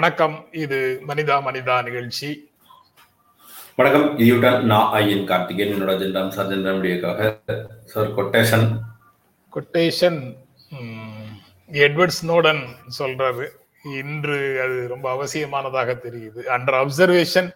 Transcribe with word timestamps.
வணக்கம். 0.00 0.34
இது 0.52 0.76
மனிதா 1.08 1.34
மனிதா 1.46 1.74
நிகழ்ச்சி. 1.86 2.28
வணக்கம். 3.78 4.18
இதுடன் 4.18 4.62
நான் 4.70 4.92
ஐயன் 4.98 5.24
கார்த்திகேயன் 5.30 5.72
என்னோட 5.74 5.90
அஜெண்டா 5.94 6.20
சர்ஜெண்டா 6.36 6.72
மீடியாக்காக 6.76 7.32
sir 7.92 8.14
quotation. 8.18 8.64
Quotation. 9.56 10.20
Edward 11.70 12.16
Snowden 12.20 12.62
சொல்றாரு. 12.98 13.46
இன்று 14.00 14.38
அது 14.64 14.88
ரொம்ப 14.88 15.06
அவசியமானதாக 15.16 15.98
தெரியுது. 16.06 16.40
Under 16.56 16.78
observation 16.82 17.50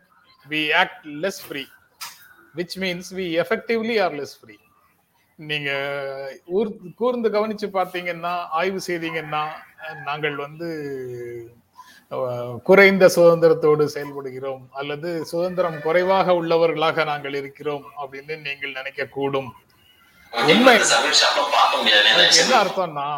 we 0.53 0.63
act 0.83 1.07
less 1.25 1.43
free 1.47 1.65
which 2.61 2.77
means 2.85 3.11
we 3.21 3.27
effectively 3.45 3.99
are 4.07 4.17
less 4.21 4.37
free 4.41 4.57
நீங்க 5.37 5.71
ஊர் 6.45 6.79
கூர்ந்து 6.95 7.31
கவனிச்சு 7.31 7.69
பார்த்தீங்கன்னா 7.81 8.35
ஆய்வு 8.49 8.81
செய்தீங்கன்னா 8.87 9.45
நாங்கள் 10.05 10.37
வந்து 10.37 10.69
குறைந்த 12.63 13.05
சுதந்திரத்தோடு 13.17 13.85
செயல்படுகிறோம் 13.95 14.65
அல்லது 14.71 15.25
சுதந்திரம் 15.25 15.79
குறைவாக 15.83 16.33
உள்ளவர்களாக 16.33 17.05
நாங்கள் 17.05 17.35
இருக்கிறோம் 17.35 17.85
அப்படின்னு 18.03 18.35
நீங்கள் 18.49 18.77
நினைக்க 18.79 19.07
கூடும் 19.19 19.51
உண்மை 20.33 20.75
அதுக்கு 22.15 22.41
என்ன 22.43 22.55
அர்த்தம்னா 22.63 23.09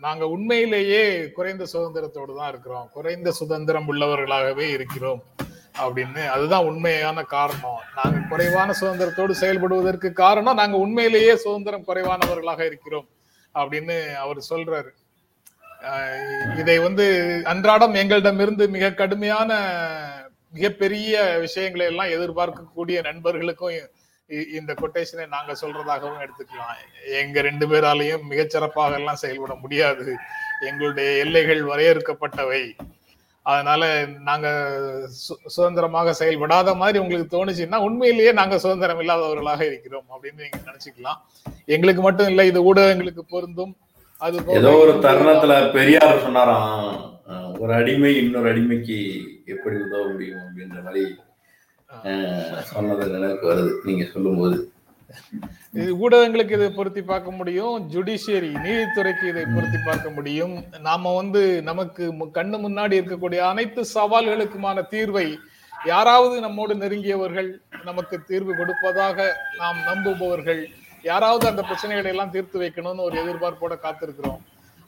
நாங்க 0.00 0.24
உண்மையிலேயே 0.28 1.02
குறைந்த 1.36 1.64
சுதந்திரத்தோடு 1.72 2.32
தான் 2.36 2.48
இருக்கிறோம். 2.48 2.88
குறைந்த 2.92 3.28
சுதந்திரம் 3.30 3.88
உள்ளவர்களாகவே 3.92 4.66
இருக்கிறோம் 4.76 5.22
அப்படின்னு. 5.84 6.22
அதுதான் 6.26 6.64
உண்மையான 6.64 7.22
காரணம். 7.22 7.80
நாங்க 7.96 8.18
குறைவான 8.28 8.74
சுதந்திரத்தோடு 8.80 9.34
செயல்படுவதற்கு 9.40 10.12
காரணம் 10.12 10.60
நாங்க 10.60 10.76
உண்மையிலேயே 10.76 11.36
சுதந்திரம் 11.36 11.86
குறைவானவர்களாக 11.88 12.62
இருக்கிறோம் 12.70 13.08
அப்படின்னு 13.54 13.96
அவர் 14.24 14.40
சொல்றாரு. 14.50 14.90
இதை 16.58 16.78
வந்து 16.78 17.40
அன்றாடம் 17.44 17.94
எங்களிடமிருந்து 17.94 18.68
மிக 18.68 18.90
கடுமையான 18.90 19.80
மிகப்பெரிய 20.52 21.36
விஷயங்களை 21.40 21.86
எல்லாம் 21.86 22.06
எதிர்பார்க்கக்கூடிய 22.06 23.02
நண்பர்களுக்கும் 23.02 23.74
இ- 24.28 24.48
இந்த 24.54 24.74
கொட்டேஷனை 24.74 25.28
நாங்க 25.28 25.52
சொல்றதாகவும் 25.60 26.26
எடுத்துக்கலாம். 26.26 27.10
எங்க 27.10 27.40
ரெண்டு 27.40 27.68
பேராலையும் 27.68 28.20
மிகச்சிறப்பாக 28.30 28.94
எல்லாம் 28.94 29.16
செயல்பட 29.16 29.54
முடியாது. 29.54 30.16
எங்களுடைய 30.60 31.10
எல்லைகள் 31.10 31.62
வரையறுக்கப்பட்டவை. 31.62 32.76
அதனால 33.42 34.06
நாங்க 34.06 34.48
சு- 35.02 35.46
சுதந்திரமாக 35.46 36.12
செயல்படாத 36.12 36.74
மாதிரி 36.74 36.98
உங்களுக்கு 36.98 37.44
தோணுச்சுன்னா 37.44 37.76
உண்மையிலேயே 37.76 38.32
நாங்க 38.32 38.58
சுதந்திரம் 38.58 39.00
இல்லாதவர்களாக 39.00 39.60
இருக்கிறோம் 39.60 40.04
அப்படின்னு 40.10 40.36
நீங்க 40.36 40.58
நினைச்சுக்கலாம். 40.64 41.50
எங்களுக்கு 41.66 42.02
மட்டும் 42.02 42.28
இல்லை 42.28 42.46
இது 42.46 42.74
ஊடகங்களுக்கு 42.74 43.18
பொருந்தும். 43.18 43.76
அது 44.24 44.36
ஏதோ 44.58 44.70
ஒரு 44.82 44.92
தருணத்துல 45.04 45.54
பெரியார் 45.74 46.22
சொன்னாராம் 46.26 46.84
ஒரு 47.62 47.72
அடிமை 47.78 48.12
இன்னொரு 48.20 48.48
அடிமைக்கு 48.52 48.96
எப்படி 49.54 49.74
உதவ 49.84 50.02
முடியும்? 50.12 50.44
அப்படின்ற 50.44 50.78
மாதிரி 50.86 51.02
சொன்னது 52.70 53.04
நினைவுக்கு 53.14 53.46
வருது 53.50 53.72
நீங்க 53.88 54.04
சொல்லும்போது. 54.14 54.56
இது 55.80 55.90
ஊடகங்களுக்கு 56.04 56.56
இதை 56.58 56.68
பொருத்தி 56.78 57.02
பார்க்க 57.10 57.38
முடியும் 57.40 57.74
ஜுடிஷியரி 57.92 58.50
நீதித்துறைக்கு 58.64 59.26
இதை 59.32 59.44
பொருத்தி 59.54 59.78
பார்க்க 59.88 60.08
முடியும். 60.16 60.54
நாம 60.88 61.12
வந்து 61.20 61.42
நமக்கு 61.68 62.06
கண்ணு 62.38 62.58
முன்னாடி 62.64 62.98
இருக்கக்கூடிய 63.00 63.42
அனைத்து 63.50 63.84
சவால்களுக்குமான 63.96 64.86
தீர்வை 64.94 65.26
யாராவது 65.72 66.36
நம்மோடு 66.46 66.74
நெருங்கியவர்கள் 66.82 67.50
நமக்கு 67.88 68.16
தீர்வு 68.30 68.52
கொடுப்பதாக 68.60 69.28
நாம் 69.60 69.80
நம்புபவர்கள். 69.90 70.62
யாராவது 71.02 71.48
அந்த 71.48 71.62
பிரச்சனைகளை 71.62 72.04
எல்லாம் 72.04 72.30
தீர்த்து 72.30 72.60
வைக்கணும்னு 72.60 73.00
ஒரு 73.00 73.24
எதிர்பார்ப்போட 73.24 73.78
காத்திருக்கிறோம். 73.82 74.38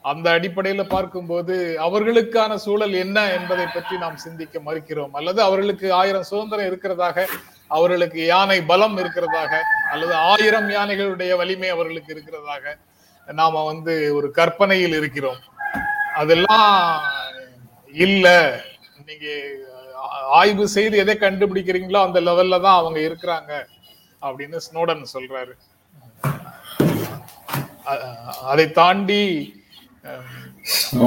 அந்த 0.01 0.39
அடிப்படையில 0.39 0.83
பார்க்கும்போது 0.83 1.77
அவர்களுக்கான 1.79 2.55
சூழல் 2.55 2.93
என்ன 2.93 3.31
என்பதை 3.31 3.65
பற்றி 3.73 3.97
நாம் 3.97 4.17
சிந்திக்க 4.17 4.59
மறுக்கிறோம். 4.59 5.09
அல்லது 5.11 5.41
அவர்களுக்கு 5.41 5.93
ஆயிரம் 5.93 6.23
சுதந்திரம் 6.23 6.65
இருக்கிறதாக 6.65 7.27
அவர்களுக்கு 7.67 8.25
யானை 8.25 8.61
பலம் 8.61 8.97
இருக்கிறதாக 8.97 9.59
அல்லது 9.91 10.13
ஆயிரம் 10.13 10.69
யானைகளுடைய 10.69 11.35
வலிமை 11.35 11.69
அவர்களுக்கு 11.69 12.23
இருக்கிறதாக 12.23 12.79
நாம 13.25 13.65
வந்து 13.65 14.15
ஒரு 14.15 14.31
கற்பனையில் 14.31 14.93
இருக்கிறோம். 14.93 15.37
அதெல்லாம் 16.15 17.01
இல்ல. 17.93 18.59
நீங்க 19.05 19.25
ஆ- 19.95 20.27
ஆய்வு 20.27 20.67
செய்து 20.67 20.97
எதை 20.97 21.15
கண்டுபிடிக்கிறீங்களோ 21.15 22.01
அந்த 22.01 22.21
லெவல்ல 22.21 22.61
தான் 22.61 22.77
அவங்க 22.77 22.99
இருக்கிறாங்க 22.99 23.65
அப்படின்னு 24.21 24.59
ஸ்னோடன் 24.73 25.05
சொல்றாரு. 25.13 25.51
அதை 28.43 28.65
தாண்டி 28.71 29.23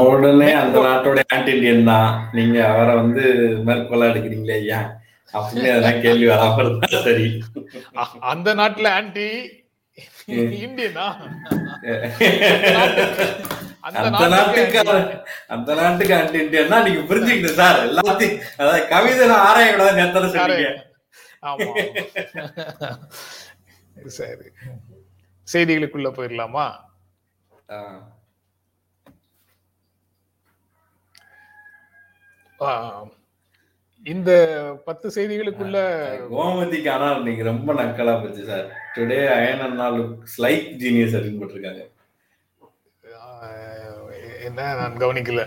உடனே 0.01 0.51
அந்த 0.61 0.77
நாட்டோட 0.85 1.21
ஆன்டி 1.35 1.51
இண்டியன் 1.55 1.89
தான். 1.89 2.09
நீங்க 2.33 2.59
அவரை 2.71 2.95
வந்து 2.95 3.25
மேற்கொள்ள 3.67 4.03
எடுக்கிறீங்களே 4.11 4.57
ஏன் 4.77 4.89
அப்படின்னு 5.35 5.71
அதெல்லாம் 5.73 6.03
கேள்வி 6.05 6.27
வராம 6.31 6.67
சரி. 7.07 7.27
அந்த 8.33 8.49
நாட்டுல 8.61 8.89
ஆன்டி 8.99 9.29
இந்தியனா 10.65 11.07
அந்த 13.89 14.27
நாட்டுக்கு 14.35 14.81
அந்த 15.55 15.71
நாட்டுக்கு 15.81 16.15
ஆன்டி 16.19 16.39
இண்டியன்னா 16.43 16.79
நீங்க 16.87 17.01
புரிஞ்சுக்கணும் 17.11 17.61
சார். 17.61 17.81
எல்லாத்தையும் 17.89 18.39
அதாவது 18.59 18.83
கவிதை 18.89 19.27
ஆராய 19.41 19.71
சொன்னீங்க. 20.37 20.71
ஆமா. 21.43 21.71
சரி. 24.19 24.47
செய்திகளுக்குள்ள 25.49 26.09
போயிடலாமா 26.17 26.67
இந்த 34.07 34.31
பத்து 34.87 35.07
செய்திகளுக்குள்ள 35.17 35.79
கோமதிக்கு 36.31 36.91
ஆனால் 36.91 37.23
நீங்க 37.23 37.43
ரொம்ப 37.43 37.75
நக்கலா 37.81 38.15
போச்சு 38.23 38.45
சார். 38.45 38.67
டுடே 38.95 39.19
அயன் 39.37 39.65
அண்ணா 39.67 39.87
லுக்ஸ் 39.99 40.39
லைக் 40.45 40.67
ஜீனியஸ் 40.83 41.15
அப்படின்னு 41.17 41.41
போட்டிருக்காங்க. 41.41 41.83
என்ன? 44.49 44.61
நான் 44.81 45.01
கவனிக்கல. 45.03 45.43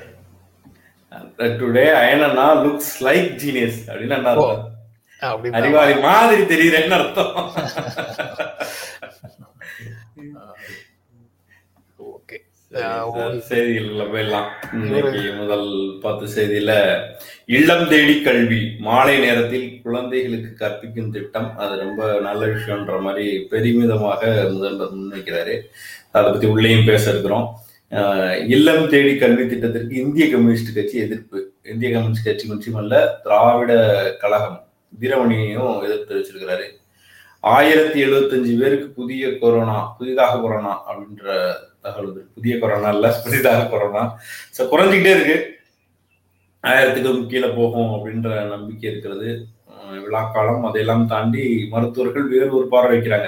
டுடே 1.61 1.85
அயன் 2.01 2.25
அண்ணா 2.27 2.47
லுக்ஸ் 2.63 2.93
லைக் 3.07 3.29
ஜீனியஸ் 3.43 3.79
அப்படின்னு 3.89 4.17
அப்படின்னா 5.21 5.57
அறிவாளி 5.59 5.95
மாதிரி 6.07 6.43
தெரியுறேன்னு 6.53 6.97
அர்த்தம். 6.99 7.33
ஓகே 11.99 12.37
செய்திகள்ல 13.49 14.03
போயிடலாம் 14.11 14.47
இன்னைக்கு 14.73 15.33
முதல் 15.33 15.97
பத்து 16.01 16.25
செய்தியில 16.25 16.71
இல்லம் 17.45 17.87
தேடி 17.87 18.21
கல்வி 18.21 18.75
மாலை 18.79 19.19
நேரத்தில் 19.19 19.81
குழந்தைகளுக்கு 19.81 20.53
கற்பிக்கும் 20.53 21.11
திட்டம் 21.11 21.57
அது 21.57 21.79
ரொம்ப 21.79 22.19
நல்ல 22.19 22.45
விஷயம்ன்ற 22.45 23.01
மாதிரி 23.01 23.39
பெருமிதமாக 23.39 24.49
முதல்வர் 24.51 24.95
முன்வைக்கிறாரு. 24.95 25.55
அதை 26.11 26.31
பத்தி 26.31 26.47
உள்ளேயும் 26.47 26.85
பேச 26.85 27.09
இருக்கிறோம். 27.09 27.55
ஆஹ் 27.91 28.45
இல்லம் 28.49 28.89
தேடி 28.89 29.17
கல்வி 29.17 29.47
திட்டத்திற்கு 29.47 29.95
இந்திய 29.95 30.29
கம்யூனிஸ்ட் 30.29 30.75
கட்சி 30.75 30.97
எதிர்ப்பு. 30.97 31.53
இந்திய 31.63 31.91
கம்யூனிஸ்ட் 31.93 32.25
கட்சி 32.25 32.47
மட்டுமல்ல 32.47 33.19
திராவிட 33.23 33.73
கழகம் 34.19 34.67
வீரமணியையும் 34.99 35.83
எதிர்ப்பு 35.83 36.07
தெரிவிச்சிருக்கிறாரு 36.09 36.65
ஆயிரத்தி 37.53 37.97
எழுபத்தஞ்சு 38.05 38.53
பேருக்கு 38.59 38.87
புதிய 38.99 39.23
கொரோனா 39.41 39.77
புதிதாக 39.97 40.39
கொரோனா 40.43 40.71
அப்படின்ற 40.89 41.25
தகவல் 41.85 42.13
புதிய 42.37 42.53
கொரோனா 42.61 42.89
இல்ல 42.95 43.07
புதிதாக 43.25 43.67
கொரோனா 43.73 44.03
ஸோ 44.55 44.61
குறைஞ்சிக்கிட்டே 44.71 45.13
இருக்கு. 45.17 45.37
ஆயிரத்துக்கும் 46.63 47.27
கீழே 47.31 47.49
போகும் 47.59 47.91
அப்படின்ற 47.95 48.29
நம்பிக்கை 48.53 48.87
இருக்கிறது. 48.91 49.29
விழாக்காலம் 50.05 50.63
அதையெல்லாம் 50.67 51.05
தாண்டி 51.11 51.43
மருத்துவர்கள் 51.73 52.31
வேறு 52.31 52.51
ஒரு 52.59 52.67
பார்வை 52.71 52.91
வைக்கிறாங்க. 52.93 53.27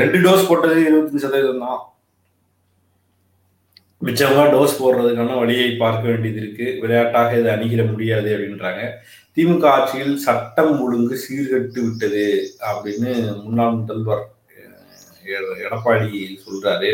ரெண்டு 0.00 0.18
டோஸ் 0.24 0.48
போட்டது 0.48 0.78
இருபத்தஞ்சு 0.88 1.24
சதவீதம் 1.24 1.64
தான். 1.66 1.80
மிச்சமாக 4.06 4.46
டோஸ் 4.54 4.80
போடுறதுக்கான 4.80 5.36
வழியை 5.42 5.68
பார்க்க 5.82 6.10
வேண்டியது 6.10 6.40
இருக்கு. 6.42 6.66
விளையாட்டாக 6.82 7.38
இதை 7.40 7.50
அணுகிட 7.54 7.84
முடியாது 7.92 8.28
அப்படின்றாங்க. 8.34 8.82
திமுக 9.36 9.64
ஆட்சியில் 9.76 10.14
சட்டம் 10.26 10.74
ஒழுங்கு 10.84 11.16
சீர்கட்டு 11.24 11.80
விட்டது 11.86 12.26
அப்படின்னு 12.70 13.12
முன்னாள் 13.44 13.78
முதல்வர் 13.80 14.24
எடப்பாடி 15.66 16.10
சொல்றாரு. 16.46 16.92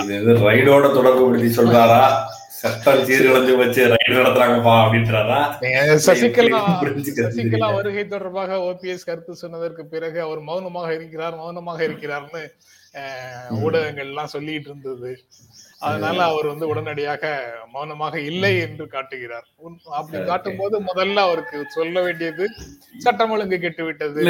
இது 0.00 0.12
இது 0.20 0.32
ரைடோட 0.46 0.86
தொடர்புபடுத்தி 0.96 1.50
சொல்றாரா? 1.58 2.02
சட்டம் 2.60 3.02
சீர்குலைஞ்சு 3.08 3.52
வச்சு 3.60 3.82
ரைடு 3.92 4.16
நடத்துறாங்கப்பா 4.18 4.72
அப்படின்றாரா? 4.80 5.38
சசிகலா 6.06 6.60
சசிகலா. 7.26 7.68
வருகை 7.78 8.04
தொடர்பாக 8.14 8.58
ஓபிஎஸ் 8.70 9.08
கருத்து 9.10 9.42
சொன்னதற்கு 9.44 9.84
பிறகு 9.94 10.18
அவர் 10.26 10.40
மௌனமாக 10.50 10.90
இருக்கிறார் 10.98 11.36
மௌனமாக 11.42 11.80
இருக்கிறார்னு 11.88 12.42
ஊடகங்கள் 13.64 14.10
எல்லாம் 14.12 14.32
சொல்லிட்டு 14.34 14.70
இருந்தது. 14.70 15.12
அதனால 15.86 16.18
அவர் 16.30 16.46
வந்து 16.50 16.66
உடனடியாக 16.70 17.22
மௌனமாக 17.74 18.14
இல்லை 18.30 18.50
என்று 18.64 18.84
காட்டுகிறார். 18.94 19.46
அப்படி 19.98 20.18
காட்டும் 20.30 20.58
போது 20.60 20.76
முதல்ல 20.88 21.22
அவருக்கு 21.26 21.58
சொல்ல 21.76 21.96
வேண்டியது 22.06 22.46
சட்டம் 23.04 23.32
ஒழுங்கு 23.34 23.58
கெட்டு 23.64 23.84
விட்டது 23.84 24.24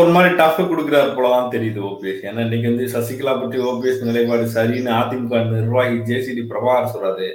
ஒரு 0.00 0.10
மாதிரி 0.16 0.32
டஃப் 0.40 0.60
கொடுக்குறாரு 0.70 1.10
போலதான் 1.16 1.52
தெரியுது 1.54 1.80
ஓபிஎஸ் 1.90 2.24
ஏன்னா 2.28 2.44
இன்னைக்கு 2.46 2.70
வந்து 2.72 2.86
சசிகலா 2.94 3.34
பற்றி 3.40 3.60
ஓபிஎஸ் 3.70 4.06
நிலைப்பாடு 4.10 4.46
சரின்னு 4.56 4.92
அதிமுக 5.00 5.42
நிர்வாகி 5.50 5.98
ஜேசிடி 6.10 6.44
பிரபாகர் 6.52 6.92
சொல்றாரு. 6.94 7.28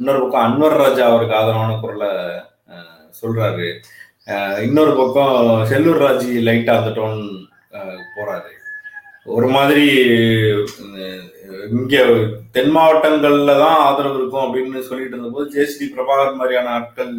இன்னொரு 0.00 0.20
பக்கம் 0.22 0.44
அன்வர் 0.46 0.80
ராஜா 0.82 1.04
அவருக்கு 1.10 1.38
ஆதரவான 1.40 1.76
குரலை 1.82 2.10
சொல்றாரு. 3.20 3.68
இன்னொரு 4.66 4.92
பக்கம் 5.00 5.36
செல்லூர் 5.70 6.02
ராஜி 6.06 6.30
லைட்டா 6.48 6.74
அந்த 6.80 6.90
டோன் 7.00 7.20
போறாரு. 8.16 8.50
ஒரு 9.36 9.48
மாதிரி 9.54 9.86
இங்க 11.78 11.96
தென் 12.54 12.72
மாவட்டங்கள்ல 12.76 13.52
தான் 13.64 13.78
ஆதரவு 13.88 14.18
இருக்கும் 14.18 14.44
அப்படின்னு 14.46 14.80
சொல்லிட்டு 14.88 15.14
இருந்தபோது 15.16 15.52
ஜேசிடி 15.54 15.86
பிரபாகர் 15.94 16.38
மாதிரியான 16.40 16.72
ஆட்கள் 16.78 17.12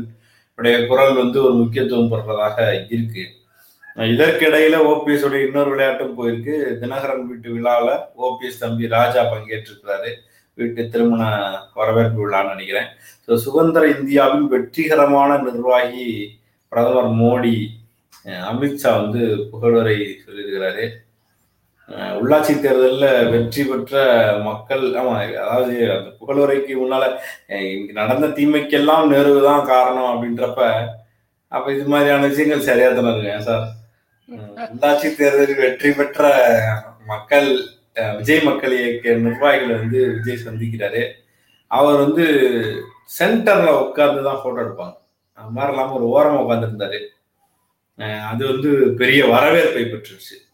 உடைய 0.60 0.76
குரல் 0.90 1.14
வந்து 1.22 1.38
ஒரு 1.48 1.56
முக்கியத்துவம் 1.62 2.12
பெறுறதாக 2.14 2.58
இருக்கு. 2.96 3.24
இதற்கிடையில 4.14 4.76
ஓபிஎஸ் 4.92 5.26
உடைய 5.28 5.48
இன்னொரு 5.48 5.70
விளையாட்டும் 5.74 6.18
போயிருக்கு. 6.18 6.56
தினகரன் 6.82 7.26
வீட்டு 7.30 7.48
விழால 7.56 7.88
ஓபிஎஸ் 8.28 8.62
தம்பி 8.64 8.94
ராஜா 8.98 9.24
பங்கேற்றிருக்கிறாரு. 9.32 10.12
வீட்டு 10.58 10.82
திருமண 10.94 11.24
வரவேற்பு 11.80 12.20
விழான்னு 12.24 12.54
நினைக்கிறேன். 12.56 12.90
ஸோ 13.26 13.34
சுதந்திர 13.46 13.84
இந்தியாவின் 13.98 14.48
வெற்றிகரமான 14.54 15.38
நிர்வாகி 15.48 16.08
பிரதமர் 16.72 17.12
மோடி 17.22 17.58
அமித்ஷா 18.52 18.92
வந்து 19.02 19.22
புகழுரை 19.52 19.98
சொல்லியிருக்கிறாரு. 20.24 20.86
உள்ளாட்சி 22.20 22.54
தேர்தலில் 22.56 23.30
வெற்றி 23.34 23.64
பெற்ற 23.64 23.96
மக்கள் 24.44 24.84
ஆமா 24.96 25.14
அதாவது 25.44 25.74
அந்த 25.96 26.10
புகழுரைக்கு 26.20 26.74
முன்னால 26.82 27.04
நடந்த 28.00 28.30
தீமைக்கெல்லாம் 28.38 29.12
நேரு 29.14 29.32
தான் 29.50 29.70
காரணம் 29.74 30.12
அப்படின்றப்ப 30.14 30.62
அப்ப 31.52 31.66
இது 31.74 31.86
மாதிரியான 31.88 32.28
விஷயங்கள் 32.28 32.68
சரியா 32.70 32.90
தானே 32.92 33.12
இருக்கு 33.14 33.48
சார் 33.50 33.66
உள்ளாட்சி 34.72 35.08
தேர்தலில் 35.16 35.62
வெற்றி 35.62 35.90
பெற்ற 35.92 36.22
மக்கள் 37.06 37.50
விஜய் 38.20 38.46
மக்கள் 38.48 38.74
இயக்க 38.78 39.14
நிர்வாகிகளை 39.24 39.74
வந்து 39.80 40.00
விஜய் 40.18 40.46
சந்திக்கிறாரு. 40.46 41.02
அவர் 41.72 41.98
வந்து 42.04 42.26
சென்டர்ல 43.18 43.70
உட்கார்ந்து 43.82 44.22
தான் 44.28 44.42
போட்டோ 44.44 44.62
எடுப்பாங்க. 44.64 44.96
அது 45.38 45.56
மாதிரி 45.58 45.74
இல்லாம 45.74 45.96
ஒரு 46.00 46.08
ஓரமா 46.16 46.42
உட்காந்துருந்தாரு 46.44 47.00
அது 48.32 48.44
வந்து 48.52 48.70
பெரிய 49.02 49.22
வரவேற்பை 49.26 49.84
பெற்றுச்சு. 49.86 50.36
அஹ் 50.38 50.51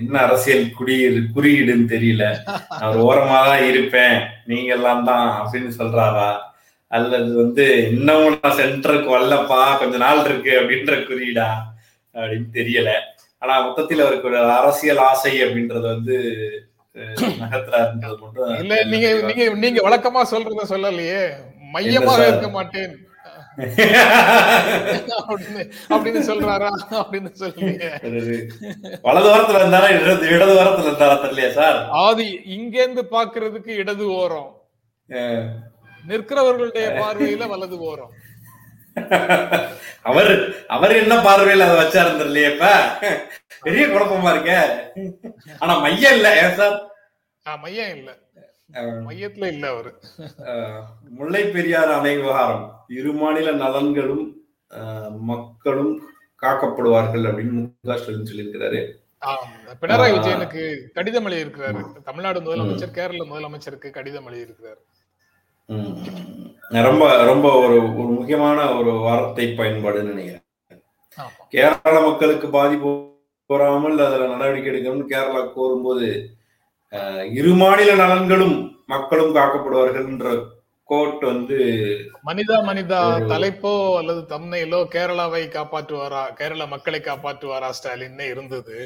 என்ன 0.00 0.18
அரசியல் 0.18 0.66
குடியிரு 0.78 1.20
குறியீடுன்னு 1.36 1.86
தெரியல. 1.94 2.24
அவர் 2.68 2.98
ஓரமா 2.98 3.38
தான் 3.48 3.64
இருப்பேன். 3.64 4.18
நீங்க 4.46 4.70
எல்லாம் 4.74 5.04
தான் 5.04 5.26
அப்படின்னு 5.38 5.72
சொல்றாரா? 5.78 6.28
அல்லது 6.90 7.30
வந்து 7.42 7.64
இன்னமும் 7.90 8.36
நான் 8.42 8.58
சென்டருக்கு 8.60 9.14
வரலப்பா 9.14 9.78
கொஞ்ச 9.78 9.96
நாள் 9.96 10.24
இருக்கு 10.24 10.52
அப்படின்ற 10.60 10.94
குறியீடா? 11.08 11.48
அப்படின்னு 12.14 12.48
தெரியல. 12.58 12.92
ஆனா 13.42 13.54
மொத்தத்தில் 13.66 14.04
அவருக்கு 14.04 14.30
ஒரு 14.30 14.38
அரசியல் 14.60 15.02
ஆசை 15.10 15.34
அப்படின்றது 15.44 15.86
வந்து 15.94 16.16
நகர்த்துறாருன்றது 17.42 18.16
மட்டும் 18.22 18.88
நீங்க 18.92 19.08
நீங்க 19.26 19.44
நீங்க 19.64 19.80
வழக்கமா 19.88 20.22
சொல்றத 20.32 20.64
சொல்லலையே. 20.74 21.20
மையமாக? 21.74 22.26
இருக்க 22.28 22.48
மாட்டேன். 22.48 22.94
அப்படின்னு 25.94 26.20
சொல்றாரா? 26.20 26.70
அப்படின்னு 27.00 27.30
சொல்லுங்க. 27.32 27.86
வலது 29.02 29.28
வாரத்துல 29.30 29.60
இருந்தாரா 29.60 29.88
இடது 29.96 30.26
இடது 30.28 30.54
வாரத்துல 30.58 30.90
இருந்தாரா 30.90 31.16
தெரியலையா 31.24 31.50
சார்? 31.52 31.78
ஆதி 32.04 32.28
இங்கேருந்து 32.56 33.04
பாக்குறதுக்கு 33.10 33.74
இடது 33.82 34.06
ஓரம். 34.12 34.50
நிற்கிறவர்களுடைய 36.04 36.86
பார்வையில 37.00 37.46
வலது 37.48 37.78
ஓரம். 37.90 38.14
அவர் 40.02 40.30
அவர் 40.66 40.94
என்ன 40.96 41.14
பார்வையில 41.16 41.66
அதை 41.66 41.76
வச்சாரு 41.76 42.20
தெரியலையே 42.20 42.50
இப்ப? 42.52 42.68
பெரிய 43.62 43.84
குழப்பமா 43.86 44.30
இருக்க. 44.34 44.52
ஆனா 45.58 45.78
மையம் 45.78 46.14
இல்ல 46.14 46.28
ஏன் 46.42 46.56
சார்? 46.56 46.78
மையம் 47.46 47.92
இல்ல. 47.96 48.10
மையத்துல 49.06 49.46
இல்ல 49.54 49.64
அவரு. 49.74 49.90
முல்லை 51.18 51.42
பெரியாறு 51.54 51.92
அணை 51.98 52.12
விவகாரம். 52.16 52.64
இரு 52.98 53.12
மாநில 53.20 53.52
நலன்களும் 53.62 54.26
மக்களும் 55.30 55.94
காக்கப்படுவார்கள் 56.42 57.24
அப்படின்னு 57.28 57.54
மு 57.58 57.62
க 57.90 57.96
ஸ்டாலின் 58.00 58.28
சொல்லியிருக்கிறாரு. 58.30 58.80
பினராயி. 59.80 60.12
விஜயனுக்கு 60.16 60.62
கடிதம் 60.96 61.26
எழுதி 61.28 61.44
இருக்கிறாரு 61.44 61.80
தமிழ்நாடு 62.08 62.44
முதலமைச்சர் 62.46 62.96
கேரள 62.98 63.22
முதலமைச்சருக்கு 63.30 63.90
கடிதம் 63.96 64.28
எழுதி 64.30 64.46
இருக்கிறாரு. 64.48 64.80
ரொம்ப 66.88 67.04
ரொம்ப 67.30 67.46
ஒரு 67.62 67.76
ஒரு 68.00 68.10
முக்கியமான 68.18 68.58
ஒரு 68.78 68.92
வார்த்தை 69.06 69.46
பயன்பாடுன்னு 69.60 70.12
நினைக்கிறேன். 70.12 70.44
கேரள 71.54 71.96
மக்களுக்கு 72.08 72.48
பாதிப்பு 72.56 72.90
வராமல் 73.50 74.04
அதுல 74.06 74.26
நடவடிக்கை 74.32 74.70
எடுக்கணும்னு 74.72 75.12
கேரளா 75.12 75.42
கோரும்போது 75.56 76.08
இரு 77.32 77.50
மாநில 77.54 77.90
நலன்களும் 77.94 78.54
மக்களும் 78.86 79.34
காக்கப்படுவார்கள்ன்ற 79.36 80.28
கோட் 80.88 81.24
வந்து 81.24 81.56
மனிதா 82.28 82.56
மனிதா 82.62 83.00
தலைப்போ 83.32 83.72
அல்லது 83.96 84.20
தம்னையிலோ 84.34 84.80
கேரளாவை 84.94 85.42
காப்பாற்றுவாரா? 85.48 86.22
கேரள 86.34 86.66
மக்களை 86.66 87.00
காப்பாற்றுவாரா 87.00 87.68
ஸ்டாலின் 87.70 88.22
இருந்தது. 88.32 88.76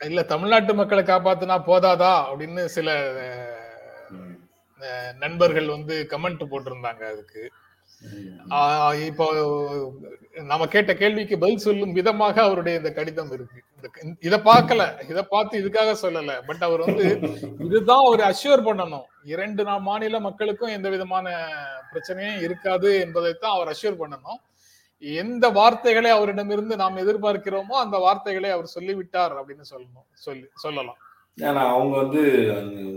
இல்ல 0.00 0.20
தமிழ்நாட்டு 0.24 0.74
மக்களை 0.74 1.02
காப்பாத்துனா 1.04 1.56
போதாதா? 1.66 2.12
அப்படின்னு 2.28 2.64
சில 2.76 2.88
நண்பர்கள் 5.18 5.66
வந்து 5.66 5.94
கமெண்ட் 6.10 6.50
போட்டிருந்தாங்க 6.52 7.02
அதுக்கு. 7.12 7.42
இப்போ 9.04 9.92
நாம 10.42 10.66
கேட்ட 10.66 10.94
கேள்விக்கு 10.94 11.38
பதில் 11.38 11.56
சொல்லும் 11.56 11.92
விதமாக 11.92 12.42
அவருடைய 12.42 12.78
இந்த 12.78 12.92
கடிதம் 12.92 13.32
இருக்கு. 13.32 13.62
இந்த- 14.02 14.16
இத 14.20 14.36
பார்க்கல. 14.36 15.10
இத 15.10 15.22
பார்த்து 15.22 15.60
இதுக்காக 15.64 15.94
சொல்லல. 16.02 16.32
பட் 16.46 16.62
அவர் 16.62 16.84
வந்து 16.84 17.20
இதுதான் 17.58 18.04
அவர் 18.06 18.20
அஷ்யூர் 18.20 18.62
பண்ணணும். 18.68 19.02
இரண்டு 19.24 19.64
மாநில 19.64 20.20
மக்களுக்கும் 20.20 20.68
எந்த 20.68 20.88
விதமான 20.88 21.48
பிரச்சனையும் 21.92 22.42
இருக்காது 22.42 23.00
என்பதைத்தான் 23.00 23.60
அவர் 23.60 23.76
அஷ்யூர் 23.76 23.96
பண்ணணும். 23.98 24.48
எந்த 24.98 25.48
வார்த்தைகளை 25.48 26.10
அவரிடமிருந்து 26.10 26.76
நாம் 26.76 26.96
எதிர்பார்க்கிறோமோ 26.96 27.72
அந்த 27.72 27.96
வார்த்தைகளை 27.96 28.50
அவர் 28.50 28.66
சொல்லிவிட்டார் 28.66 29.32
அப்படின்னு 29.32 29.64
சொல்லணும். 29.70 30.06
சொல்லி 30.12 30.46
சொல்லலாம். 30.54 30.96
ஏன்னா 31.36 31.68
அவங்க 31.68 31.96
வந்து 31.96 32.20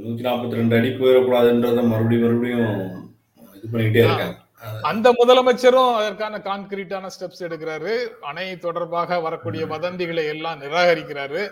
நூத்தி 0.04 0.22
நாற்பத்தி 0.22 0.52
ரெண்டு 0.52 0.78
அடி 0.78 0.88
போயிடக்கூடாதுன்றத 0.88 1.88
மறுபடியும் 1.88 2.24
மறுபடியும் 2.24 3.16
இது 3.54 3.78
பண்ணிக்கிட்டே 3.78 4.06
இருக்காங்க. 4.06 4.42
அந்த 4.90 5.08
முதலமைச்சரும் 5.20 5.94
அதற்கான 6.00 6.40
கான்கிரீட்டான 6.48 7.10
ஸ்டெப்ஸ் 7.16 7.46
எடுக்கிறாரு. 7.48 7.94
அணை 8.30 8.48
தொடர்பாக 8.66 9.20
வரக்கூடிய 9.26 9.64
வதந்திகளை 9.74 10.26
எல்லாம் 10.34 10.62
நிராகரிக்கிறாரு. 10.64 11.44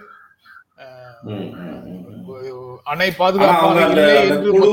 அணை 2.92 3.10
குழு 4.52 4.70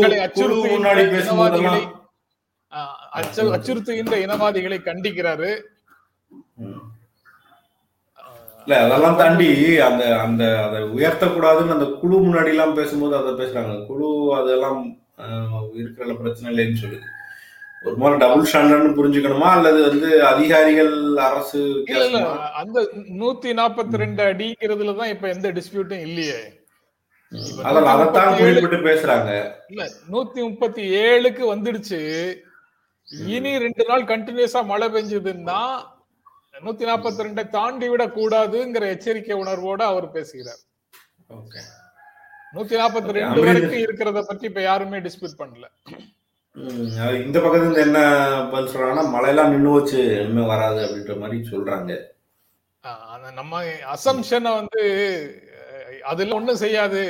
அச்சுறுத்துகின்ற 3.57 4.15
இனவாதிகளை 4.27 4.79
கண்டிக்கிறாரு. 4.89 5.51
இல்ல 8.63 8.79
அதெல்லாம் 8.85 9.19
தாண்டி 9.21 9.51
அந்த 9.89 10.03
அந்த 10.25 10.45
அதை 10.65 10.81
உயர்த்தக்கூடாதுன்னு 10.97 11.77
அந்த 11.77 11.87
குழு 12.01 12.17
முன்னாடி 12.25 12.51
எல்லாம் 12.55 12.75
பேசும்போது 12.81 13.15
அதை 13.21 13.33
பேசுறாங்க. 13.43 13.75
குழு 13.91 14.09
அதெல்லாம் 14.41 14.81
இருக்கிற 15.81 16.15
பிரச்சனை 16.23 16.51
இல்லைன்னு 16.53 16.83
சொல்லுது. 16.83 17.07
ஒரு 17.87 17.97
மாதிரி 17.97 18.19
டபுள் 18.21 18.47
ஸ்டாண்டர்ட்னு 18.51 18.97
புரிஞ்சுக்கணுமா? 18.99 19.49
அல்லது 19.57 19.81
வந்து 19.89 20.25
அதிகாரிகள் 20.25 20.95
அரசு? 21.17 21.61
அந்த 22.61 22.79
நூத்தி 23.21 23.51
நாற்பத்தி 23.61 24.01
ரெண்டு 24.03 24.23
அடிங்கிறதுலதான் 24.23 25.13
இப்ப 25.15 25.29
எந்த 25.29 25.53
டிஸ்பியூட்டும் 25.53 26.05
இல்லையே. 26.09 26.41
இப்ப 27.33 27.63
அதெல்லாம் 27.69 27.95
அதைத்தான் 27.95 28.29
137 28.29 28.55
குறிப்பிட்டு 28.55 28.89
பேசுறாங்க. 28.89 29.31
இல்ல 29.69 29.85
நூத்தி 30.13 30.41
முப்பத்தி 30.49 30.83
ஏழுக்கு 31.05 31.45
வந்துடுச்சு. 31.55 32.01
இனி 33.37 33.59
ரெண்டு 33.59 33.85
நாள் 33.89 34.05
கண்டினியூஸா 34.05 34.63
மழை 34.65 34.89
பெஞ்சதுன்னா 34.89 35.61
நூத்தி 36.65 36.85
நாற்பத்தி 36.91 37.25
ரெண்டை 37.27 37.49
தாண்டி 37.49 37.89
விட 37.89 38.07
கூடாதுங்கிற 38.07 38.85
எச்சரிக்கை 38.95 39.37
உணர்வோட 39.43 39.83
அவர் 39.83 40.11
பேசுகிறார். 40.11 40.63
ஓகே. 41.31 41.61
நூத்தி 42.55 42.75
நாற்பத்தி 42.83 43.19
ரெண்டு 43.19 43.41
வரைக்கும் 43.47 43.85
இருக்கிறத 43.87 44.23
பத்தி 44.23 44.47
இப்ப 44.47 44.61
யாருமே 44.61 44.99
டிஸ்பியூட் 44.99 45.41
பண்ணல. 45.43 45.67
ம், 46.57 46.69
அது 47.01 47.17
இந்த 47.23 47.39
பக்கத்துல 47.39 47.65
இருந்து 47.65 47.81
என்ன 47.81 47.99
பதில் 48.51 48.71
சொல்றாங்கன்னா 48.71 49.05
மழையெல்லாம் 49.11 49.51
நின்று 49.51 49.71
வச்சு 49.73 49.99
இனிமே 50.19 50.45
வராது 50.47 50.81
அப்படின்ற 50.85 51.15
மாதிரி 51.19 51.39
சொல்றாங்க. 51.51 51.93
அந்த 53.09 53.29
நம்ம 53.33 53.55
அசம்ஷனை 53.93 54.51
வந்து 54.55 54.83
அதுல 56.05 56.35
ஒண்ணும் 56.35 56.57
செய்யாது. 56.57 57.03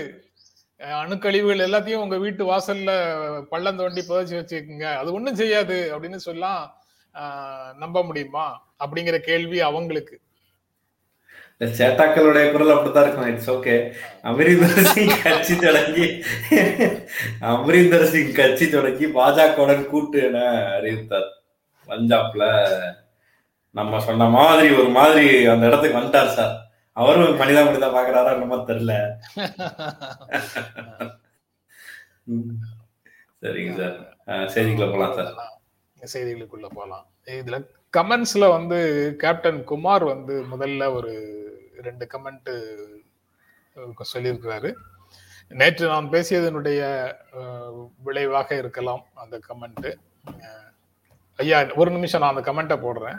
அணுக்கழிவுகள் 0.99 1.65
எல்லாத்தையும் 1.65 2.03
உங்க 2.03 2.17
வீட்டு 2.17 2.43
வாசல்ல 2.45 2.91
பள்ளம் 3.51 3.77
தோண்டி 3.77 4.03
புதைச்சி 4.03 4.35
வச்சுக்கோங்க. 4.37 4.89
அது 4.97 5.13
ஒண்ணும் 5.13 5.37
செய்யாது 5.37 5.79
அப்படின்னு 5.95 6.21
சொல்லலாம் 6.23 6.63
ஆஹ், 7.15 7.71
நம்ப 7.77 8.03
முடியுமா? 8.03 8.47
அப்படிங்கிற 8.81 9.17
கேள்வி 9.21 9.59
அவங்களுக்கு. 9.61 10.17
சேட்டாக்களுடைய 11.61 12.53
குரல் 12.53 12.71
அப்படித்தான் 12.71 13.05
இருக்கும். 13.05 13.31
இட்ஸ் 13.31 13.51
ஓகே 13.51 13.75
அமரீந்தர் 14.25 14.91
சிங் 14.91 15.17
கட்சி 15.23 15.55
தொடங்கி 15.59 16.07
அமரீந்தர் 17.53 18.05
சிங் 18.07 18.33
கட்சி 18.33 18.67
தொடங்கி 18.69 19.07
பாஜகவுடன் 19.17 19.83
கூட்டு 19.87 20.19
என 20.25 20.43
அறிவித்தார். 20.77 21.29
பஞ்சாப்ல 21.89 22.45
நம்ம 23.75 24.01
சொன்ன 24.01 24.29
மாதிரி 24.31 24.69
ஒரு 24.75 24.89
மாதிரி 24.91 25.25
அந்த 25.47 25.67
இடத்துக்கு 25.67 25.99
வந்துட்டார் 25.99 26.37
சார். 26.37 26.55
அவரும் 26.97 27.41
மனிதா 27.41 27.61
மனிதா 27.65 27.89
பாக்குறாரா 27.91 28.33
என்னமோ 28.33 28.57
தெரியல. 28.69 28.95
சரிங்க 33.43 33.73
சார். 33.79 33.97
அஹ், 34.29 34.49
செய்திக்குள்ள 34.55 34.89
போலாம் 34.93 35.17
சார். 35.19 35.33
செய்திகளுக்குள்ள 35.97 36.67
போகலாம் 36.71 37.05
இதுல 37.37 37.57
கமெண்ட்ஸ்ல 37.95 38.45
வந்து 38.51 38.79
கேப்டன் 39.19 39.61
குமார் 39.65 40.05
வந்து 40.05 40.35
முதல்ல 40.53 40.93
ஒரு 40.93 41.13
ரெண்டு 41.87 42.05
கமெண்ட் 42.13 42.51
சொல்லியிருக்கிறாரு. 44.13 44.71
நேற்று 45.61 45.85
நான் 45.93 46.13
பேசியதனுடைய 46.15 46.81
விளைவாக 48.07 48.49
இருக்கலாம் 48.63 49.03
அந்த 49.23 49.37
கமெண்ட் 49.49 49.89
ஐயா 51.39 51.59
ஒரு 51.81 51.91
நிமிஷம் 51.97 52.23
நான் 52.23 52.35
அந்த 52.35 52.45
கமெண்ட்டை 52.49 52.79
போடுறேன். 52.85 53.19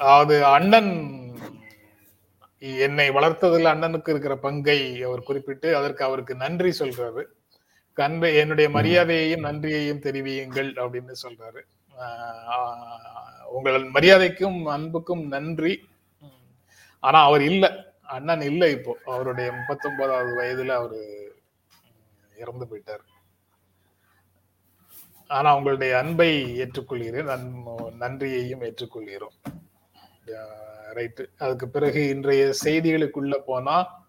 அதாவது 0.00 0.36
அண்ணன் 0.56 0.92
என்னை 2.86 3.06
வளர்த்ததில் 3.16 3.72
அண்ணனுக்கு 3.72 4.12
இருக்கிற 4.14 4.34
பங்கை 4.44 4.78
அவர் 5.08 5.26
குறிப்பிட்டு 5.28 5.68
அதற்கு 5.80 6.02
அவருக்கு 6.06 6.34
நன்றி 6.44 6.70
சொல்றாரு. 6.78 7.22
கண்பை 7.98 8.30
என்னுடைய 8.40 8.68
மரியாதையையும் 8.76 9.46
நன்றியையும் 9.46 10.04
தெரிவியுங்கள் 10.06 10.70
அப்படின்னு 10.82 11.14
சொல்றாரு. 11.24 11.60
உங்கள் 13.50 13.90
மரியாதைக்கும் 13.90 14.62
அன்புக்கும் 14.62 15.26
நன்றி. 15.26 15.88
ஆனா 17.00 17.24
அவர் 17.24 17.42
இல்ல. 17.42 17.92
அண்ணன் 18.02 18.40
இல்ல 18.40 18.70
இப்போ. 18.70 18.98
அவருடைய 19.04 19.52
முப்பத்தொன்பதாவது 19.52 20.40
வயதுல 20.40 20.68
அவரு 20.68 21.32
இறந்து 22.38 22.66
போயிட்டார். 22.66 23.04
ஆனா 25.28 25.56
உங்களுடைய 25.56 25.98
அன்பை 25.98 26.60
ஏற்றுக்கொள்கிறேன். 26.60 27.24
நன்- 27.24 27.92
நன்றியையும் 27.92 28.60
ஏற்றுக்கொள்கிறோம். 28.60 29.62
ரைட்டு. 30.94 31.26
அதுக்கு 31.38 31.68
பிறகு 31.68 32.08
இன்றைய 32.08 32.54
செய்திகளுக்குள்ள 32.64 33.38
போனா 33.38 34.06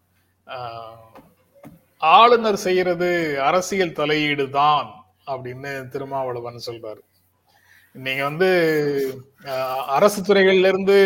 ஆளுநர் 1.98 2.56
செய்யறது 2.56 3.42
அரசியல் 3.42 3.92
தலையீடு 3.92 4.50
தான் 4.50 5.06
அப்படின்னு 5.26 5.88
திருமாவளவன் 5.88 6.62
சொல்றாரு. 6.66 7.00
நீங்க 7.92 8.24
வந்து 8.24 8.50
அரசு 9.86 10.22
துறைகள்ல 10.22 10.68
இருந்து 10.68 10.98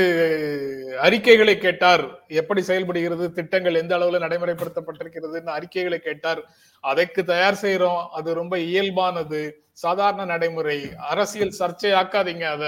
அறிக்கைகளை 1.00 1.58
கேட்டார். 1.58 2.04
எப்படி 2.28 2.62
செயல்படுகிறது 2.62 3.32
திட்டங்கள் 3.32 3.76
எந்த 3.76 3.98
அளவுல 3.98 4.22
நடைமுறைப்படுத்தப்பட்டிருக்கிறதுன்னு 4.26 5.56
அறிக்கைகளை 5.58 6.00
கேட்டார். 6.00 6.42
அதற்கு 6.80 7.24
தயார் 7.24 7.62
செய்யறோம் 7.62 8.08
அது 8.08 8.34
ரொம்ப 8.34 8.58
இயல்பானது. 8.58 9.52
சாதாரண 9.72 10.26
நடைமுறை. 10.26 10.78
அரசியல் 10.98 11.56
சர்ச்சையாக்காதீங்க 11.60 12.44
அத 12.56 12.66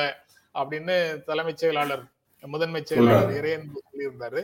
அப்படின்னு 0.53 1.23
தலைமைச் 1.23 1.57
செயலாளர் 1.57 2.03
முதன்மை 2.43 2.81
செயலாளர் 2.83 3.33
இறையன் 3.39 3.67
சொல்லியிருந்தாரு. 3.87 4.43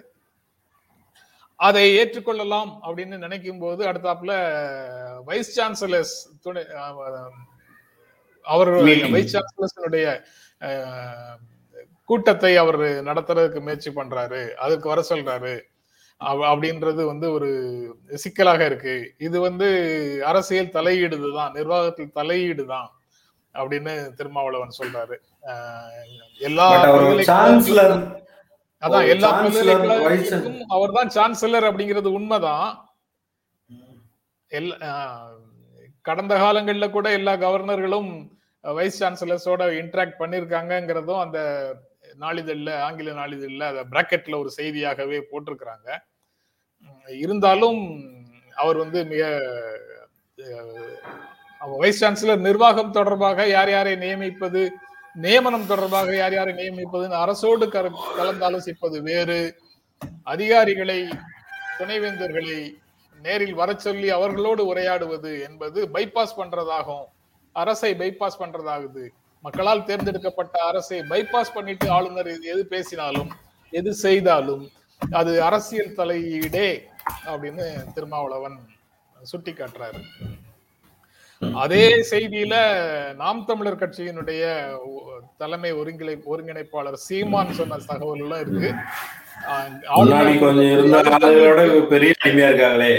அதை 1.55 1.83
ஏற்றுக்கொள்ளலாம் 1.97 2.69
அப்படின்னு 2.83 3.17
நினைக்கும் 3.17 3.59
போது 3.59 3.81
அடுத்தாப்புல 3.91 4.33
வைஸ் 5.25 5.51
சான்சலர்ஸ் 5.59 6.15
துணை 6.41 6.63
சான்சலர்ஸினுடைய 9.33 10.05
கூட்டத்தை 12.09 12.53
அவர் 12.61 12.79
நடத்துறதுக்கு 13.09 13.59
முயற்சி 13.65 13.91
பண்றாரு. 13.97 14.41
அதுக்கு 14.63 14.87
வர 14.91 15.01
சொல்றாரு. 15.09 15.53
அப்படின்றது 16.21 17.01
வந்து 17.11 17.27
ஒரு 17.35 17.49
சிக்கலாக 18.23 18.61
இருக்கு. 18.69 18.95
இது 19.27 19.37
வந்து 19.45 19.67
அரசியல் 20.31 20.73
தலையீடு 20.75 21.17
தான் 21.37 21.55
நிர்வாகத்தில் 21.59 22.15
தலையீடு 22.19 22.63
தான் 22.73 22.89
அப்படின்னு 23.55 23.93
திருமாவளவன் 24.17 24.77
சொல்றாரு. 24.79 25.15
எல்லா 26.49 26.67
அதான் 28.83 29.07
எல்லா 29.13 29.29
பல்கலைக்கழகங்களுக்கும் 29.39 30.71
அவர் 30.75 30.95
தான் 30.97 31.11
சான்சலர் 31.17 31.67
அப்படிங்கிறது 31.69 32.11
உண்மைதான். 32.19 32.69
எல்லா 34.51 34.91
கடந்த 36.09 36.33
காலங்கள்ல 36.43 36.85
கூட 36.91 37.07
எல்லா 37.17 37.33
கவர்னர்களும் 37.43 38.11
வைஸ் 38.61 39.03
சான்சலர்ஸோட 39.03 39.63
இன்ட்ராக்ட் 39.63 40.13
பண்ணியிருக்காங்கங்கிறதும் 40.19 41.19
அந்த 41.19 41.73
நாளிதழில் 42.19 42.79
ஆங்கில 42.79 43.11
நாளிதழில் 43.11 43.61
அதை 43.61 43.85
பிராக்கெட்ல 43.91 44.39
ஒரு 44.39 44.51
செய்தியாகவே 44.57 45.21
போட்டிருக்கிறாங்க. 45.31 45.97
இருந்தாலும் 47.07 48.01
அவர் 48.55 48.77
வந்து 48.77 49.05
மிக 49.05 49.41
வைஸ் 51.59 52.05
சான்சலர் 52.05 52.39
நிர்வாகம் 52.39 52.91
தொடர்பாக 52.91 53.47
யார் 53.47 53.69
யாரை 53.69 53.95
நியமிப்பது 53.95 54.69
நியமனம் 55.13 55.67
தொடர்பாக 55.67 56.15
யார் 56.15 56.33
யாரை 56.33 56.53
நியமிப்பதுன்னு 56.53 57.33
அரசோடு 57.33 57.67
கர- 57.67 58.13
கலந்தாலோசிப்பது 58.17 59.01
வேறு. 59.01 59.57
அதிகாரிகளை 60.23 61.09
துணைவேந்தர்களை 61.79 62.73
நேரில் 63.21 63.53
வர 63.53 63.73
சொல்லி 63.73 64.09
அவர்களோடு 64.09 64.75
உரையாடுவது 64.75 65.41
என்பது 65.41 65.87
பைபாஸ் 65.87 66.37
பண்றதாகும். 66.37 67.05
அரசை 67.51 67.93
பைபாஸ் 67.93 68.39
பண்றதாகுது. 68.39 69.07
மக்களால் 69.41 69.85
தேர்ந்தெடுக்கப்பட்ட 69.85 70.59
அரசை 70.59 70.99
பைபாஸ் 70.99 71.53
பண்ணிட்டு 71.53 71.89
ஆளுநர் 71.89 72.27
எது- 72.27 72.59
பேசினாலும் 72.59 73.31
எது 73.69 73.93
செய்தாலும் 73.93 74.69
அது 75.11 75.43
அரசியல் 75.43 75.95
தலையீடே 75.95 76.81
அப்படின்னு 77.25 77.93
திருமாவளவன் 77.93 78.59
சுட்டி 79.21 79.51
காட்டுறாரு 79.51 80.01
அதே 81.53 81.95
செய்தியில 82.09 82.55
நாம் 83.15 83.45
தமிழர் 83.45 83.77
கட்சியினுடைய 83.77 84.43
தலைமை 85.37 85.73
ஒருங்கிணை 85.73 86.19
ஒருங்கிணைப்பாளர் 86.31 86.93
சீமான் 86.93 87.53
சொன்ன 87.53 87.77
தகவல்களும் 87.77 88.39
இருக்கு. 88.39 88.73
கொஞ்சம் 90.39 91.87
பெரிய 91.87 92.13
அடிமையா 92.23 92.49
இருக்காங்களே 92.51 92.93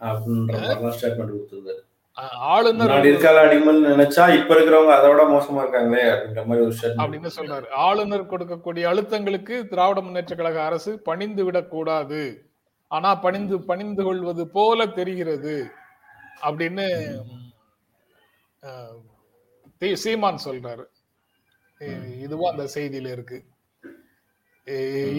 அப்படின்ற 0.00 0.54
ஸ்டேட்மெண்ட் 0.90 1.85
ஆளுநர் 2.24 2.90
இருக்கால 2.90 3.40
அடிமைன்னு 3.46 3.90
நினைச்சா 3.92 4.22
இப்ப 4.36 4.54
இருக்கிறவங்க 4.54 4.92
அதோட 4.98 5.22
மோசமா 5.32 5.60
இருக்காங்களே 5.64 6.04
அப்படின்ற 6.12 6.44
மாதிரி 6.46 6.64
ஒரு 6.66 6.74
ஸ்டேட்மெண்ட் 6.78 7.02
அப்படின்னு 7.02 7.30
சொல்றாரு. 7.36 7.68
ஆளுநர் 7.68 8.30
கொடுக்கக்கூடிய 8.30 8.84
அழுத்தங்களுக்கு 8.90 9.56
திராவிட 9.68 10.00
முன்னேற்ற 10.00 10.36
கழக 10.36 10.62
அரசு 10.62 11.00
பணிந்து 11.00 11.44
விடக்கூடாது 11.44 12.22
ஆனா 12.88 13.14
பணிந்து 13.14 13.60
பணிந்து 13.60 14.04
கொள்வது 14.04 14.48
போல 14.48 14.86
தெரிகிறது 14.86 15.66
அப்படின்னு 16.42 16.86
சீமான் 19.92 20.42
சொல்றாரு. 20.44 20.84
இதுவும் 22.20 22.50
அந்த 22.50 22.64
செய்தியில 22.74 23.12
இருக்கு. 23.12 23.44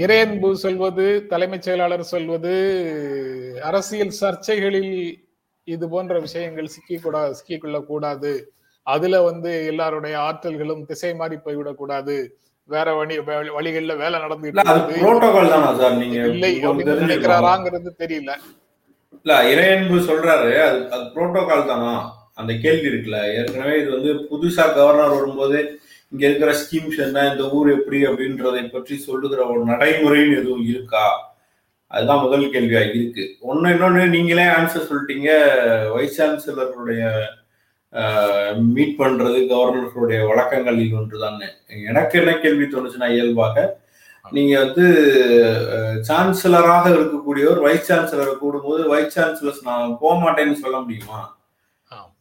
இறையன்பு 0.03 0.53
சொல்வது 0.53 1.27
தலைமைச் 1.27 1.61
செயலாளர் 1.61 2.03
சொல்வது 2.03 2.55
அரசியல் 3.63 4.17
சர்ச்சைகளில் 4.21 5.25
இது 5.67 5.85
போன்ற 5.89 6.19
விஷயங்கள் 6.19 6.73
சிக்கிக்கூடா 6.73 7.21
சிக்கிக்கொள்ள 7.37 7.79
கூடாது 7.85 8.31
அதுல 8.87 9.15
வந்து 9.23 9.51
எல்லாருடைய 9.65 10.15
ஆற்றல்களும் 10.21 10.85
திசை 10.85 11.13
மாறி 11.15 11.37
போய்விடக் 11.37 11.73
கூடாது 11.73 12.15
வேற 12.69 12.93
வழி 12.93 13.15
வழி- 13.21 13.53
வழிகள்ல 13.55 13.97
வேலை 13.97 14.17
நடந்துட்டு 14.19 14.61
இல்லை. 16.29 16.51
நினைக்கிறாராங்கிறது 17.03 17.91
தெரியல. 17.99 18.31
இல்ல 19.17 19.35
இறையன்பு 19.51 19.97
சொல்றாரு 20.07 20.49
அது 20.63 20.79
அது 20.89 21.03
புரோட்டோகால் 21.13 21.67
தானா? 21.67 21.93
அந்த 22.35 22.53
கேள்வி 22.55 22.87
இருக்குல்ல 22.87 23.19
ஏற்கனவே 23.35 23.75
இது 23.79 23.89
வந்து 23.91 24.11
புதுசா 24.29 24.65
கவர்னர் 24.73 25.15
வரும்போது 25.15 25.59
இங்க 26.11 26.23
இருக்கிற 26.27 26.51
ஸ்கீம்ஸ் 26.59 26.99
என்ன 26.99 27.23
இந்த 27.31 27.43
ஊர் 27.51 27.69
எப்படி 27.71 28.05
அப்படின்றதை 28.05 28.61
பற்றி 28.69 28.95
சொல்லுகிற 28.99 29.41
ஒரு 29.47 29.61
நடைமுறைன்னு 29.65 30.37
எதுவும் 30.37 30.65
இருக்கா? 30.65 31.05
அதுதான் 31.91 32.23
முதல் 32.23 32.51
கேள்வியா 32.53 32.81
இருக்கு. 32.89 33.23
ஒண்ணு 33.49 33.67
இன்னொன்னு 33.73 34.01
நீங்களே 34.15 34.45
ஆன்சர் 34.57 34.87
சொல்லிட்டீங்க. 34.89 35.29
வைஸ் 35.95 36.17
சான்சலருடைய 36.21 37.03
மீட் 38.75 38.97
பண்றது 39.01 39.37
கவர்னர்களுடைய 39.51 40.19
வழக்கங்களில் 40.29 40.97
ஒன்றுதான் 40.99 41.37
எனக்கு 41.89 42.19
என்ன 42.21 42.31
கேள்வி 42.43 42.65
தோணுச்சுன்னா 42.73 43.09
இயல்பாக 43.15 43.65
நீங்க 44.37 44.53
வந்து 44.63 44.85
சான்சலராக 46.09 46.85
இருக்கக்கூடியவர் 46.97 47.63
வைஸ் 47.65 47.89
சான்சலரை 47.91 48.33
கூடும்போது 48.43 48.83
வைஸ் 48.93 49.15
சான்சலர்ஸ் 49.19 49.65
நான் 49.69 49.97
போக 50.01 50.15
மாட்டேன்னு 50.23 50.57
சொல்ல 50.63 50.77
முடியுமா. 50.83 51.19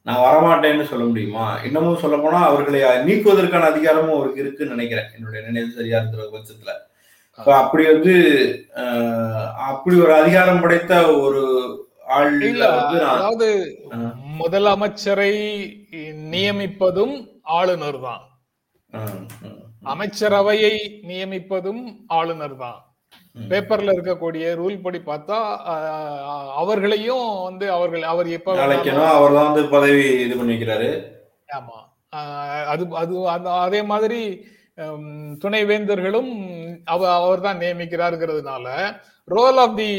நான் 0.08 0.24
வரமாட்டேன்னு 0.26 0.84
சொல்ல 0.90 1.04
முடியுமா? 1.04 1.46
இன்னமும் 1.66 2.02
சொல்ல 2.02 2.16
போனா 2.16 2.40
அவர்களை 2.48 2.80
நீக்குவதற்கான 3.08 3.68
அதிகாரமும் 3.70 4.16
அவருக்கு 4.16 4.42
இருக்குன்னு 4.44 4.74
நினைக்கிறேன். 4.76 5.08
என்னுடைய 5.16 5.40
நினைவு 5.46 5.70
சரியா 5.78 6.00
இருக்கிற 6.00 6.28
பட்சத்துல. 6.34 6.72
அப்படி 7.38 7.84
வந்து 7.86 8.14
அப்படி 9.70 9.94
ஒரு 10.04 10.12
அதிகாரம் 10.14 10.62
படைத்த 10.62 10.94
ஒரு 11.18 11.42
ஆள் 12.16 12.34
அதாவது. 13.06 13.48
முதலமைச்சரை 14.40 15.32
நியமிப்பதும் 16.32 17.14
ஆளுநர் 17.58 18.00
தான். 18.02 18.24
அமைச்சரவையை 19.92 20.74
நியமிப்பதும் 21.10 21.82
ஆளுநர் 22.18 22.56
தான். 22.58 22.78
பேப்பர்ல 23.44 23.94
இருக்கக்கூடிய 23.94 24.44
ரூல் 24.60 24.82
படி 24.84 24.98
பார்த்தா 25.02 25.38
அவர்களையும் 26.60 27.26
வந்து 27.46 27.66
அவர்கள் 27.74 28.04
அவர் 28.12 28.28
எப்ப 28.36 28.54
அவர் 29.12 29.34
தான் 29.34 29.48
வந்து 29.48 29.62
பதவி 29.74 30.04
இது 30.24 30.34
பண்ணி 30.38 30.54
வைக்கிறாரு 30.54 30.88
ஆமா 31.56 31.78
அது 32.72 32.84
அது 33.02 33.14
அதே 33.58 33.80
மாதிரி 33.90 34.20
துணைவேந்தர்களும் 35.42 36.32
அவர் 37.16 37.44
தான் 37.46 37.60
நியமிக்கிறாருங்கிறதுனால 37.62 38.66
role 39.28 39.58
of 39.64 39.76
the 39.82 39.90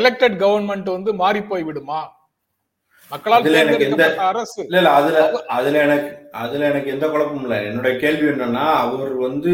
elected 0.00 0.38
government 0.44 0.88
வந்து 0.96 1.10
மாறி 1.22 1.42
போய் 1.50 1.66
விடுமா? 1.68 2.00
மக்களால் 3.10 3.46
அரசு. 4.30 4.58
இல்ல 4.64 4.78
இல்ல 4.80 4.90
அதுல 4.98 5.18
அதுல 5.56 5.78
எனக்கு 5.86 6.10
அதுல 6.42 6.66
எனக்கு 6.70 6.92
எந்த 6.94 7.06
குழப்பமும் 7.12 7.46
இல்லை. 7.46 7.60
என்னுடைய 7.68 7.94
கேள்வி 8.02 8.26
என்னன்னா 8.32 8.66
அவர் 8.84 9.12
வந்து 9.26 9.52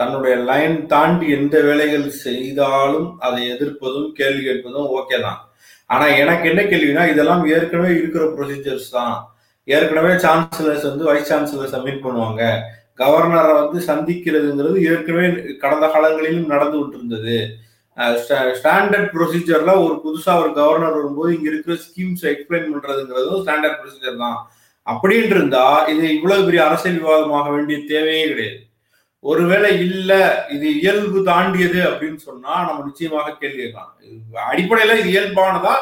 தன்னுடைய 0.00 0.34
லைன் 0.50 0.76
தாண்டி 0.92 1.26
எந்த 1.38 1.56
வேலைகள் 1.68 2.06
செய்தாலும் 2.24 3.08
அதை 3.26 3.40
எதிர்ப்பதும் 3.54 4.08
கேள்வி 4.20 4.42
கேட்பதும் 4.48 4.92
ஓகே 4.98 5.18
தான். 5.26 5.40
ஆனா 5.90 6.06
எனக்கு 6.22 6.46
என்ன 6.52 6.62
கேள்வினா 6.72 7.02
இதெல்லாம் 7.12 7.42
ஏற்கனவே 7.54 7.90
இருக்கிற 8.00 8.24
ப்ரொசீஜர்ஸ் 8.36 8.88
தான். 8.98 9.16
ஏற்கனவே 9.68 10.12
சான்சலர்ஸ் 10.24 10.88
வந்து 10.90 11.04
வைஸ் 11.10 11.30
சான்சலர் 11.32 11.74
சப்மிட் 11.74 12.04
பண்ணுவாங்க. 12.06 12.42
கவர்னரை 12.98 13.54
வந்து 13.60 13.78
சந்திக்கிறதுங்கிறது 13.90 14.78
ஏற்கனவே 14.90 15.28
கடந்த 15.62 15.86
காலங்களிலும் 15.94 16.52
நடந்து 16.54 16.78
இருந்தது 16.96 17.38
ஸ்டாண்டர்ட் 18.58 19.10
ப்ரொசீஜர்ல 19.14 19.72
ஒரு 19.84 19.94
புதுசா 20.04 20.32
ஒரு 20.42 20.50
கவர்னர் 20.58 20.98
வரும்போது 20.98 21.30
இங்க 21.36 21.48
இருக்கிற 21.50 21.74
ஸ்கீம்ஸ் 21.86 22.24
எக்ஸ்பிளைன் 22.32 22.70
பண்றதுங்கிறதும் 22.72 23.42
ஸ்டாண்டர்ட் 23.42 23.80
ப்ரொசீஜர் 23.80 24.22
தான். 24.24 24.38
அப்படின்ட்டு 24.86 25.36
இருந்தா 25.36 25.64
இது 25.92 26.04
இவ்வளவு 26.16 26.46
பெரிய 26.46 26.62
அரசியல் 26.68 27.02
விவாதமாக 27.02 27.50
வேண்டிய 27.56 27.76
தேவையே 27.90 28.24
கிடையாது. 28.30 28.58
ஒருவேளை 29.24 29.70
இல்ல 29.86 30.12
இது 30.54 30.66
இயல்பு 30.80 31.18
தாண்டியது 31.30 31.80
அப்படின்னு 31.90 32.20
சொன்னா 32.28 32.54
நம்ம 32.68 32.82
நிச்சயமாக 32.88 33.36
கேள்வி 33.42 33.60
கேட்கலாம் 33.62 33.92
இது 34.08 34.42
அடிப்படையில 34.52 34.96
இது 35.00 35.08
இயல்பானதா 35.14 35.74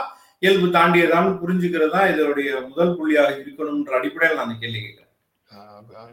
இயல்பு 0.42 0.68
தாண்டியதான்னு 0.76 1.32
புரிஞ்சுக்கிறது 1.42 1.94
தான் 1.96 2.10
இதனுடைய 2.12 2.50
முதல் 2.68 2.94
புள்ளியாக 2.98 3.32
இருக்கணும்ன்ற 3.40 3.94
அடிப்படையில் 4.00 4.40
நான் 4.40 4.60
கேள்வி 4.62 4.80
கேட்கிறேன். 4.80 5.01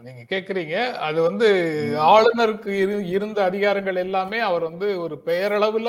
நீங்க 0.02 0.36
கேக்குறீங்க. 0.36 0.92
அது 0.92 1.22
வந்து 1.22 1.48
ஆளுநருக்கு 1.96 2.70
இரு- 2.70 3.08
இருந்த 3.08 3.50
அதிகாரங்கள் 3.50 3.96
எல்லாமே 3.96 4.38
அவர் 4.38 4.62
வந்து 4.62 5.00
ஒரு 5.00 5.22
பெயரளவுல 5.24 5.88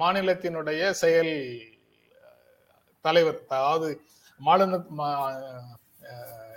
மாநிலத்தினுடைய 0.00 0.90
செயல் 0.90 1.60
தலைவர் 3.00 3.40
அதாவது 3.48 4.00
மாநில 4.38 4.80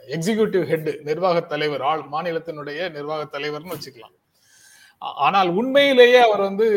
எக்ஸிகியூட்டிவ் 0.08 0.66
ஹெட் 0.66 1.00
நிர்வாக 1.04 1.40
தலைவர் 1.40 1.82
ஆள் 1.82 2.04
மாநிலத்தினுடைய 2.12 2.92
நிர்வாக 2.92 3.40
தலைவர்னு 3.40 3.74
வச்சுக்கலாம். 3.74 4.20
ஆனால் 5.00 5.50
உண்மையிலேயே 5.50 6.18
அவர் 6.18 6.40
வந்து 6.40 6.68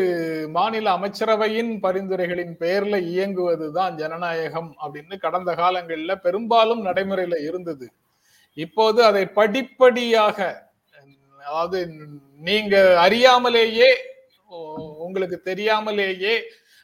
மாநில 0.49 0.91
அமைச்சரவையின் 0.91 1.79
பரிந்துரைகளின் 1.79 2.55
பெயர்ல 2.59 2.99
இயங்குவதுதான் 2.99 3.91
ஜனநாயகம் 3.91 4.75
அப்படின்னு 4.83 5.17
கடந்த 5.17 5.55
காலங்கள்ல 5.55 6.15
பெரும்பாலும் 6.15 6.85
நடைமுறையில 6.85 7.47
இருந்தது. 7.47 7.91
இப்போது 8.57 9.03
அதை 9.03 9.25
படிப்படியாக 9.31 10.37
அதாவது 11.39 11.79
நீங்க 12.39 12.75
அறியாமலேயே 13.01 13.89
உங்களுக்கு 14.97 15.41
தெரியாமலேயே 15.41 16.35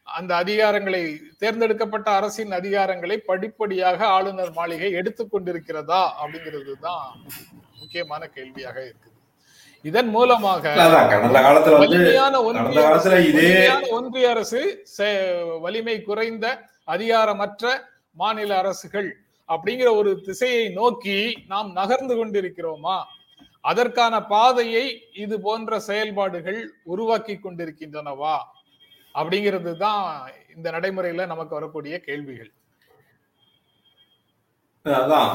அந்த 0.07 0.35
அதிகாரங்களை 0.35 1.01
தேர்ந்தெடுக்கப்பட்ட 1.37 2.11
அரசின் 2.11 2.51
அதிகாரங்களை 2.51 3.17
படிப்படியாக 3.21 4.05
ஆளுநர் 4.07 4.51
மாளிகை 4.51 4.93
எடுத்துக்கொண்டிருக்கிறதா 4.93 6.01
அப்படிங்கிறது 6.21 6.79
தான் 6.79 7.05
முக்கியமான 7.79 8.27
கேள்வியாக 8.27 8.79
இருக்குது. 8.81 9.09
இதன் 9.85 10.09
மூலமாக 10.09 10.63
ஒன்றிய 13.89 14.29
அரசு- 14.33 14.75
வலிமை 15.61 16.01
குறைந்த 16.01 16.45
அதிகாரமற்ற 16.87 17.63
மாநில 18.17 18.57
அரசுகள் 18.57 19.09
அப்படிங்கிற 19.47 19.95
ஒரு 19.95 20.21
திசையை 20.21 20.69
நோக்கி 20.69 21.37
நாம் 21.47 21.71
நகர்ந்து 21.71 22.15
கொண்டிருக்கிறோமா? 22.15 23.03
அதற்கான 23.61 24.23
பாதையை 24.25 25.01
இது 25.13 25.41
போன்ற 25.41 25.79
செயல்பாடுகள் 25.79 26.73
உருவாக்கி 26.83 27.39
கொண்டிருக்கின்றனவா? 27.43 28.37
அப்படிங்கிறது 29.15 29.77
தான் 29.77 30.03
இந்த 30.55 30.71
நடைமுறையில 30.71 31.25
நமக்கு 31.25 31.53
வரக்கூடிய 31.53 31.99
கேள்விகள். 31.99 32.51
அதான் 34.85 35.33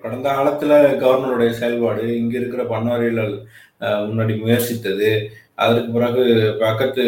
கடந்த 0.00 0.28
காலத்துல 0.30 0.72
கவர்னருடைய 1.00 1.50
செயல்பாடு 1.50 2.16
இங்க 2.16 2.38
இருக்கிற 2.38 2.62
பன்னாரியல் 2.64 3.46
அஹ், 3.80 4.02
முன்னாடி 4.06 4.34
முயற்சித்தது. 4.38 5.10
அதற்கு 5.54 5.92
பிறகு 5.92 6.22
பக்கத்து 6.60 7.04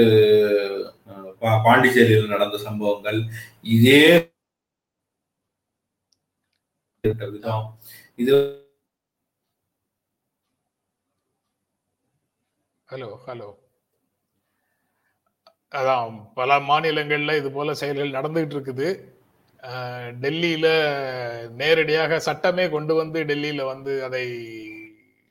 பா- 1.41 1.63
பாண்டிச்சேரியில் 1.65 2.27
நடந்த 2.27 2.59
சம்பவங்கள். 2.59 3.19
இதே 3.63 4.34
விதம் 7.05 7.67
இது 8.17 8.35
ஹலோ 12.89 13.09
ஹலோ 13.27 13.49
அதான் 15.73 16.15
பல 16.35 16.59
மாநிலங்கள்ல 16.61 17.37
இது 17.37 17.49
போல 17.53 17.75
செயல்கள் 17.75 18.17
நடந்துகிட்டு 18.17 18.57
இருக்குது 18.57 18.89
டெல்லியில 20.23 20.67
நேரடியாக 21.61 22.19
சட்டமே 22.21 22.65
கொண்டு 22.71 22.95
வந்து 22.95 23.21
டெல்லியில 23.25 23.65
வந்து 23.65 24.05
அதை 24.05 24.25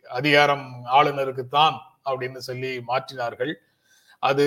அதிகாரம் 0.06 0.68
ஆளுநருக்கு 0.98 1.46
தான் 1.50 1.78
அப்படின்னு 2.06 2.40
சொல்லி 2.50 2.72
மாற்றினார்கள். 2.88 3.54
அது 4.24 4.46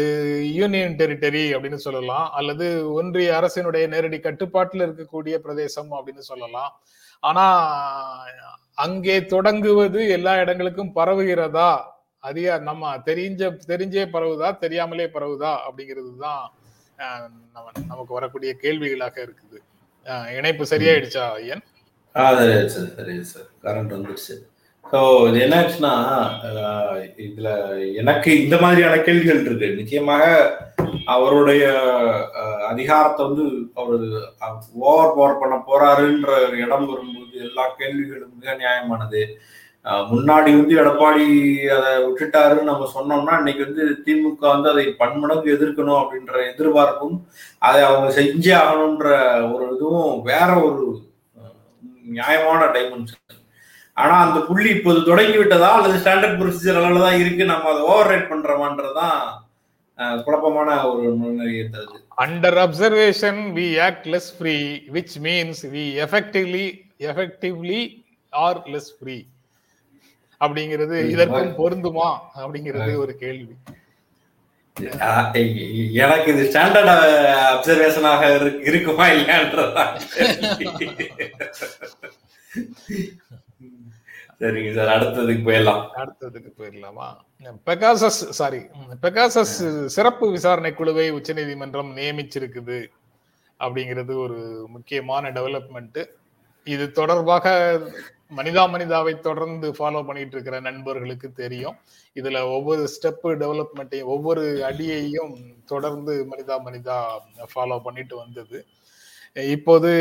யூனியன் 0.52 0.96
டெரிட்டரி 0.96 1.58
அப்படின்னு 1.58 1.74
சொல்லலாம். 1.74 2.30
அல்லது 2.32 2.92
ஒன்றிய 2.92 3.32
அரசினுடைய 3.32 3.88
நேரடி 3.88 4.18
கட்டுப்பாட்டில் 4.18 4.80
இருக்கக்கூடிய 4.80 5.36
பிரதேசம் 5.36 5.90
அப்படின்னு 5.92 6.18
சொல்லலாம். 6.18 6.80
ஆனா 7.20 7.68
அங்கே 8.74 9.24
தொடங்குவது 9.24 10.08
எல்லா 10.08 10.36
இடங்களுக்கும் 10.36 10.94
பரவுகிறதா? 10.94 11.80
அதிக 12.18 12.58
நம்ம 12.58 12.96
தெரிஞ்ச 12.96 13.58
தெரிஞ்சே 13.66 14.08
பரவுதா? 14.12 14.58
தெரியாமலே 14.58 15.06
பரவுதா? 15.06 15.58
அப்படிங்கிறது 15.68 16.16
தான் 16.18 16.52
நம்ம- 17.52 17.70
நமக்கு 17.88 18.14
வரக்கூடிய 18.14 18.56
கேள்விகளாக 18.62 19.28
இருக்குது. 19.28 20.36
இணைப்பு 20.36 20.64
சரியாயிடுச்சா 20.64 21.30
ஐயன்? 21.30 21.62
சரி 22.12 22.68
சரி 22.68 22.88
சரி 22.96 23.24
சார் 23.24 23.42
கரண்ட் 23.62 23.88
வந்துடுச்சு. 23.88 24.55
ஸோ 24.90 24.98
இது 25.28 25.38
என்னாச்சுன்னா 25.44 25.92
ஆச்சுன்னா 25.92 25.92
இதுல 27.26 27.48
எனக்கு 28.00 28.30
இந்த 28.42 28.56
மாதிரியான 28.62 28.96
கேள்விகள் 29.06 29.40
இருக்கு. 29.44 29.68
நிச்சயமாக 29.80 30.24
அவருடைய 31.14 31.64
அதிகாரத்தை 32.70 33.22
வந்து 33.28 33.44
அவர் 33.80 34.04
ஓவர் 34.88 35.14
பவர் 35.16 35.40
பண்ண 35.42 35.56
போறாருன்ற 35.68 36.30
ஒரு 36.46 36.56
இடம் 36.64 36.86
வரும்போது 36.90 37.36
எல்லா 37.48 37.64
கேள்விகளும் 37.80 38.36
மிக 38.38 38.54
நியாயமானது. 38.62 39.22
முன்னாடி 40.12 40.50
வந்து 40.58 40.74
எடப்பாடி 40.82 41.26
அதை 41.74 41.90
விட்டுட்டாருன்னு 42.04 42.70
நம்ம 42.70 42.88
சொன்னோம்னா 42.94 43.34
இன்னைக்கு 43.40 43.62
வந்து 43.66 43.84
திமுக 44.06 44.44
வந்து 44.54 44.68
அதை 44.72 44.84
பன்மடங்கு 45.02 45.52
எதிர்க்கணும் 45.56 46.00
அப்படின்ற 46.00 46.34
எதிர்பார்ப்பும் 46.52 47.16
அதை 47.68 47.82
அவங்க 47.88 48.08
செஞ்சே 48.18 48.54
ஆகணுன்ற 48.62 49.08
ஒரு 49.52 49.66
இதுவும் 49.76 50.16
வேற 50.30 50.48
ஒரு 50.68 50.84
நியாயமான 52.16 52.62
டைமென்ஷன் 52.76 53.42
ஆனா 53.96 54.14
அந்த 54.24 54.38
புள்ளி 54.46 54.68
இப்போது 54.72 55.00
தொடங்கி 55.04 55.36
விட்டதா 55.38 55.68
அல்லது 55.76 56.00
ஸ்டாண்டர்ட் 56.00 56.38
ப்ரொசீஜர் 56.40 56.78
அளவுல 56.80 57.02
தான் 57.02 57.20
இருக்கு? 57.20 57.44
நம்ம 57.46 57.70
அதை 57.70 57.82
ஓவர் 57.88 58.10
ரைட் 58.10 58.30
பண்றோமான்றதுதான் 58.30 59.18
அஹ், 59.98 60.18
குழப்பமான 60.24 60.70
ஒரு 60.88 61.04
தருது. 61.70 61.98
Under 62.22 62.58
observation 62.62 63.40
we 63.54 63.68
act 63.82 64.08
less 64.12 64.28
free 64.36 64.56
which 64.94 65.16
means 65.22 65.62
we 65.72 65.84
effectively 66.04 66.66
effectively 67.08 67.80
are 68.32 68.60
less 68.72 68.92
free 68.96 69.16
அப்படிங்கிறது 70.40 70.96
இதற்கும் 71.12 71.52
பொருந்துமா? 71.58 72.08
அப்படிங்கிறது 72.36 72.92
ஒரு 72.98 73.14
கேள்வி. 73.16 73.54
எனக்கு 76.00 76.28
இது 76.32 76.42
ஸ்டாண்டர்ட் 76.48 76.90
அப்சர்வேஷனாக 77.46 78.22
இருக்குமா 78.68 79.06
இல்லையான்றதான் 79.12 79.92
சரிங்க 84.40 84.70
சார் 84.76 84.90
அடுத்ததுக்கு 84.94 85.44
போயிடலாம். 85.48 85.82
அடுத்ததுக்கு 86.02 86.50
போயிடலாமா? 86.58 87.06
பெகாசஸ் 87.68 88.20
சாரி 88.38 88.60
பெகாசஸ் 89.02 89.54
சிறப்பு 89.96 90.30
விசாரணை 90.30 90.74
குழுவை 90.74 91.06
உச்சநீதிமன்றம் 91.10 91.96
நியமிச்சிருக்குது 91.96 92.78
அப்படிங்கிறது 93.60 94.14
ஒரு 94.24 94.38
முக்கியமான 94.68 95.30
டெவலப்மெண்ட் 95.30 96.00
இது 96.66 96.84
தொடர்பாக 96.90 97.46
மனிதா 98.36 98.62
மனிதாவை 98.72 99.12
தொடர்ந்து 99.26 99.66
ஃபாலோ 99.70 100.00
பண்ணிட்டு 100.06 100.34
இருக்கிற 100.36 100.56
நண்பர்களுக்கு 100.60 101.28
தெரியும். 101.32 101.76
இதுல 102.14 102.38
ஒவ்வொரு 102.56 102.82
ஸ்டெப் 102.94 103.26
டெவலப்மெண்ட்டையும் 103.42 104.12
ஒவ்வொரு 104.14 104.44
அடியையும் 104.64 105.34
தொடர்ந்து 105.64 106.14
மனிதா 106.32 106.56
மனிதா 106.66 106.96
ஃபாலோ 107.52 107.78
பண்ணிட்டு 107.84 108.16
வந்தது. 108.16 108.58
இப்போது 109.54 109.92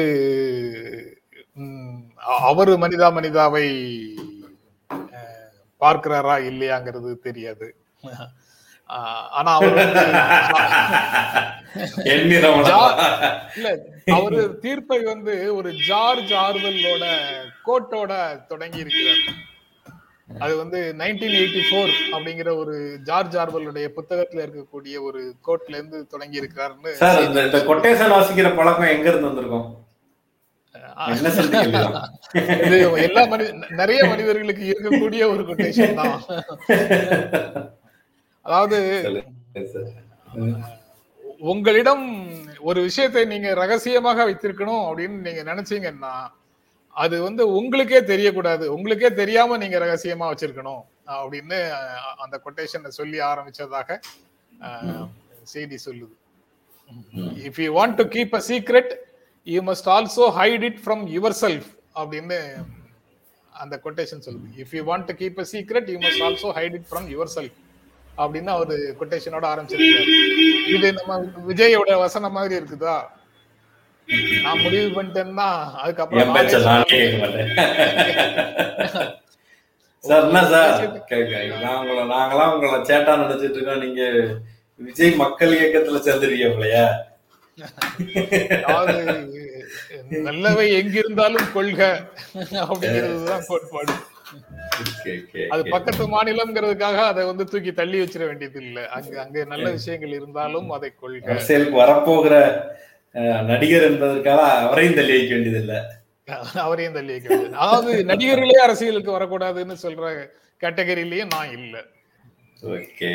அவர் 2.38 2.50
அவரு 2.50 2.74
மனிதா 2.78 3.08
மனிதாவை 3.17 3.67
பார்க்கிறாரா 5.82 6.36
இல்லையாங்கிறது 6.50 7.12
தெரியாது. 7.28 7.68
ஆனா 9.40 9.52
அவர் 9.58 9.78
இல்ல 12.14 13.70
அவரு 14.18 14.42
தீர்ப்பை 14.64 14.98
வந்து 15.04 15.34
ஒரு 15.56 15.70
ஜார்ஜ் 15.88 16.32
ஆர்வெல்லோட 16.46 17.06
கோட்டோட 17.68 18.12
தொடங்கி 18.48 18.80
இருக்கிறார். 18.84 19.24
அது 20.28 20.54
வந்து 20.58 20.80
நைன்டீன் 21.02 21.36
எயிட்டி 21.40 21.62
ஃபோர் 21.68 21.92
அப்படிங்கிற 22.14 22.50
ஒரு 22.62 22.76
ஜார்ஜ் 23.10 23.36
ஆர்வலுடைய 23.42 23.88
புத்தகத்துல 23.98 24.44
இருக்கக்கூடிய 24.46 24.96
ஒரு 25.08 25.22
கோட்ல 25.48 25.78
இருந்து 25.78 26.00
தொடங்கி 26.14 26.42
இருக்கிறாருன்னு 26.42 26.94
இந்த 27.28 27.60
கொட்டேஷன் 27.70 28.14
வாசிக்கிற 28.16 28.50
பழக்கம் 28.60 28.94
எங்க 28.96 29.08
இருந்து 29.10 29.30
வந்திருக்கும்? 29.30 29.68
எல்லா 33.08 33.22
மனித 33.32 33.50
நிறைய 33.82 34.00
மனிதர்களுக்கு 34.12 34.64
இருக்கக்கூடிய 34.72 35.22
ஒரு 35.34 35.44
கொட்டேஷன் 35.50 36.00
தான். 36.02 36.16
அதாவது 38.46 38.78
உங்களிடம் 41.54 42.06
ஒரு 42.70 42.80
விஷயத்தை 42.88 43.24
நீங்க 43.34 43.50
ரகசியமாக 43.62 44.26
வைத்திருக்கணும் 44.28 44.84
அப்படின்னு 44.88 45.18
நீங்க 45.28 45.42
நினைச்சீங்கன்னா 45.52 46.14
அது 47.04 47.16
வந்து 47.28 47.44
உங்களுக்கே 47.60 48.00
தெரியக்கூடாது. 48.12 48.66
உங்களுக்கே 48.76 49.10
தெரியாம 49.22 49.58
நீங்க 49.64 49.78
ரகசியமா 49.86 50.26
வச்சிருக்கணும் 50.32 50.84
அப்படின்னு 51.20 51.58
அந்த 52.24 52.36
கொட்டேஷனை 52.46 52.92
சொல்லி 53.00 53.18
ஆரம்பிச்சதாக 53.32 53.98
செய்தி 55.54 55.78
சொல்லுது. 55.88 56.16
If 57.48 57.60
you 57.64 57.70
want 57.80 57.98
to 58.02 58.06
keep 58.16 58.36
a 58.40 58.42
secret 58.52 58.94
you 59.48 59.60
must 59.70 59.90
also 59.96 60.26
hide 60.40 60.64
it 60.70 60.80
from 60.86 61.04
yourself 61.44 61.70
அப்படின்னு 62.00 62.40
அந்த 63.64 63.76
கொட்டேஷன் 63.84 64.24
சொல்லுது. 64.26 64.48
If 64.62 64.74
you 64.78 64.82
want 64.90 65.08
to 65.10 65.14
keep 65.22 65.38
a 65.44 65.46
secret 65.52 65.90
you 65.94 65.98
must 66.06 66.24
also 66.28 66.50
hide 66.58 66.76
it 66.80 66.88
from 66.92 67.08
yourself 67.36 67.58
அப்படின்னு 68.24 68.52
அவரு 68.56 68.76
கொட்டேஷனோட 69.00 69.46
ஆரம்பிச்சிருக்காரு. 69.52 70.16
இது 70.76 70.88
நம்ம 71.00 71.20
விஜயோட 71.50 71.92
வசனம் 72.06 72.36
மாதிரி 72.38 72.56
இருக்குதா? 72.62 72.98
நான் 74.46 74.62
முடிவு 74.64 74.88
பண்ணிட்டேன்னா 74.96 75.48
அதுக்கப்புறம் 75.84 76.34
சார் 80.04 80.26
என்ன 80.28 80.42
சார்? 80.54 80.82
நாங்களாம் 82.12 82.52
உங்களை 82.56 82.78
சேட்டா 82.90 83.14
நினைச்சிட்டு 83.22 83.58
இருக்கோம். 83.58 83.84
நீங்க 83.86 84.02
விஜய் 84.80 85.20
மக்கள் 85.24 85.56
இயக்கத்துல 85.60 86.00
சேர்ந்துருக்கீங்க 86.08 86.80
நல்லவை 90.26 90.65
எங்கிருந்தாலும் 90.80 91.48
கொள்க 91.54 91.82
அப்படிங்கிறதுதான் 92.63 93.46
கோட்பாடு. 93.48 93.94
அது. 95.54 95.63
பக்கத்து 95.72 96.04
மாநிலம்ங்கிறதுக்காக 96.13 97.00
அதை 97.10 97.24
வந்து 97.26 97.44
தூக்கி 97.52 97.72
தள்ளி 97.74 97.98
வச்சிட 98.02 98.24
வேண்டியது 98.28 98.60
இல்ல. 98.63 98.80
அங்க 98.96 99.13
அங்க 99.24 99.44
நல்ல 99.54 99.68
விஷயங்கள் 99.72 100.15
இருந்தாலும் 100.15 100.70
அதை 100.76 100.89
கொள்க. 100.96 101.26
அரசியலுக்கு 101.34 101.78
வரப்போகிற 101.84 102.34
நடிகர் 103.50 103.88
என்பதற்காக 103.89 104.39
அவரையும் 104.63 104.98
தள்ளி 104.98 105.13
வைக்க 105.15 105.34
வேண்டியது 105.36 105.62
இல்ல 105.63 105.76
அவரையும் 106.65 106.96
தள்ளி 106.96 107.13
வைக்க 107.13 107.28
வேண்டியது. 107.30 107.58
அதாவது 107.58 107.91
நடிகர்களே 108.12 108.58
அரசியலுக்கு 108.63 109.12
வரக்கூடாதுன்னு 109.18 109.78
சொல்ற 109.84 110.06
கேட்டகரியிலயும் 110.62 111.34
நான் 111.36 111.54
இல்ல. 111.60 111.76
ஓகே 112.72 113.12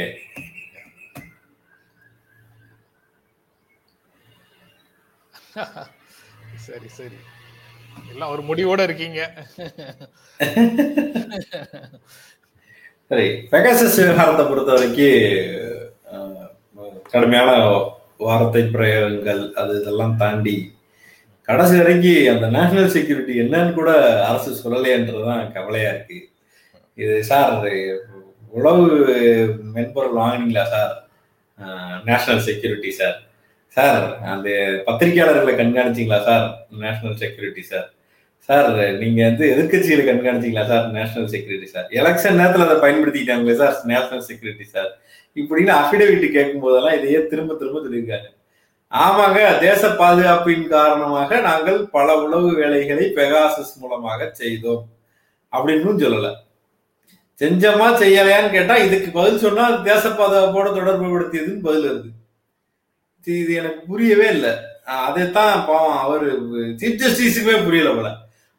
சரி 6.67 6.89
சரி. 6.99 7.19
எல்லாம் 8.13 8.33
ஒரு 8.35 8.43
முடிவோட 8.49 8.81
இருக்கீங்க. 8.83 9.21
சரி 13.11 13.27
பெகாசஸ் 13.53 13.99
விவகாரத்தை 14.01 14.45
பொறுத்த 14.47 14.71
வரைக்கும் 14.73 15.17
கடுமையான 17.13 17.51
வார்த்தை 18.27 18.63
பிரயோகங்கள் 18.75 19.43
அது 19.61 19.73
இதெல்லாம் 19.81 20.17
தாண்டி 20.17 20.57
கடைசி 21.49 21.77
வரைக்கும் 21.79 22.29
அந்த 22.33 22.47
நேஷனல் 22.57 22.93
செக்யூரிட்டி 22.97 23.35
என்னன்னு 23.45 23.73
கூட 23.73 23.91
அரசு 24.29 24.51
சொல்லலையன்றதுதான் 24.63 25.53
கவலையா 25.57 25.91
இருக்கு. 25.95 26.19
இது 26.99 27.15
சார் 27.31 27.55
உழவு 28.53 28.85
மென்பொருள் 29.75 30.21
வாங்கினீங்களா 30.21 30.65
sir? 30.75 30.95
National 32.05 32.47
security 32.49 32.91
sir. 33.01 33.19
Sir 33.77 34.05
அந்த 34.33 34.49
பத்திரிகையாளர்களை 34.87 35.53
கண்காணிச்சிங்களா 35.61 36.19
sir? 36.25 36.47
National 36.83 37.17
security 37.17 37.63
sir. 37.63 37.89
Sir 38.49 38.71
நீங்க 39.03 39.21
வந்து 39.29 39.45
எதிர்க்கட்சிகளை 39.53 40.05
கண்காணிச்சிங்களா 40.09 40.65
sir? 40.67 40.87
National 40.91 41.29
security 41.29 41.67
sir. 41.67 41.87
Election 42.01 42.39
நேரத்தில் 42.41 42.67
அதை 42.67 42.77
பயன்படுத்திக்கிட்டாங்களே 42.85 43.55
சார் 43.55 43.77
நேஷனல் 43.85 44.27
செக்யூரிட்டி 44.29 44.65
சார். 44.65 44.91
இப்படின்னு 45.37 45.73
அஃபிடவிட் 45.81 46.33
கேட்கும் 46.33 46.61
போதெல்லாம் 46.61 46.97
இதையே 46.99 47.27
திரும்ப 47.27 47.55
திரும்ப 47.55 47.81
சொல்லியிருக்காங்க 47.81 48.29
ஆமாங்க 48.93 49.41
தேச 49.61 49.89
பாதுகாப்பின் 49.89 50.69
காரணமாக 50.69 51.41
நாங்கள் 51.41 51.81
பல 51.97 52.17
உளவு 52.23 52.55
வேலைகளை 52.55 53.05
பெகாசஸ் 53.17 53.75
மூலமாக 53.81 54.31
செய்தோம். 54.33 54.85
அப்படின்னு 55.53 55.93
சொல்லலை. 56.05 56.33
செஞ்சமா 57.43 57.87
செய்யலையான்னு 58.01 58.51
கேட்டா 58.51 58.77
இதுக்கு 58.77 59.11
பதில் 59.11 59.39
சொன்னா 59.39 59.67
தேச 59.71 60.09
பாதுகாப்போட 60.09 60.69
தொடர்பு 60.79 61.07
படுத்தியதுன்னு 61.13 61.67
பதில் 61.69 61.87
இருக்கு. 61.91 62.11
இது 63.25 63.39
இது 63.41 63.55
எனக்கு 63.55 63.81
புரியவே 63.87 64.29
இல்லை. 64.29 64.51
அதைத்தான் 64.85 65.67
பாவம் 65.67 65.99
அவர் 65.99 66.27
சீஃப் 66.53 67.01
ஜஸ்டிஸுக்குமே 67.03 67.65
புரியல 67.65 67.95
போல. 67.95 68.11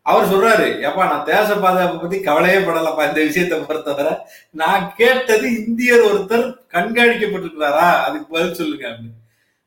அவர் 0.01 0.29
சொல்றாரு 0.29 0.67
ஏப்பா 0.79 1.03
நான் 1.09 1.25
தேச 1.25 1.55
பாதுகாப்பை 1.55 1.97
பத்தி 1.97 2.19
கவலையே 2.19 2.57
படலப்பா 2.57 3.07
இந்த 3.07 3.23
விஷயத்தை 3.23 3.59
பொறுத்தவரை. 3.59 4.13
நான் 4.51 4.93
கேட்டது 4.97 5.65
இந்தியர் 5.65 5.99
ஒருத்தர் 5.99 6.45
கண்காணிக்கப்பட்டிருக்கிறாரா? 6.71 7.87
அதுக்கு 8.05 8.25
பதில் 8.29 8.53
சொல்லுங்க 8.53 8.87
அப்படின்னு. 8.87 9.19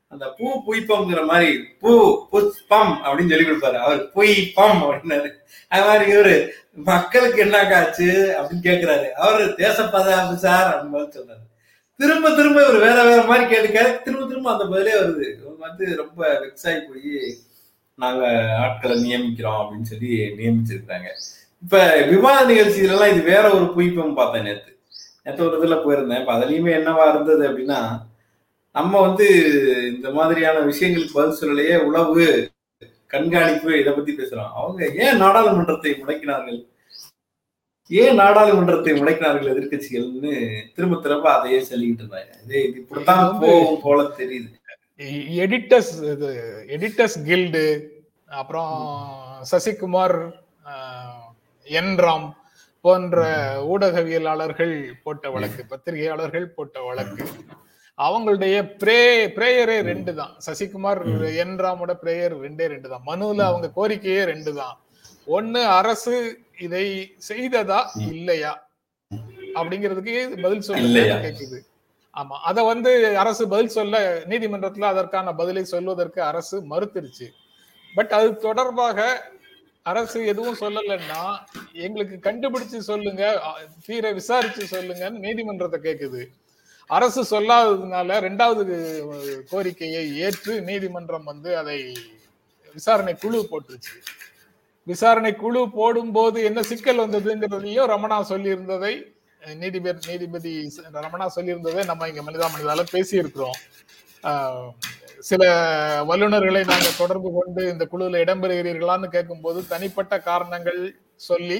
அந்த 0.07 0.33
பூ 0.37 0.61
புய்பம்ங்கிற 0.67 1.25
மாதிரி 1.25 1.63
பூ 1.79 1.91
புஷ்பம் 2.29 2.93
அப்படின்னு 3.03 3.33
சொல்லி 3.33 3.49
கொடுப்பாரு. 3.49 3.77
அவர் 3.85 4.09
புய்பம் 4.15 4.81
அப்படின்னாரு. 4.89 5.29
அது 5.67 5.85
மாதிரி 5.85 6.15
இவரு 6.15 6.49
மக்களுக்கு 6.73 7.41
என்ன 7.41 7.63
காச்சு 7.63 8.07
அப்படின்னு 8.37 8.65
கேட்கிறாரு 8.65 9.09
அவரு 9.09 9.53
தேச 9.55 9.83
பாதுகாப்பு 9.83 10.37
சார் 10.37 10.69
அப்படின்னு 10.73 10.91
பதில் 10.91 11.15
சொல்றாரு. 11.15 11.44
திரும்ப 11.99 12.35
திரும்ப 12.35 12.61
இவர் 12.61 12.85
வேற 12.85 13.03
வேற 13.03 13.21
மாதிரி 13.23 13.45
கேட்டுக்க. 13.51 14.01
திரும்ப 14.01 14.27
திரும்ப 14.27 14.51
அந்த 14.51 14.65
பதிலே 14.65 14.93
வருது. 15.01 15.25
இவங்க 15.41 15.61
வந்து 15.67 15.85
ரொம்ப 15.95 16.21
வெக்ஸ் 16.43 16.67
ஆகி 16.69 16.79
போய் 16.79 17.35
நாங்க 17.95 18.23
ஆட்களை 18.59 18.95
நியமிக்கிறோம் 19.05 19.59
அப்படின்னு 19.59 19.81
சொல்லி 19.81 20.19
நியமிச்சிருக்காங்க 20.39 21.09
இப்ப 21.61 22.05
விவாத 22.09 22.53
நிகழ்ச்சியிலலாம் 22.53 23.11
இது 23.11 23.21
வேற 23.21 23.45
ஒரு 23.49 23.65
புய்ப்பம் 23.75 24.13
பார்த்தேன் 24.13 24.43
நேத்து. 24.43 24.71
நேற்று 25.23 25.45
ஒரு 25.45 25.55
இதுல 25.59 25.75
போயிருந்தேன். 25.85 26.19
இப்ப 26.19 26.33
அதுலயுமே 26.33 26.71
என்னவா 26.79 27.09
இருந்தது 27.09 27.43
அப்படின்னா 27.49 27.79
நம்ம 28.71 29.01
வந்து 29.01 29.27
இந்த 29.95 30.09
மாதிரியான 30.09 30.59
விஷயங்களுக்கு 30.59 31.13
பதில் 31.13 31.39
சொல்லலையே 31.41 31.77
உளவு 31.77 32.49
கண்காணிப்பு 33.07 33.79
இதை 33.79 33.93
பத்தி 33.93 34.11
பேசுறோம். 34.13 34.53
அவங்க 34.53 34.85
ஏன் 35.05 35.17
நாடாளுமன்றத்தை 35.17 35.91
முடக்கினார்கள்? 35.91 36.59
ஏன் 37.89 38.19
நாடாளுமன்றத்தை 38.19 38.93
முடக்கினார்கள் 38.93 39.51
எதிர்க்கட்சிகள்னு 39.51 40.31
திரும்ப 40.75 40.95
திரும்ப 41.01 41.27
அதையே 41.33 41.59
சொல்லிக்கிட்டு 41.67 42.03
இருந்தாங்க. 42.03 42.31
இது 42.43 42.59
இப்படித்தான் 42.79 43.25
போகும் 43.41 43.81
போல 43.81 43.99
தெரியுது. 44.19 44.49
எடிட்டர்ஸ் 45.43 45.93
இது 46.13 46.29
எடிட்டர்ஸ் 46.75 47.17
கில்டு 47.27 47.65
அப்புறம் 48.33 48.73
சசிகுமார் 49.51 50.17
ஆஹ், 50.71 51.25
என் 51.67 51.95
ராம் 51.99 52.27
போன்ற 52.85 53.19
ஊடகவியலாளர்கள் 53.73 54.73
போட்ட 55.03 55.25
வழக்கு 55.29 55.61
பத்திரிகையாளர்கள் 55.71 56.47
போட்ட 56.57 56.77
வழக்கு. 56.83 57.23
அவங்களுடைய 57.97 58.55
பிரே 58.81 58.99
பிரேயரே 59.35 59.77
ரெண்டு 59.89 60.11
தான். 60.15 60.33
சசிகுமார் 60.45 61.01
என் 61.43 61.55
ராமோட 61.63 61.93
பிரேயர் 62.01 62.35
ரெண்டே 62.45 62.65
ரெண்டு 62.73 62.87
தான். 62.89 63.05
மனுல 63.07 63.39
அவங்க 63.51 63.67
கோரிக்கையே 63.77 64.23
ரெண்டு 64.25 64.53
தான். 64.59 64.75
ஒண்ணு 65.27 65.61
அரசு 65.77 66.15
இதை 66.57 67.15
செய்ததா 67.29 67.85
இல்லையா? 67.97 68.69
அப்படிங்கிறதுக்கு 69.53 70.41
பதில் 70.41 70.61
சொல்ல. 70.61 70.99
கேக்குது? 70.99 71.59
ஆமா. 72.13 72.37
அத 72.43 72.63
வந்து 72.63 73.17
அரசு 73.17 73.47
பதில் 73.47 73.67
சொல்ல 73.67 74.23
நீதிமன்றத்துல 74.29 74.81
அதற்கான 74.81 75.33
பதிலை 75.33 75.63
சொல்வதற்கு 75.63 76.21
அரசு 76.21 76.61
மறுத்துருச்சு. 76.61 77.27
பட் 77.95 78.11
அது 78.11 78.37
தொடர்பாக 78.37 79.29
அரசு 79.81 80.25
எதுவும் 80.25 80.57
சொல்லலைன்னா 80.59 81.37
எங்களுக்கு 81.73 82.31
கண்டுபிடிச்சு 82.31 82.77
சொல்லுங்க 82.77 83.41
தீர 83.85 84.11
விசாரிச்சு 84.11 84.81
சொல்லுங்கன்னு 84.81 85.19
நீதிமன்றத்தை 85.19 85.79
கேக்குது. 85.81 86.27
அரசு 86.87 87.39
சொல்லாததுனால 87.39 88.19
ரெண்டாவது 88.19 88.75
கோரிக்கையை 89.49 90.17
ஏற்று 90.17 90.61
நீதிமன்றம் 90.61 91.23
வந்து 91.23 91.57
அதை 91.57 91.93
விசாரணை 92.73 93.13
குழு 93.13 93.47
போட்டுருச்சு. 93.51 93.95
விசாரணை 94.87 95.31
குழு 95.35 95.61
போடும்போது 95.75 96.37
என்ன 96.49 96.59
சிக்கல் 96.69 97.01
வந்ததுங்கிறதையும் 97.03 97.91
ரமணா 97.93 98.17
சொல்லியிருந்ததை 98.31 98.93
நீதிபதி 99.61 100.01
நீதிபதி 100.09 100.51
ரமணா 101.05 101.25
சொல்லியிருந்ததை 101.35 101.81
நம்ம 101.85 102.07
இங்க 102.11 102.21
மனிதா 102.27 102.47
மனிதால 102.53 102.83
பேசியிருக்கிறோம். 102.95 103.57
சில 105.29 105.43
வல்லுநர்களை 106.09 106.61
நாங்கள் 106.71 106.97
தொடர்பு 106.97 107.29
கொண்டு 107.37 107.61
இந்த 107.71 107.83
குழுவில் 107.91 108.21
இடம்பெறுகிறீர்களான்னு 108.23 109.07
கேட்கும்போது 109.15 109.59
தனிப்பட்ட 109.73 110.13
காரணங்கள் 110.29 110.79
சொல்லி 111.29 111.59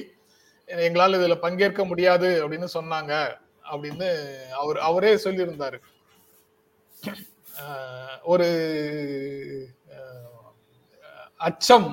எங்களால் 0.68 1.18
இதில் 1.18 1.42
பங்கேற்க 1.44 1.82
முடியாது 1.84 2.30
அப்படின்னு 2.42 2.68
சொன்னாங்க 2.74 3.12
அப்படின்னு 3.72 4.08
அவர் 4.62 4.78
அவரே 4.88 5.12
சொல்லியிருந்தாரு. 5.24 5.78
ஒரு 8.32 8.48
அச்சம் 11.48 11.88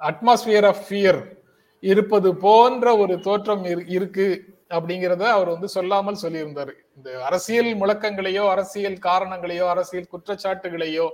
அட்மாஸ்பியர் 0.00 0.66
ஆஃப் 0.66 0.84
ஃபியர் 0.88 1.38
இருப்பது 1.80 2.36
போன்ற 2.36 2.96
ஒரு 2.96 3.20
தோற்றம் 3.20 3.64
இரு- 3.64 3.90
இருக்கு 3.90 4.44
அப்படிங்கிறத 4.70 5.22
அவர் 5.22 5.48
வந்து 5.48 5.68
சொல்லாமல் 5.68 6.16
சொல்லியிருந்தார். 6.22 6.72
இந்த 6.96 7.24
அரசியல் 7.24 7.80
முழக்கங்களையோ 7.80 8.48
அரசியல் 8.48 8.94
காரணங்களையோ 8.94 9.68
அரசியல் 9.68 10.08
குற்றச்சாட்டுகளையோ 10.12 11.10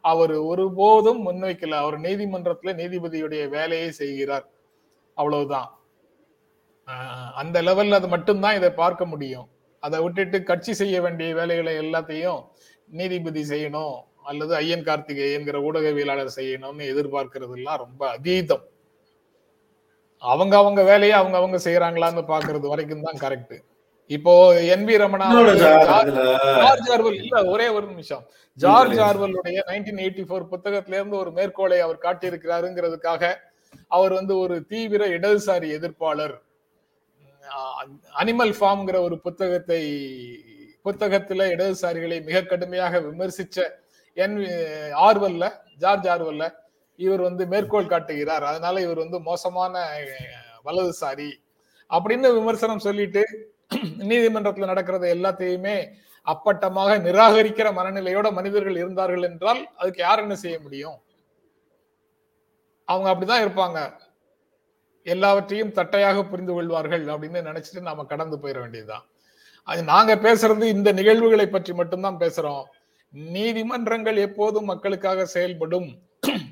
அவர் 0.00 0.32
ஒருபோதும் 0.32 1.30
முன்வைக்கல. 1.30 1.70
அவர் 1.70 2.00
நீதிமன்றத்துல 2.00 2.62
நீதிபதியுடைய 2.62 3.48
வேலையை 3.48 3.90
செய்கிறார். 3.90 4.48
அவ்வளவுதான். 5.14 5.78
அந்த 7.34 7.62
லெவல்ல 7.62 7.90
அது 7.90 8.08
மட்டும்தான் 8.08 8.56
இதை 8.56 8.70
பார்க்க 8.70 9.04
முடியும். 9.04 9.48
அதை 9.80 10.00
விட்டுட்டு 10.00 10.42
கட்சி 10.42 10.72
செய்ய 10.72 11.00
வேண்டிய 11.00 11.34
வேலைகளை 11.34 11.78
எல்லாத்தையும் 11.78 12.44
நீதிபதி 12.88 13.42
செய்யணும். 13.42 14.00
அல்லது 14.24 14.52
ஐயன் 14.62 14.86
கார்த்திகேயன்கிற 14.88 15.56
ஊடகவியலாளர் 15.68 16.36
செய்யணும்னு 16.38 16.90
எதிர்பார்க்கிறது 16.92 17.54
எல்லாம் 17.58 17.82
ரொம்ப 17.84 18.02
அதீதம். 18.16 18.64
அவங்க 20.22 20.54
அவங்க 20.62 20.80
வேலையை 20.90 21.14
அவங்க 21.20 21.36
அவங்க 21.40 21.58
செய்யறாங்களான்னு 21.66 22.22
பாக்குறது 22.32 22.66
வரைக்கும் 22.72 23.06
தான் 23.06 23.22
கரெக்ட் 23.24 23.56
இப்போ 24.10 24.32
N 24.74 24.86
V 24.88 24.94
Ramana 25.02 25.26
George 25.62 26.88
Orwell 26.94 27.18
இல்ல 27.22 27.36
ஒரே 27.52 27.66
ஒரு 27.76 27.86
நிமிஷம். 27.92 28.24
ஜார்ஜ் 28.58 28.98
ஆர்வலுடைய 29.06 29.58
நைன்டீன் 29.70 30.02
எயிட்டி 30.04 30.24
ஃபோர் 30.28 30.50
புத்தகத்துல 30.52 30.98
இருந்து 30.98 31.16
ஒரு 31.22 31.30
மேற்கோளை 31.38 31.78
அவர் 31.86 32.04
காட்டியிருக்கிறாருங்கிறதுக்காக 32.06 33.22
அவர் 33.90 34.12
வந்து 34.18 34.34
ஒரு 34.44 34.56
தீவிர 34.72 35.02
இடதுசாரி 35.16 35.68
எதிர்ப்பாளர். 35.78 36.36
அனிமல் 38.20 38.52
ஃபார்ம்ங்கிற 38.58 38.98
ஒரு 39.06 39.16
புத்தகத்தை 39.26 39.80
புத்தகத்துல 40.86 41.42
இடதுசாரிகளை 41.54 42.18
மிக 42.28 42.38
கடுமையாக 42.52 43.00
விமர்சிச்ச 43.08 43.58
என் 44.16 44.36
ஆர்வல்ல 45.06 45.44
ஜார்ஜ் 45.78 46.06
ஆர்வல்ல 46.06 46.44
இவர் 46.98 47.22
வந்து 47.28 47.44
மேற்கோள் 47.52 47.92
காட்டுகிறார். 47.92 48.44
அதனால 48.50 48.80
இவர் 48.80 49.02
வந்து 49.04 49.18
மோசமான 49.20 49.74
வலதுசாரி 50.66 51.30
அப்படின்னு 51.90 52.28
விமர்சனம் 52.38 52.86
சொல்லிட்டு 52.88 53.22
நீதிமன்றத்துல 54.10 54.68
நடக்கிறத 54.70 55.04
எல்லாத்தையுமே 55.16 55.76
அப்பட்டமாக 56.26 56.90
நிராகரிக்கிற 57.06 57.68
மனநிலையோட 57.78 58.28
மனிதர்கள் 58.32 58.76
இருந்தார்கள் 58.82 59.24
என்றால் 59.30 59.60
அதுக்கு 59.76 60.00
யார் 60.02 60.22
என்ன 60.24 60.36
செய்ய 60.42 60.56
முடியும்? 60.60 60.96
அவங்க 62.88 63.08
அப்படிதான் 63.12 63.44
இருப்பாங்க. 63.44 63.78
எல்லாவற்றையும் 65.06 65.74
தட்டையாக 65.78 66.18
புரிந்து 66.30 66.52
கொள்வார்கள் 66.54 67.04
அப்படின்னு 67.14 67.40
நினைச்சிட்டு 67.48 67.82
நாம 67.88 68.04
கடந்து 68.12 68.36
போயிட 68.42 68.58
வேண்டியதுதான். 68.60 69.04
அது 69.68 69.82
நாங்க 69.92 70.12
பேசுறது 70.26 70.64
இந்த 70.76 70.90
நிகழ்வுகளை 71.00 71.46
பற்றி 71.48 71.72
மட்டும்தான் 71.74 72.20
பேசுறோம். 72.24 72.64
நீதிமன்றங்கள் 73.14 74.16
எப்போதும் 74.16 74.64
மக்களுக்காக 74.64 75.24
செயல்படும். 75.24 75.88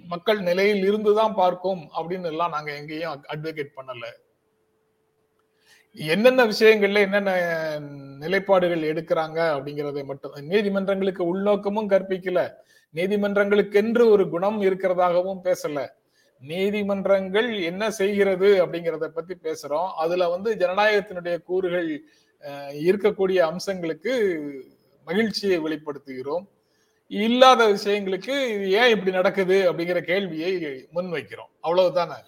மக்கள் 0.07 0.41
நிலையில் 0.41 0.83
இருந்துதான் 0.87 1.35
பார்க்கும் 1.35 1.89
அப்படின்னு 1.97 2.27
எல்லாம் 2.27 2.51
நாங்க 2.51 2.77
எங்கேயும் 2.77 3.25
அட்வொகேட் 3.29 3.77
பண்ணல. 3.77 4.07
என்னென்ன 5.97 6.45
விஷயங்கள்ல 6.45 7.01
என்னென்ன 7.01 7.33
நிலைப்பாடுகள் 8.19 8.83
எடுக்கிறாங்க 8.83 9.39
அப்படிங்கறதை 9.55 10.05
மட்டும் 10.05 10.33
நீதிமன்றங்களுக்கு 10.41 11.23
உள்நோக்கமும் 11.31 11.91
கற்பிக்கல. 11.93 12.41
நீதிமன்றங்களுக்கென்று 12.95 14.11
ஒரு 14.11 14.29
குணம் 14.29 14.61
இருக்கிறதாகவும் 14.63 15.43
பேசல. 15.45 15.87
நீதிமன்றங்கள் 16.43 17.63
என்ன 17.63 17.91
செய்கிறது 17.91 18.67
அப்படிங்கறத 18.67 19.09
பத்தி 19.09 19.35
பேசுறோம். 19.35 19.91
அதுல 19.97 20.29
வந்து 20.29 20.55
ஜனநாயகத்தினுடைய 20.55 21.43
கூறுகள் 21.43 21.91
இருக்கக்கூடிய 22.89 23.41
அம்சங்களுக்கு 23.51 24.13
மகிழ்ச்சியை 25.09 25.59
வெளிப்படுத்துகிறோம். 25.67 26.45
இல்லாத 27.11 27.63
விஷயங்களுக்கு 27.77 28.35
இது 28.53 28.67
ஏன் 28.81 28.93
இப்படி 28.95 29.13
நடக்குது 29.19 29.57
அப்படிங்கிற 29.71 30.01
கேள்வியை 30.11 30.53
முன்வைக்கிறோம். 30.97 31.51
அவ்வளவுதானே? 31.65 32.19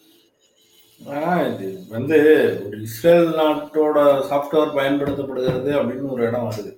இது 1.52 1.68
வந்து 1.94 2.18
ஒரு 2.66 2.76
இஸ்ரேல் 2.87 3.30
நாட்டோட 3.38 3.96
சாஃப்ட்வேர் 4.30 4.76
பயன்படுத்தப்படுகிறது 4.78 5.70
அப்படின்னு 5.78 6.12
ஒரு 6.16 6.22
இடம் 6.28 6.46
வருது. 6.48 6.72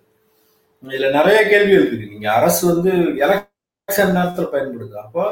இதுல 0.84 1.10
நிறைய 1.18 1.38
கேள்வி 1.50 1.74
இருக்குது. 1.76 2.06
நீங்க 2.12 2.28
அரசு 2.38 2.62
வந்து 2.72 2.92
எலெக்ஷன் 3.24 4.16
நேரத்தில் 4.18 4.52
பயன்படுது 4.54 4.96
அப்போ 5.04 5.24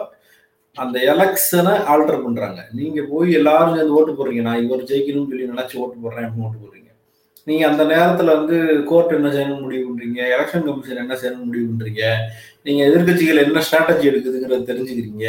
அந்த 0.77 0.97
எலெக்ஷனை 1.13 1.75
ஆல்டர் 1.93 2.25
பண்றாங்க. 2.25 2.61
நீங்க 2.79 3.01
போய் 3.13 3.29
எல்லாரும் 3.39 3.77
சேர்ந்து 3.77 3.97
ஓட்டு 3.99 4.13
போடுறீங்க. 4.13 4.45
நான் 4.49 4.65
இவர் 4.67 4.89
ஜெயிக்கணும்னு 4.91 5.31
சொல்லி 5.33 5.53
நினைச்சு 5.53 5.81
ஓட்டு 5.83 6.03
போடுறேன் 6.05 6.27
அப்படின்னு 6.27 6.47
ஓட்டு 6.49 6.63
போடுறீங்க. 6.63 6.84
நீங்கள் 7.47 7.71
அந்த 7.71 7.83
நேரத்தில் 7.93 8.35
வந்து 8.37 8.57
கோர்ட் 8.91 9.15
என்ன 9.17 9.31
செய்யணும் 9.35 9.63
முடிவு 9.65 9.83
பண்ணுறீங்க 9.87 10.21
எலெக்ஷன் 10.35 10.67
கமிஷன் 10.67 11.03
என்ன 11.03 11.17
செய்யணும் 11.21 11.47
முடிவு 11.49 11.67
பண்ணுறீங்க 11.71 12.03
நீங்கள் 12.67 12.87
எதிர்க்கட்சிகள் 12.89 13.43
என்ன 13.45 13.63
ஸ்ட்ராட்டஜி 13.67 14.05
எடுக்குதுங்கிறத 14.11 14.67
தெரிஞ்சுக்கிறீங்க. 14.71 15.27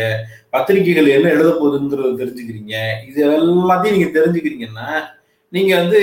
பத்திரிகைகள் 0.53 1.09
என்ன 1.15 1.27
எழுத 1.35 1.49
போகுதுங்கிறத 1.61 2.11
தெரிஞ்சுக்கிறீங்க. 2.21 2.75
இது 3.09 3.19
எல்லாத்தையும் 3.29 3.97
நீங்கள் 3.97 4.15
தெரிஞ்சுக்கிறீங்கன்னா 4.17 4.89
நீங்கள் 5.53 5.79
வந்து 5.81 5.99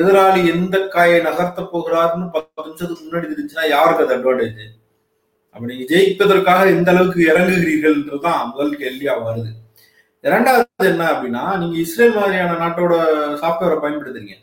எதிராளி 0.00 0.40
எந்த 0.54 0.76
காயை 0.94 1.18
நகர்த்த 1.26 1.60
போகிறாருன்னு 1.72 2.26
பத்து 2.34 2.64
நிமிஷத்துக்கு 2.66 3.04
முன்னாடி 3.04 3.26
தெரிஞ்சுன்னா 3.32 3.66
யாருக்கு 3.74 4.04
அது 4.06 4.16
அட்வான்டேஜ் 4.16 4.64
அப்படி 5.54 5.70
நீங்கள் 5.72 5.90
ஜெயிப்பதற்காக 5.92 6.62
எந்த 6.76 6.90
அளவுக்கு 6.94 7.20
இறங்குகிறீர்கள்ன்றதுதான் 7.30 8.40
முதல் 8.52 8.80
கேள்வியாக 8.82 9.24
வருது. 9.26 9.50
இரண்டாவது 10.24 10.88
என்ன 10.92 11.04
அப்படின்னா 11.12 11.44
நீங்கள் 11.60 11.82
இஸ்ரேல் 11.84 12.18
மாதிரியான 12.18 12.56
நாட்டோட 12.62 12.94
சாஃப்ட்வேரை 13.42 13.76
பயன்படுத்துறீங்க. 13.84 14.36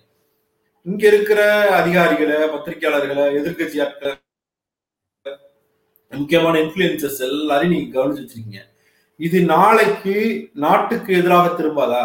இங்க 0.90 1.04
இருக்கிற 1.08 1.42
அதிகாரிகளை 1.80 2.38
பத்திரிகையாளர்களை 2.54 3.24
எதிர்கட்சி 3.40 3.78
ஆட்களை 3.84 4.14
முக்கியமான 6.12 6.56
இன்ஃபுளுசஸ் 6.62 7.20
எல்லாரையும் 7.28 7.74
நீங்க 7.74 7.90
கவனிச்சு 7.98 8.24
வச்சிருக்கீங்க. 8.24 8.62
இது 9.28 9.38
நாளைக்கு 9.54 10.16
நாட்டுக்கு 10.64 11.12
எதிராக 11.20 11.48
திரும்பாதா? 11.60 12.04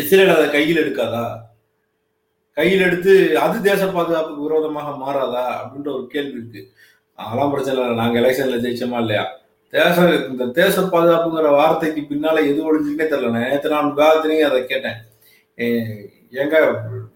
இஸ்ரேல் 0.00 0.34
அதை 0.36 0.46
கையில் 0.54 0.80
எடுக்காதா? 0.84 1.26
கையில் 2.56 2.84
எடுத்து 2.86 3.12
அது 3.44 3.56
தேச 3.68 3.82
பாதுகாப்புக்கு 3.86 4.46
விரோதமாக 4.46 4.90
மாறாதா? 5.04 5.44
அப்படின்ற 5.60 5.90
ஒரு 5.98 6.06
கேள்வி 6.14 6.36
இருக்கு. 6.38 6.62
அதெல்லாம் 7.18 7.52
பிரச்சனை 7.52 7.76
இல்லை. 7.76 7.96
நாங்க 8.02 8.18
எலெக்ஷன்ல 8.22 8.60
ஜெயிச்சோமா 8.64 9.00
இல்லையா? 9.04 9.24
தேச 9.72 9.96
இந்த 10.30 10.44
தேச 10.60 10.76
பாதுகாப்புங்கிற 10.94 11.50
வார்த்தைக்கு 11.60 12.02
பின்னால 12.10 12.36
எது 12.50 12.60
ஒழிஞ்சுன்னே 12.68 13.06
தெரியல. 13.12 13.32
நேற்று 13.36 13.74
நான் 13.74 13.90
விவாதத்திலையும் 13.92 14.48
அதை 14.50 14.60
கேட்டேன். 14.72 15.00
எங்க 16.42 16.56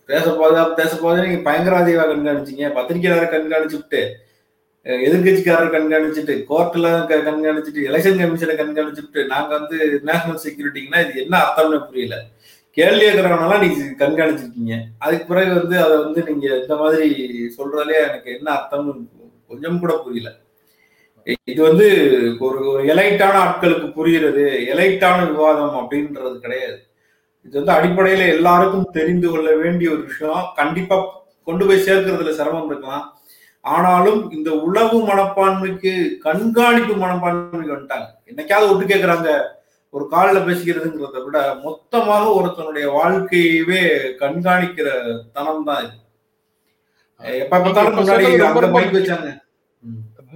பேச 0.09 0.27
போதா 0.39 0.63
பேச 0.81 0.93
போதே 0.97 1.25
நீங்க 1.25 1.51
பயங்கரவாதியா 1.51 2.07
கண்காணிச்சீங்க. 2.13 2.65
பத்திரிகையாளரை 2.77 3.29
கண்காணிச்சுட்டு 3.35 4.01
எதிர்கட்சிக்காரர் 4.87 5.75
கண்காணிச்சுட்டு 5.77 6.35
கோர்ட்ல 6.51 6.89
கண்காணிச்சுட்டு 7.11 7.87
எலெக்ஷன் 7.89 8.21
கமிஷனை 8.21 8.55
கண்காணிச்சுட்டு 8.61 9.23
நாங்க 9.33 9.51
வந்து 9.59 9.79
நேஷனல் 10.09 10.43
செக்யூரிட்டிங்கன்னா 10.45 11.01
இது 11.05 11.23
என்ன 11.25 11.37
அர்த்தம்னு 11.45 11.81
புரியல. 11.89 12.17
கேள்வி 12.77 13.05
கேட்கறவனெல்லாம் 13.05 13.63
நீங்க 13.65 13.85
கண்காணிச்சிருக்கீங்க. 14.03 14.75
அதுக்கு 14.99 15.25
பிறகு 15.31 15.53
வந்து 15.61 15.77
அதை 15.85 15.97
வந்து 16.05 16.21
நீங்க 16.29 16.47
இந்த 16.63 16.75
மாதிரி 16.83 17.09
சொல்றதுலே 17.57 17.97
எனக்கு 18.09 18.29
என்ன 18.39 18.49
அர்த்தம்னு 18.57 18.93
கொஞ்சம் 19.51 19.81
கூட 19.85 19.95
புரியல. 20.05 20.31
இது 21.53 21.61
வந்து 21.69 21.87
ஒரு 22.47 22.59
ஒரு 22.73 22.83
எலைட்டான 22.93 23.35
ஆட்களுக்கு 23.45 23.89
புரிகிறது 23.97 24.45
எலைட்டான 24.73 25.19
விவாதம் 25.31 25.79
அப்படின்றது 25.81 26.37
கிடையாது. 26.45 26.79
இது 27.49 27.59
வந்து 27.59 27.77
அடிப்படையில 27.77 28.23
எல்லாருக்கும் 28.37 28.91
தெரிந்து 28.97 29.29
கொள்ள 29.33 29.51
வேண்டிய 29.61 29.89
ஒரு 29.95 30.03
விஷயம். 30.09 30.43
கண்டிப்பா 30.59 30.97
கொண்டு 31.49 31.67
போய் 31.69 31.87
சேர்க்கறதுல 31.87 32.33
சிரமம் 32.39 32.69
இருக்கலாம். 32.71 33.05
ஆனாலும் 33.65 34.21
இந்த 34.37 34.51
உளவு 34.67 34.99
மனப்பான்மைக்கு 35.11 35.93
கண்காணிப்பு 36.27 36.95
மனப்பான்மைக்கு 37.05 37.75
வந்துட்டாங்க. 37.75 38.09
என்னைக்காவது 38.31 38.71
ஒட்டு 38.73 38.85
கேட்கறாங்க 38.93 39.31
ஒரு 39.95 40.05
காலில் 40.13 40.47
பேசிக்கிறதுங்கிறத 40.47 41.19
விட 41.25 41.39
மொத்தமாக 41.65 42.25
ஒருத்தனுடைய 42.39 42.87
வாழ்க்கையவே 42.99 43.83
கண்காணிக்கிற 44.23 44.89
தனம் 45.37 45.67
தான் 45.69 45.83
இது. 45.87 45.97
எப்ப 47.45 47.55
பார்த்தாலும் 47.59 47.99
முன்னாடி 47.99 48.27
ரொம்ப 48.47 48.67
மைக் 48.75 48.97
வச்சாங்க. 48.97 49.29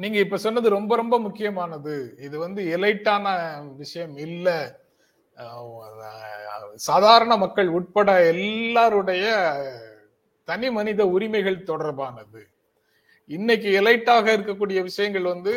நீங்க 0.02 0.18
இப்ப 0.24 0.38
சொன்னது 0.44 0.68
ரொம்ப 0.78 0.92
ரொம்ப 1.02 1.16
முக்கியமானது. 1.26 1.94
இது 2.26 2.36
வந்து 2.44 2.62
எலைட்டான 2.76 3.26
விஷயம் 3.82 4.14
இல்ல. 4.26 4.48
சாதாரண 6.88 7.32
மக்கள் 7.42 7.68
உட்பட 7.78 8.10
எல்லாருடைய 8.32 9.24
தனி 10.48 10.68
மனித 10.76 11.00
உரிமைகள் 11.14 11.66
தொடர்பானது. 11.70 12.40
இன்னைக்கு 13.36 13.68
எலைட்டாக 13.80 14.26
இருக்கக்கூடிய 14.36 14.78
விஷயங்கள் 14.88 15.32
வந்து 15.32 15.54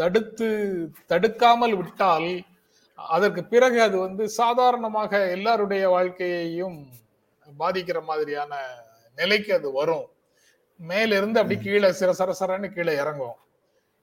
தடுத்து 0.00 0.48
தடுக்காமல் 1.10 1.74
விட்டால் 1.80 2.30
அதற்கு 2.96 3.42
பிறகு 3.52 3.78
அது 3.86 3.96
வந்து 4.06 4.24
சாதாரணமாக 4.40 5.12
எல்லாருடைய 5.36 5.84
வாழ்க்கையையும் 5.96 6.78
பாதிக்கிற 7.46 7.98
மாதிரியான 8.10 8.52
நிலைக்கு 9.18 9.50
அது 9.58 9.68
வரும். 9.72 10.06
மேல 10.90 11.16
இருந்து 11.18 11.40
அப்படி 11.40 11.56
கீழே 11.60 11.88
சிற 12.00 12.10
சரசரன்னு 12.20 12.68
கீழே 12.76 12.94
இறங்கும். 13.02 13.36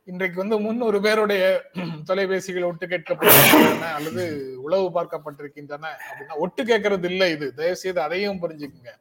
இன்றைக்கு 0.10 0.38
வந்து 0.42 0.58
முன்னூறு 0.60 0.98
பேருடைய 1.00 1.44
தொலைபேசிகள் 2.10 2.68
ஒட்டு 2.68 2.86
கேட்கப்பட்டிருக்கின்றன 2.88 3.90
அல்லது 3.98 4.24
உளவு 4.66 4.88
பார்க்கப்பட்டிருக்கின்றன 4.96 5.92
அப்படின்னா 6.06 6.38
ஒட்டு 6.38 6.62
கேட்கறது 6.64 7.08
இல்லை 7.12 7.28
இது. 7.32 7.48
தயவு 7.54 7.80
செய்து 7.82 8.00
அதையும் 8.02 8.42
புரிஞ்சுக்குங்க. 8.44 8.92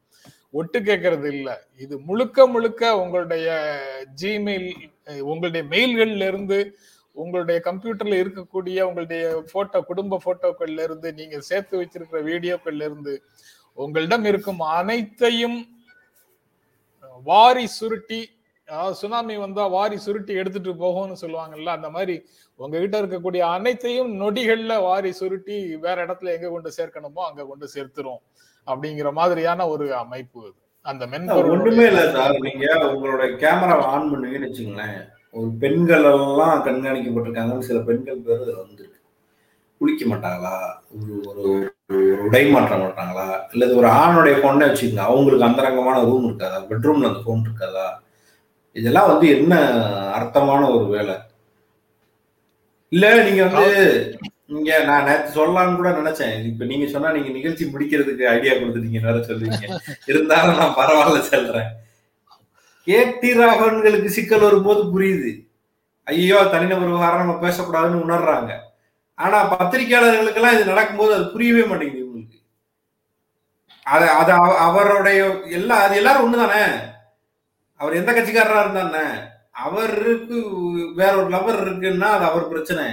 ஒட்டு 0.51 0.79
கேட்கறது 0.81 1.29
இல்லை. 1.33 1.55
இது 1.81 1.95
முழுக்க 2.09 2.47
முழுக்க 2.47 2.83
உங்களுடைய 3.03 3.49
ஜிமெயில் 4.23 4.69
உங்களுடைய 5.25 5.63
மெயில்கள்ல 5.73 6.29
இருந்து 6.33 6.59
உங்களுடைய 7.17 7.59
கம்ப்யூட்டர்ல 7.65 8.19
இருக்கக்கூடிய 8.25 8.79
உங்களுடைய 8.81 9.23
போட்டோ 9.53 9.81
குடும்ப 9.91 10.21
போட்டோக்கள்ல 10.27 10.83
இருந்து 10.83 11.11
நீங்க 11.13 11.39
சேர்த்து 11.51 11.81
வச்சிருக்கிற 11.81 12.21
வீடியோக்கள்ல 12.31 12.89
இருந்து 12.91 13.15
உங்களிடம் 13.79 14.27
இருக்கும் 14.31 14.61
அனைத்தையும் 14.79 15.59
வாரி 17.27 17.67
சுருட்டி 17.77 18.21
அதாவது 18.69 18.97
சுனாமி 19.01 19.35
வந்தா 19.37 19.65
வாரி 19.75 19.97
சுருட்டி 19.97 20.33
எடுத்துட்டு 20.35 20.73
போகும்னு 20.77 21.17
சொல்லுவாங்கல்ல 21.23 21.71
அந்த 21.77 21.89
மாதிரி 21.91 22.15
உங்ககிட்ட 22.61 22.97
இருக்கக்கூடிய 22.99 23.43
அனைத்தையும் 23.49 24.11
நொடிகள்ல 24.21 24.75
வாரி 24.83 25.11
சுருட்டி 25.13 25.57
வேற 25.77 25.97
இடத்துல 26.07 26.33
எங்க 26.37 26.49
கொண்டு 26.49 26.71
சேர்க்கணுமோ 26.79 27.23
அங்க 27.29 27.43
கொண்டு 27.47 27.67
சேர்த்துரும் 27.75 28.21
அப்படிங்கிற 28.67 29.11
மாதிரியான 29.13 29.67
ஒரு 29.69 29.95
அமைப்பு 29.97 30.41
அது. 30.41 30.57
அந்த 30.87 31.05
மென்பொருள் 31.07 31.53
ஒண்ணுமே 31.55 31.85
இல்ல 31.87 32.03
சார். 32.11 32.37
நீங்க 32.47 32.67
உங்களோட 32.89 33.25
கேமரா 33.43 33.77
ஆன் 33.93 34.11
பண்ணுவீங்கன்னு 34.11 34.49
வச்சுங்களேன் 34.49 34.99
ஒரு 35.35 35.49
பெண்கள் 35.59 36.05
எல்லாம் 36.11 36.63
கண்காணிக்கப்பட்டிருக்காங்கன்னு 36.67 37.69
சில 37.71 37.79
பெண்கள் 37.81 38.23
பேர் 38.27 38.37
அதுல 38.37 38.59
வந்திருக்கு. 38.61 38.97
குளிக்க 39.81 40.05
மாட்டாங்களா? 40.07 40.55
ஒரு 40.97 41.15
ஒரு 41.31 41.43
ஒரு 41.91 42.23
உடை 42.25 42.45
மாற்ற 42.51 42.77
மாட்டாங்களா? 42.77 43.27
இல்லது 43.53 43.73
ஒரு 43.77 43.89
ஆணுடைய 43.99 44.35
பொண்ணை 44.45 44.65
வச்சுக்கோங்க. 44.69 45.05
அவங்களுக்கு 45.11 45.45
அந்தரங்கமான 45.45 46.03
ரூம் 46.05 46.27
இருக்காதா? 46.29 46.59
பெட்ரூம்ல 46.71 47.07
அந்த 47.07 47.23
ஃபோன் 47.25 47.45
இருக்காதா? 47.47 47.87
இதெல்லாம் 48.79 49.07
வந்து 49.07 49.29
என்ன 49.29 49.57
அர்த்தமான 50.19 50.75
ஒரு 50.75 50.87
வேலை? 50.87 51.15
இல்ல 52.89 53.23
நீங்க 53.23 53.45
வந்து 53.45 54.19
நீங்க 54.47 54.85
நான் 54.85 55.05
நேற்று 55.05 55.47
சொல்லலாம்னு 55.47 55.77
கூட 55.77 55.91
நினைச்சேன். 55.91 56.45
இப்ப 56.45 56.65
நீங்க 56.65 56.87
சொன்னா 56.87 57.13
நீங்க 57.13 57.29
நிகழ்ச்சி 57.29 57.65
முடிக்கிறதுக்கு 57.65 58.25
ஐடியா 58.25 58.53
கொடுத்துட்டீங்க 58.53 59.01
வேற 59.01 59.15
சொல்லுவீங்க. 59.15 59.79
இருந்தாலும் 60.07 60.57
நான் 60.57 60.75
பரவாயில்ல 60.75 61.21
சொல்றேன். 61.21 61.67
கேட்டி 62.83 63.33
ராகவன்களுக்கு 63.33 64.07
சிக்கல் 64.07 64.41
வரும்போது 64.41 65.01
புரியுது. 65.01 65.47
ஐயோ 66.05 66.45
தனிநபர் 66.45 66.87
விவகாரம் 66.87 67.27
நம்ம 67.27 67.49
பேசக்கூடாதுன்னு 67.49 68.09
உணர்றாங்க. 68.09 68.51
ஆனா 69.15 69.55
பத்திரிகையாளர்களுக்கு 69.55 70.35
எல்லாம் 70.35 70.55
இது 70.55 70.65
நடக்கும்போது 70.65 71.15
அது 71.15 71.31
புரியவே 71.31 71.65
மாட்டேங்குது 71.65 72.05
இவங்களுக்கு. 72.05 72.45
அது 73.83 74.09
அது 74.09 74.33
அவ- 74.33 74.59
அவருடைய 74.59 75.41
எல்லா 75.51 75.77
அது 75.77 75.97
எல்லாரும் 75.97 76.35
ஒண்ணுதானே? 76.35 76.97
அவர் 77.81 77.99
எந்த 78.01 78.11
கட்சிக்காரரா 78.13 78.63
இருந்தானே 78.65 79.05
அவருக்கு 79.67 80.37
வேற 81.01 81.13
ஒரு 81.21 81.29
லவர் 81.35 81.61
இருக்குன்னா 81.65 82.09
அது 82.17 82.25
அவர் 82.31 82.51
பிரச்சனை. 82.53 82.85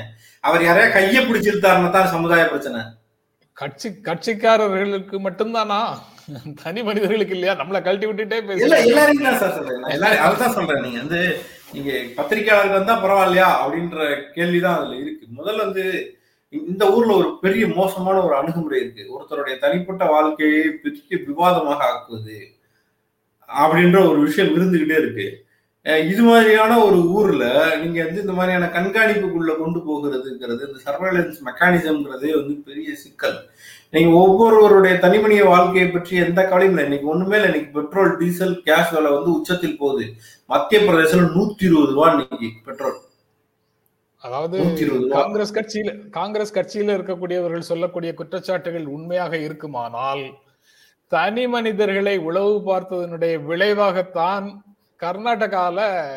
அவர் 0.43 0.65
யாரையா 0.67 0.87
கைய 0.95 1.19
பிடிச்சிருத்தாருன்னா 1.27 1.89
தான் 1.91 2.13
சமுதாய 2.15 2.43
பிரச்சனை. 2.51 2.81
கட்சி 3.57 3.89
கட்சிக்காரர்களுக்கு 4.07 5.17
மட்டும்தானா? 5.27 5.79
தனி 6.63 6.79
மனிதர்களுக்கு 6.87 7.35
இல்லையா? 7.35 7.53
நம்மள 7.59 7.79
கழட்டி 7.85 8.07
விட்டுட்டே 8.07 8.37
இல்ல 8.37 8.47
பேச 8.49 8.79
எல்லாரையும் 8.85 9.27
தான் 9.27 9.39
சார் 9.41 9.55
சொல்றேன். 9.57 9.83
எல்லாரும் 9.95 10.23
அதுதான் 10.27 10.55
சொல்றேன். 10.57 10.81
நீங்க 10.85 10.99
வந்து 11.03 11.21
நீங்க 11.75 11.91
பத்திரிகையாளர்கள் 12.17 12.79
வந்தா 12.79 12.95
பரவாயில்லையா? 13.03 13.49
அப்படின்ற 13.63 13.99
கேள்விதான் 14.37 14.77
அதுல 14.79 14.97
இருக்கு. 15.03 15.25
முதல்ல 15.39 15.65
வந்து 15.67 15.85
இந்த 16.53 16.83
ஊர்ல 16.95 17.13
ஒரு 17.21 17.29
பெரிய 17.41 17.63
மோசமான 17.79 18.17
ஒரு 18.27 18.35
அணுகுமுறை 18.39 18.79
இருக்கு. 18.81 19.03
ஒருத்தருடைய 19.15 19.55
தனிப்பட்ட 19.63 20.03
வாழ்க்கையை 20.15 20.63
பெரிய 20.83 21.17
விவாதமாக 21.29 21.81
ஆக்குவது. 21.91 22.37
அப்படின்ற 23.61 23.97
ஒரு 24.09 24.19
விஷயம் 24.27 24.53
இருந்துகிட்டே 24.57 24.97
இருக்கு. 25.01 25.27
இது 26.11 26.21
மாதிரியான 26.27 26.77
ஒரு 26.85 26.99
ஊர்ல 27.17 27.45
நீங்க 27.81 27.97
வந்து 28.05 28.21
இந்த 28.23 28.35
மாதிரியான 28.37 28.69
கண்காணிப்புக்குள்ள 28.75 29.51
கொண்டு 29.63 29.79
போகிறதுங்கிறது 29.87 30.61
இந்த 30.67 30.79
சர்வேலன்ஸ் 30.85 31.39
மெக்கானிசம்ங்கிறதே 31.47 32.31
வந்து 32.37 32.53
பெரிய 32.69 32.89
சிக்கல். 33.03 33.37
நீங்க 33.95 34.11
ஒவ்வொருவருடைய 34.21 34.93
தனிமனித 35.03 35.43
வாழ்க்கையை 35.51 35.87
பற்றி 35.89 36.13
எந்த 36.25 36.39
கவலையும் 36.43 36.73
இல்லை. 36.73 36.85
இன்னைக்கு 36.87 37.11
ஒண்ணுமே 37.13 37.35
இல்லை. 37.37 37.49
இன்னைக்கு 37.51 37.75
பெட்ரோல் 37.77 38.15
டீசல் 38.21 38.55
கேஸ் 38.69 38.93
விலை 38.95 39.11
வந்து 39.17 39.29
உச்சத்தில் 39.37 39.79
போகுது. 39.81 40.05
மத்திய 40.53 40.79
பிரதேசத்துல 40.87 41.29
நூத்தி 41.35 41.65
இருபது 41.69 41.93
ரூபா 41.97 42.07
இன்னைக்கு 42.13 42.49
பெட்ரோல். 42.69 42.97
அதாவது 44.23 44.57
காங்கிரஸ் 45.17 45.55
கட்சியில 45.57 45.91
காங்கிரஸ் 46.17 46.55
கட்சியில 46.57 46.95
இருக்கக்கூடியவர்கள் 46.97 47.69
சொல்லக்கூடிய 47.71 48.11
குற்றச்சாட்டுகள் 48.19 48.87
உண்மையாக 48.95 49.33
இருக்குமானால் 49.47 50.23
தனி 51.07 51.47
மனிதர்களை 51.47 52.17
உளவு 52.17 52.61
பார்த்ததனுடைய 52.65 53.43
விளைவாகத்தான் 53.43 54.61
கர்நாடகால 54.99 56.09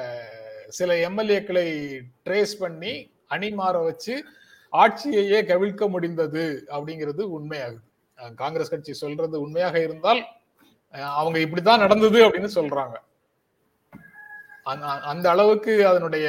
சில 0.68 0.94
எம்எல்ஏக்களை 0.94 2.01
ட்ரேஸ் 2.24 2.59
பண்ணி 2.59 3.11
அணி 3.27 3.51
மாற 3.51 3.79
வச்சு 3.79 4.24
ஆட்சியையே 4.72 5.42
கவிழ்க்க 5.42 5.88
முடிந்தது 5.88 6.64
அப்படிங்கிறது 6.68 7.29
உண்மையாகுது. 7.38 8.35
காங்கிரஸ் 8.35 8.70
கட்சி 8.70 8.92
சொல்றது 8.92 9.40
உண்மையாக 9.40 9.81
இருந்தால் 9.81 10.24
அவங்க 10.90 11.38
இப்படித்தான் 11.38 11.79
நடந்தது 11.79 12.29
அப்படின்னு 12.29 12.48
சொல்றாங்க. 12.55 12.94
அந்த- 14.62 14.87
அந்த 14.87 15.31
அளவுக்கு 15.31 15.87
அதனுடைய 15.87 16.29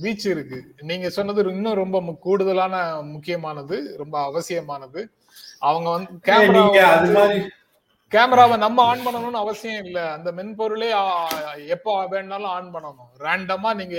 வீச்சு 0.00 0.30
இருக்கு. 0.30 0.74
நீங்க 0.80 1.08
சொன்னது 1.08 1.44
இன்னும் 1.44 1.74
ரொம்ப 1.74 2.18
கூடுதலான 2.20 3.02
முக்கியமானது 3.02 3.94
ரொம்ப 3.96 4.22
அவசியமானது. 4.22 5.10
அவங்க 5.62 5.88
வந்து 5.94 6.12
கேமரா 6.28 6.62
அது 6.94 7.10
மாதிரி 7.18 7.38
கேமராவை 8.12 8.56
நம்ம 8.64 8.78
ஆன் 8.90 9.04
பண்ணணும்னு 9.04 9.42
அவசியம் 9.42 9.84
இல்ல. 9.84 9.98
அந்த 10.16 10.28
மென்பொருளே 10.38 10.88
எப்போ 11.74 11.92
வேணாலும் 12.12 12.52
ஆன் 12.56 12.72
பண்ணணும். 12.74 13.10
ரேண்டமா 13.24 13.70
நீங்க 13.80 13.96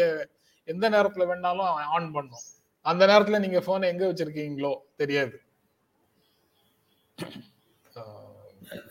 எந்த 0.67 0.85
நேரத்துல 0.95 1.23
வேணாலும் 1.31 1.71
ஆன் 1.95 2.09
பண்ணும் 2.15 2.43
அந்த 2.85 3.03
நேரத்துல 3.11 3.39
நீங்க 3.45 3.59
போனை 3.67 3.89
எங்க 3.93 4.03
வச்சிருக்கீங்களோ 4.09 4.71
தெரியாது. 5.01 5.35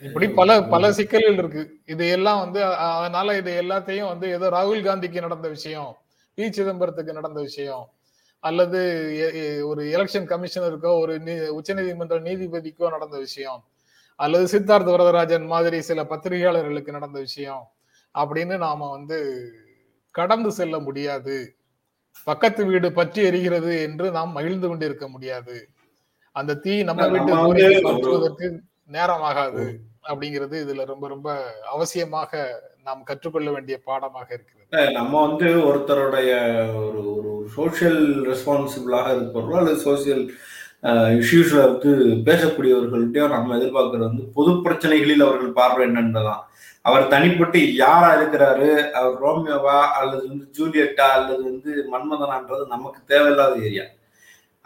இப்படி 0.06 0.26
பல 0.38 0.50
பல 0.74 0.90
சிக்கல்கள் 0.98 1.38
இருக்கு. 1.40 1.62
இது 1.92 2.04
எல்லாம் 2.16 2.40
வந்து 2.44 2.60
அதனால 2.98 3.36
இது 3.40 3.50
எல்லாத்தையும் 3.62 4.10
வந்து 4.12 4.26
ஏதோ 4.36 4.48
ராகுல் 4.56 4.86
காந்திக்கு 4.88 5.26
நடந்த 5.26 5.48
விஷயம் 5.56 5.92
பி 6.38 6.44
சிதம்பரத்துக்கு 6.58 7.18
நடந்த 7.18 7.40
விஷயம் 7.48 7.84
அல்லது 8.42 9.62
ஒரு 9.66 9.84
எலெக்ஷன் 9.84 10.26
கமிஷனருக்கோ 10.26 11.00
ஒரு 11.00 11.18
நீ- 11.18 11.60
உச்சநீதிமன்ற 11.60 12.20
நீதிபதிக்கோ 12.20 12.88
நடந்த 12.88 13.18
விஷயம். 13.18 13.64
அல்லது 14.16 14.58
சித்தார்த்த 14.58 14.90
வரதராஜன் 14.90 15.46
மாதிரி 15.46 15.80
சில 15.80 16.04
பத்திரிகையாளர்களுக்கு 16.04 16.90
நடந்த 16.90 17.20
விஷயம். 17.20 17.68
அப்படின்னு 18.14 18.58
நாம 18.58 18.90
வந்து 18.90 19.50
கடந்து 20.10 20.52
செல்ல 20.52 20.78
முடியாது. 20.78 21.56
பக்கத்து 22.24 22.64
வீடு 22.64 22.92
பற்றி 22.92 23.30
எரிகிறது 23.30 23.82
என்று 23.82 24.10
நாம் 24.10 24.32
மகிழ்ந்து 24.32 24.68
கொண்டிருக்க 24.68 25.08
முடியாது. 25.08 25.68
அந்த 26.32 26.54
தீ 26.54 26.82
நம்ம 26.82 27.08
வீட்டு 27.08 27.34
நேரமாகாது. 28.88 29.76
அப்படிங்கிறது 30.08 30.54
இதுல 30.66 30.84
ரொம்ப 30.84 31.08
ரொம்ப 31.08 31.54
அவசியமாக 31.76 32.60
நாம் 32.86 33.02
கற்றுக்கொள்ள 33.08 33.48
வேண்டிய 33.50 33.76
பாடமாக 33.88 34.28
இருக்கிறது. 34.36 34.92
நம்ம 34.98 35.12
வந்து 35.26 35.48
ஒருத்தருடைய 35.68 36.30
ஒரு 36.86 37.02
ஒரு 37.16 37.48
சோஷியல் 37.56 38.00
ரெஸ்பான்சிபிளாக 38.30 39.08
இருக்கிறோம் 39.16 39.58
அல்லது 39.60 39.78
சோசியல் 39.88 40.24
இஷ்யூஸ்ல 41.20 41.58
வந்து 41.68 41.90
பேசக்கூடியவர்கள்ட்டையும் 42.28 43.34
நம்ம 43.34 43.56
எதிர்பார்க்கறது 43.58 44.08
வந்து 44.08 44.24
பொது 44.36 44.52
பிரச்சனைகளில் 44.64 45.26
அவர்கள் 45.26 45.58
பார்வை 45.60 45.82
என்னன்றதான் 45.88 46.42
அவர் 46.88 47.04
தனிப்பட்டு 47.08 47.58
யாரா 47.74 48.08
இருக்கிறாரு? 48.18 48.68
அவர் 48.98 49.16
ரோமியோவா? 49.24 49.78
அல்லது 49.98 50.24
வந்து 50.28 50.46
ஜூலியட்டா? 50.58 51.06
அல்லது 51.18 51.42
வந்து 51.50 51.70
மன்மதனான்றது 51.92 52.64
நமக்கு 52.66 53.00
தேவையில்லாத 53.06 53.54
ஏரியா. 53.68 53.84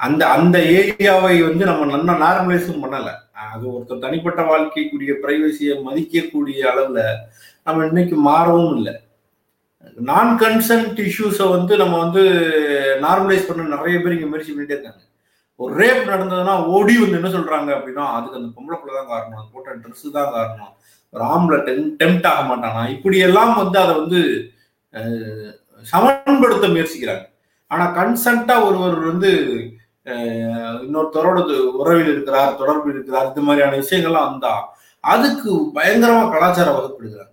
அந்த 0.01 0.23
அந்த 0.37 0.57
ஏரியாவை 0.79 1.35
வந்து 1.49 1.65
நம்ம 1.65 1.85
நல்லா 1.93 2.15
நார்மலைஸும் 2.25 2.83
பண்ணலை. 2.85 3.15
அது 3.53 3.65
ஒருத்தர் 3.73 4.05
தனிப்பட்ட 4.05 4.43
வாழ்க்கைக்குரிய 4.43 5.13
பிரைவசியை 5.25 5.75
மதிக்கக்கூடிய 5.87 6.59
அளவுல 6.73 7.01
நம்ம 7.67 7.87
இன்னைக்கு 7.91 8.17
மாறவும் 8.29 8.75
இல்லை. 8.79 8.95
நான் 10.11 10.31
கன்சென்ட் 10.43 10.99
இஷ்யூஸை 11.09 11.47
வந்து 11.57 11.75
நம்ம 11.83 11.95
வந்து 12.05 12.23
நார்மலைஸ் 13.05 13.47
பண்ண 13.49 13.69
நிறைய 13.75 13.97
பேர் 14.03 14.17
இங்கே 14.17 14.31
முயற்சி 14.31 14.53
பண்ணிட்டே 14.53 14.75
இருக்காங்க. 14.77 15.03
ஒரு 15.61 15.73
ரேப் 15.81 16.03
நடந்ததுன்னா 16.13 16.55
ஓடி 16.77 16.95
வந்து 17.03 17.19
என்ன 17.21 17.31
சொல்றாங்க 17.37 17.71
அப்படின்னா 17.77 18.05
அதுக்கு 18.17 18.39
அந்த 18.41 18.51
பொம்பளை 18.57 18.77
பிள்ளை 18.81 18.95
தான் 18.97 19.13
காரணம். 19.13 19.39
அது 19.41 19.53
போட்ட 19.55 19.77
ட்ரெஸ் 19.85 20.17
தான் 20.19 20.35
காரணம். 20.37 20.73
ஒரு 21.15 21.23
ஆம்பளை 21.35 21.59
டெம்ட் 22.01 22.27
ஆக 22.33 22.43
மாட்டானா? 22.51 22.83
இப்படியெல்லாம் 22.95 23.55
வந்து 23.63 23.79
அதை 23.85 23.95
வந்து 24.01 24.21
சமன்படுத்த 25.93 26.67
முயற்சிக்கிறாங்க. 26.75 27.25
ஆனால் 27.71 27.95
கன்சன்ட்டாக 27.99 28.67
ஒருவர் 28.69 28.99
வந்து 29.11 29.31
இன்னொருத்தரோடது 30.85 30.85
இன்னொருத்தரோட 30.87 31.39
உறவில் 31.83 32.11
இருக்கிறார் 32.13 32.59
தொடர்பில் 32.61 32.95
இருக்கிறார் 32.97 33.31
இது 33.31 33.47
மாதிரியான 33.47 33.79
விஷயங்கள்லாம் 33.83 34.29
வந்தா 34.31 34.53
அதுக்கு 35.05 35.53
பயங்கரமாக 35.79 36.31
கலாச்சாரம் 36.35 36.77
வகுப்படுகிறாங்க. 36.77 37.33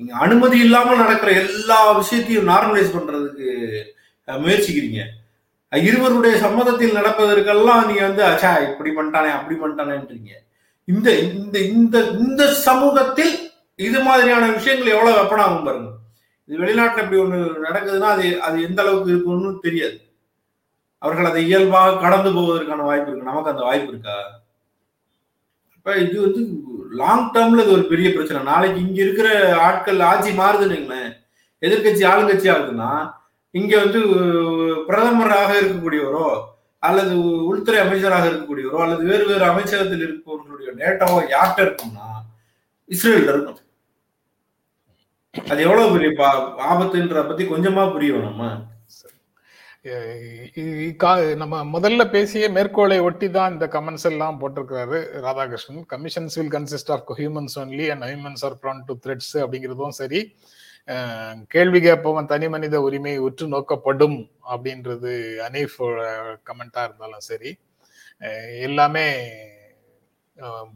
நீங்க 0.00 0.12
அனுமதி 0.24 0.58
இல்லாமல் 0.64 1.02
நடக்கிற 1.02 1.30
எல்லா 1.42 1.78
விஷயத்தையும் 2.00 2.48
நார்மலைஸ் 2.52 2.94
பண்றதுக்கு 2.96 3.48
முயற்சிக்கிறீங்க. 4.28 5.02
இருவருடைய 5.72 6.34
சம்மதத்தில் 6.44 6.96
நடப்பதற்கெல்லாம் 6.98 7.86
நீங்க 7.88 8.02
வந்து 8.08 8.22
அச்சா 8.30 8.50
இப்படி 8.68 8.90
பண்ணிட்டானே 8.96 9.30
அப்படி 9.36 9.56
பண்ணிட்டானேன்றீங்க. 9.62 10.32
இந்த 10.88 11.08
இந்த 11.28 11.56
இந்த 11.76 11.96
இந்த 12.24 12.42
சமூகத்தில் 12.66 13.32
இது 13.86 13.98
மாதிரியான 14.08 14.44
விஷயங்கள் 14.56 14.94
எவ்வளவு 14.94 15.18
வெப்பனாகும் 15.18 15.66
பாருங்க. 15.68 15.90
இது 16.48 16.60
வெளிநாட்டில் 16.62 17.02
இப்படி 17.04 17.20
ஒன்று 17.22 17.38
நடக்குதுன்னா 17.66 18.10
அது 18.16 18.26
அது 18.46 18.56
எந்த 18.68 18.80
அளவுக்கு 18.84 19.12
இருக்குன்னு 19.12 19.50
தெரியாது. 19.66 19.96
அவர்கள் 21.02 21.30
அதை 21.30 21.40
இயல்பாக 21.48 21.98
கடந்து 22.04 22.30
போவதற்கான 22.36 22.84
வாய்ப்பு 22.90 23.10
இருக்கு. 23.10 23.30
நமக்கு 23.30 23.52
அந்த 23.52 23.64
வாய்ப்பு 23.68 23.90
இருக்கா? 23.92 24.16
இப்போ 25.86 25.98
இது 26.00 26.16
வந்து 26.22 26.40
லாங் 26.96 27.26
டேர்ம்ல 27.32 27.62
இது 27.62 27.74
ஒரு 27.74 27.84
பெரிய 27.86 28.08
பிரச்சனை. 28.10 28.38
நாளைக்கு 28.44 28.78
இங்க 28.80 28.98
இருக்கிற 29.02 29.28
ஆட்கள் 29.60 30.00
ஆட்சி 30.02 30.30
மாறுதுன்னுங்களேன் 30.32 31.10
எதிர்கட்சி 31.62 32.02
ஆளுங்கட்சி 32.08 32.48
ஆகுதுன்னா 32.50 32.88
இங்க 33.54 33.72
வந்து 33.78 34.00
பிரதமராக 34.88 35.50
இருக்கக்கூடியவரோ 35.60 36.26
அல்லது 36.82 37.12
உள்துறை 37.44 37.78
அமைச்சராக 37.80 38.26
இருக்கக்கூடியவரோ 38.26 38.80
அல்லது 38.82 39.04
வேறு 39.04 39.26
வேறு 39.26 39.44
அமைச்சகத்தில் 39.44 40.02
இருப்பவர்களுடைய 40.02 40.72
டேட்டாவோ 40.80 41.20
யார்கிட்ட 41.30 41.62
இருக்கும்னா 41.64 42.08
இஸ்ரேல்ல 42.90 43.30
இருக்கும். 43.30 43.60
அது 45.34 45.60
எவ்வளவு 45.62 45.94
பெரிய 45.94 46.10
பா- 46.18 46.34
ஆபத்துன்ற 46.68 47.22
பத்தி 47.26 47.44
கொஞ்சமா 47.46 47.84
புரியணும் 47.92 48.28
நம்ம 48.28 48.50
நம்ம 51.40 51.56
முதல்ல 51.74 52.02
பேசிய 52.14 52.44
மேற்கோளை 52.54 52.96
ஒட்டி 53.08 53.26
தான் 53.36 53.52
இந்த 53.54 53.66
கமெண்ட்ஸ் 53.74 54.06
எல்லாம் 54.10 54.38
போட்டிருக்கிறாரு 54.40 54.98
Radhakrishnan. 55.26 55.84
Commissions 55.92 56.36
will 56.38 56.52
consist 56.54 56.90
of 56.94 57.12
humans 57.18 57.56
only 57.62 57.86
and 57.94 58.06
humans 58.10 58.42
are 58.48 58.56
prone 58.62 58.82
to 58.88 58.96
threats 59.04 59.34
அப்படிங்கிறதும் 59.42 59.96
சரி. 60.00 60.20
கேள்வி 61.54 61.80
கேட்பவன் 61.86 62.30
தனி 62.32 62.48
மனித 62.54 62.80
உரிமை 62.86 63.14
உற்று 63.28 63.46
நோக்கப்படும் 63.54 64.18
அப்படின்றது 64.54 65.12
அனீஃப் 65.46 65.78
கமெண்டா 66.48 66.82
இருந்தாலும் 66.88 67.26
சரி. 67.30 67.52
எல்லாமே 68.68 69.06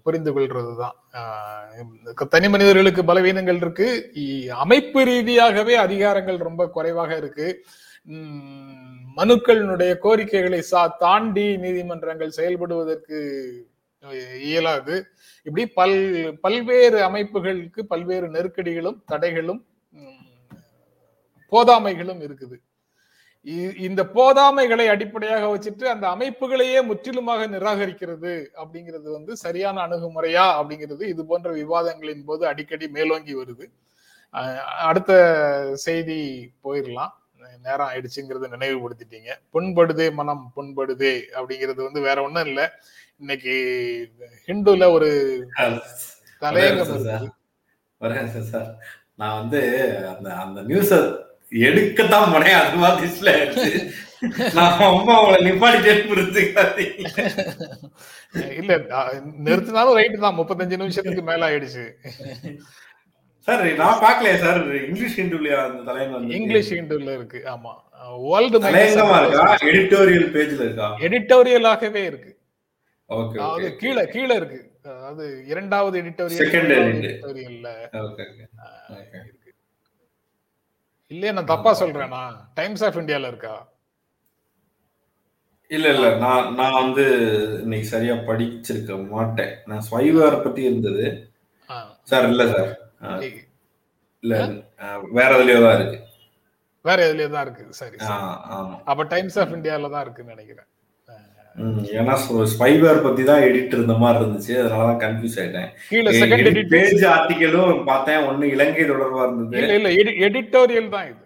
புரிந்து 0.04 0.30
கொள்றது 0.34 0.72
தான் 0.82 0.96
தனி 2.34 2.48
மனிதர்களுக்கு 2.54 3.02
பலவீனங்கள் 3.11 3.61
இருக்கு. 3.64 3.88
அமைப்பு 4.64 5.00
ரீதியாகவே 5.11 5.76
அதிகாரங்கள் 5.86 6.38
ரொம்ப 6.48 6.62
குறைவாக 6.76 7.11
இருக்கு. 7.22 7.48
மனுக்களினுடைய 9.16 9.98
கோரிக்கைகளை 9.98 10.61
சா 10.61 10.86
தாண்டி 10.86 11.56
நீதிமன்றங்கள் 11.56 12.32
செயல்படுவதற்கு 12.36 13.48
இயலாது. 14.40 15.06
இப்படி 15.42 15.66
பல் 15.66 16.38
பல்வேறு 16.40 16.98
அமைப்புகளுக்கு 17.08 17.82
பல்வேறு 17.88 18.28
நெருக்கடிகளும் 18.28 19.02
தடைகளும் 19.12 19.64
போதாமைகளும் 21.50 22.20
இருக்குது. 22.20 22.56
இ- 23.44 23.80
இந்த 23.80 24.04
போதாமைகளை 24.04 24.86
அடிப்படையாக 24.86 25.56
வச்சுட்டு 25.56 25.84
அந்த 25.84 26.08
அமைப்புகளையே 26.08 26.84
முற்றிலுமாக 26.84 27.46
நிராகரிக்கிறது 27.46 28.46
அப்படிங்கிறது 28.54 29.12
வந்து 29.12 29.36
சரியான 29.36 29.86
அணுகுமுறையா 29.86 30.46
அப்படிங்கிறது 30.61 31.02
இது 31.02 31.26
போன்ற 31.26 31.54
விவாதங்களின் 31.54 32.24
போது 32.24 32.46
அடிக்கடி 32.46 32.88
மேலோங்கி 32.88 33.36
வருது. 33.36 33.64
அடுத்த 34.78 35.70
செய்தி 35.74 36.50
போயிடலாம். 36.64 37.18
நேரம் 37.66 37.90
ஆயிடுச்சுங்கிறத 37.90 38.51
நினைவுபடுத்திட்டீங்க. 38.55 39.30
புண்படுதே 39.55 40.07
மனம் 40.20 40.44
புண்படுதே 40.57 41.14
அப்படிங்கிறது 41.38 41.80
வந்து 41.88 42.01
வேற 42.09 42.18
ஒண்ணும் 42.26 42.48
இல்ல. 42.51 42.62
இன்னைக்கு 43.22 43.55
ஹிந்துல 44.48 44.84
ஒரு 44.96 45.11
தலையங்கம் 46.42 46.92
சார். 48.53 48.70
நான் 49.20 49.38
வந்து 49.40 49.61
அந்த 50.12 50.28
அந்த 50.44 50.61
நியூஸ 50.68 50.92
எடுக்கத்தான் 51.68 52.30
போனேன். 52.32 52.59
அது 52.61 52.76
மாதிரி 52.82 53.09
ஆயிடுச்சு 53.32 53.72
நான் 54.57 54.82
அம்மா 54.86 55.14
நிப்பாடிட்டே 55.46 55.94
புரிஞ்சுக்காதீங்க. 56.11 57.03
இல்ல 58.61 58.72
நிறுத்தினாலும் 59.46 59.98
ரைட்டு 59.98 60.18
தான். 60.24 60.38
முப்பத்தஞ்சு 60.40 60.80
நிமிஷத்துக்கு 60.82 61.24
மேல 61.30 61.48
ஆயிடுச்சு. 61.48 61.84
சார் 63.47 63.74
நான் 63.74 64.01
பார்க்கலையே 64.01 64.36
சார். 64.36 64.61
இங்கிலீஷ் 64.86 65.20
ஹிந்துலயா 65.20 65.59
அந்த 65.66 65.93
தலையங்கம் 65.93 66.30
இங்கிலீஷ் 66.30 66.72
ஹிந்துல 66.72 67.14
இருக்கு. 67.14 67.43
ஆமா. 67.47 67.72
வேர்ல்டு 68.30 68.59
தலையங்கமா 68.61 69.16
இருக்கா? 69.22 69.57
எடிட்டோரியல் 69.61 70.28
பேஜ்ல 70.36 70.61
இருக்கா? 70.61 70.97
எடிட்டோரியலாகவே 70.99 72.05
இருக்கு. 72.05 72.38
Okay 73.09 73.38
okay. 73.47 73.76
கீழே 73.76 74.07
கீழே 74.07 74.34
இருக்கு. 74.34 74.59
அதாவது 74.84 75.47
இரண்டாவது 75.47 76.03
எடிட்டோரியல். 76.03 76.47
எடிட்டோரியல்ல 76.47 77.68
okay 77.93 78.24
okay. 78.26 78.26
இருக்கு. 79.18 79.55
இல்லையே 81.07 81.34
நான் 81.34 81.45
தப்பா 81.45 81.80
சொல்றேனா? 81.80 82.22
டைம்ஸ் 82.55 82.84
ஆஃப் 82.84 82.97
இந்தியால 82.97 83.26
இருக்கா? 83.26 83.68
இல்ல 85.70 85.88
இல்ல. 85.95 86.16
நான் 86.16 86.55
நான் 86.55 86.82
வந்து 86.82 87.05
இன்னைக்கு 87.62 87.88
சரியா 87.88 88.14
படிச்சிருக்க 88.14 89.09
மாட்டேன். 89.09 89.59
நான் 89.64 89.84
ஸ்வைவர் 89.91 90.43
பத்தி 90.43 90.62
இருந்தது. 90.62 91.30
சார் 92.03 92.28
இல்ல 92.28 92.47
சார். 92.47 92.89
இல்ல 94.22 94.34
வேற 95.18 95.30
எதுலயோ 95.38 95.61
தான் 95.66 95.76
இருக்கு. 95.78 95.98
வேற 96.84 96.98
எதுலயே 97.07 97.28
தான் 97.34 97.44
இருக்கு. 97.46 97.64
சரி 97.80 97.96
அப்ப 98.90 99.07
டைம்ஸ் 99.14 99.38
ஆஃப் 99.42 99.55
இந்தியால 99.57 99.90
தான் 99.94 100.05
இருக்குன்னு 100.07 100.34
நினைக்கிறேன். 100.34 100.68
ஏன்னா 102.01 102.14
ஸ்பைவேர் 102.53 103.03
பத்தி 103.07 103.22
தான் 103.30 103.44
எடிட் 103.46 103.74
இருந்த 103.76 103.94
மாதிரி 104.03 104.18
இருந்துச்சு. 104.20 104.53
அதனாலதான் 104.62 105.01
கன்ஃபியூஸ் 105.05 105.38
ஆயிட்டேன். 105.40 106.68
பேஜ் 106.74 107.05
ஆர்டிக்கலும் 107.14 107.82
பார்த்தேன். 107.90 108.24
ஒண்ணு 108.28 108.53
இலங்கை 108.55 108.84
தொடர்பா 108.90 109.24
இருந்தது. 109.26 109.59
இல்ல 109.62 109.74
இல்ல 109.78 110.12
எடிட்டோரியல் 110.28 110.94
தான் 110.96 111.09
இது. 111.12 111.24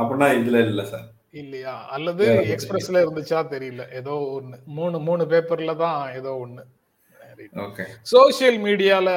அப்படின்னா 0.00 0.28
இதுல 0.40 0.60
இல்ல 0.72 0.84
சார். 0.92 1.06
இல்லையா? 1.40 1.74
அல்லது. 1.96 2.24
எக்ஸ்பிரஸ்ல 2.54 3.02
இருந்துச்சா 3.04 3.38
தெரியல. 3.54 3.82
ஏதோ 4.00 4.14
ஒண்ணு. 4.38 4.56
மூணு 4.78 4.96
மூணு 5.08 5.24
பேப்பர்ல 5.32 5.74
தான் 5.84 6.00
ஏதோ 6.18 6.32
ஒண்ணு. 6.44 6.62
சோசியல் 8.04 8.58
மீடியால 8.58 9.08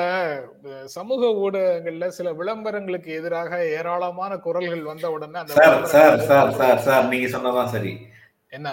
சமூக 0.93 1.30
ஊடகங்கள்ல 1.41 2.07
சில 2.09 2.32
விளம்பரங்களுக்கு 2.34 3.11
எதிராக 3.13 3.51
ஏராளமான 3.73 4.38
குரல்கள் 4.39 4.84
வந்த 4.84 5.11
உடனே 5.11 5.41
sir 5.55 5.78
sir 5.88 6.19
sir 6.28 6.51
sir 6.53 6.84
sir 6.84 7.07
நீங்க 7.07 7.30
சொன்னதான் 7.30 7.71
சரி. 7.71 7.93
என்ன? 8.49 8.69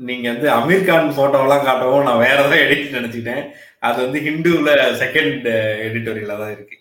நீங்க 0.00 0.26
வந்து 0.28 0.48
அமீர் 0.52 0.86
கான் 0.86 1.14
போட்டோவெல்லாம் 1.14 1.66
காட்டவும் 1.66 2.06
நான் 2.06 2.18
வேற 2.18 2.34
ஏதாவது 2.36 2.56
எடிட் 2.64 2.96
நினைச்சிட்டேன் 2.96 3.44
அது 3.82 3.98
வந்து 4.02 4.18
ஹிந்துல 4.24 4.70
செகண்ட் 5.00 5.46
எடிட்டோரியலா 5.86 6.36
தான் 6.38 6.52
இருக்கு. 6.52 6.76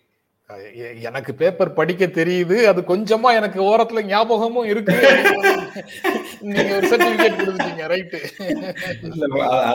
எனக்கு 1.07 1.33
பேப்பர் 1.33 1.73
படிக்க 1.73 2.05
தெரியுது. 2.17 2.57
அது 2.71 2.81
கொஞ்சமா 2.89 3.33
எனக்கு 3.33 3.59
ஓரத்துல 3.69 4.05
ஞாபகமும் 4.05 4.65
இருக்கு. 4.65 4.95
நீங்க 6.47 6.75
ஒரு 6.75 6.87
சர்டிபிகேட் 6.91 7.39
கொடுத்துட்டீங்க 7.39 7.87
ரைட்டு 7.93 8.19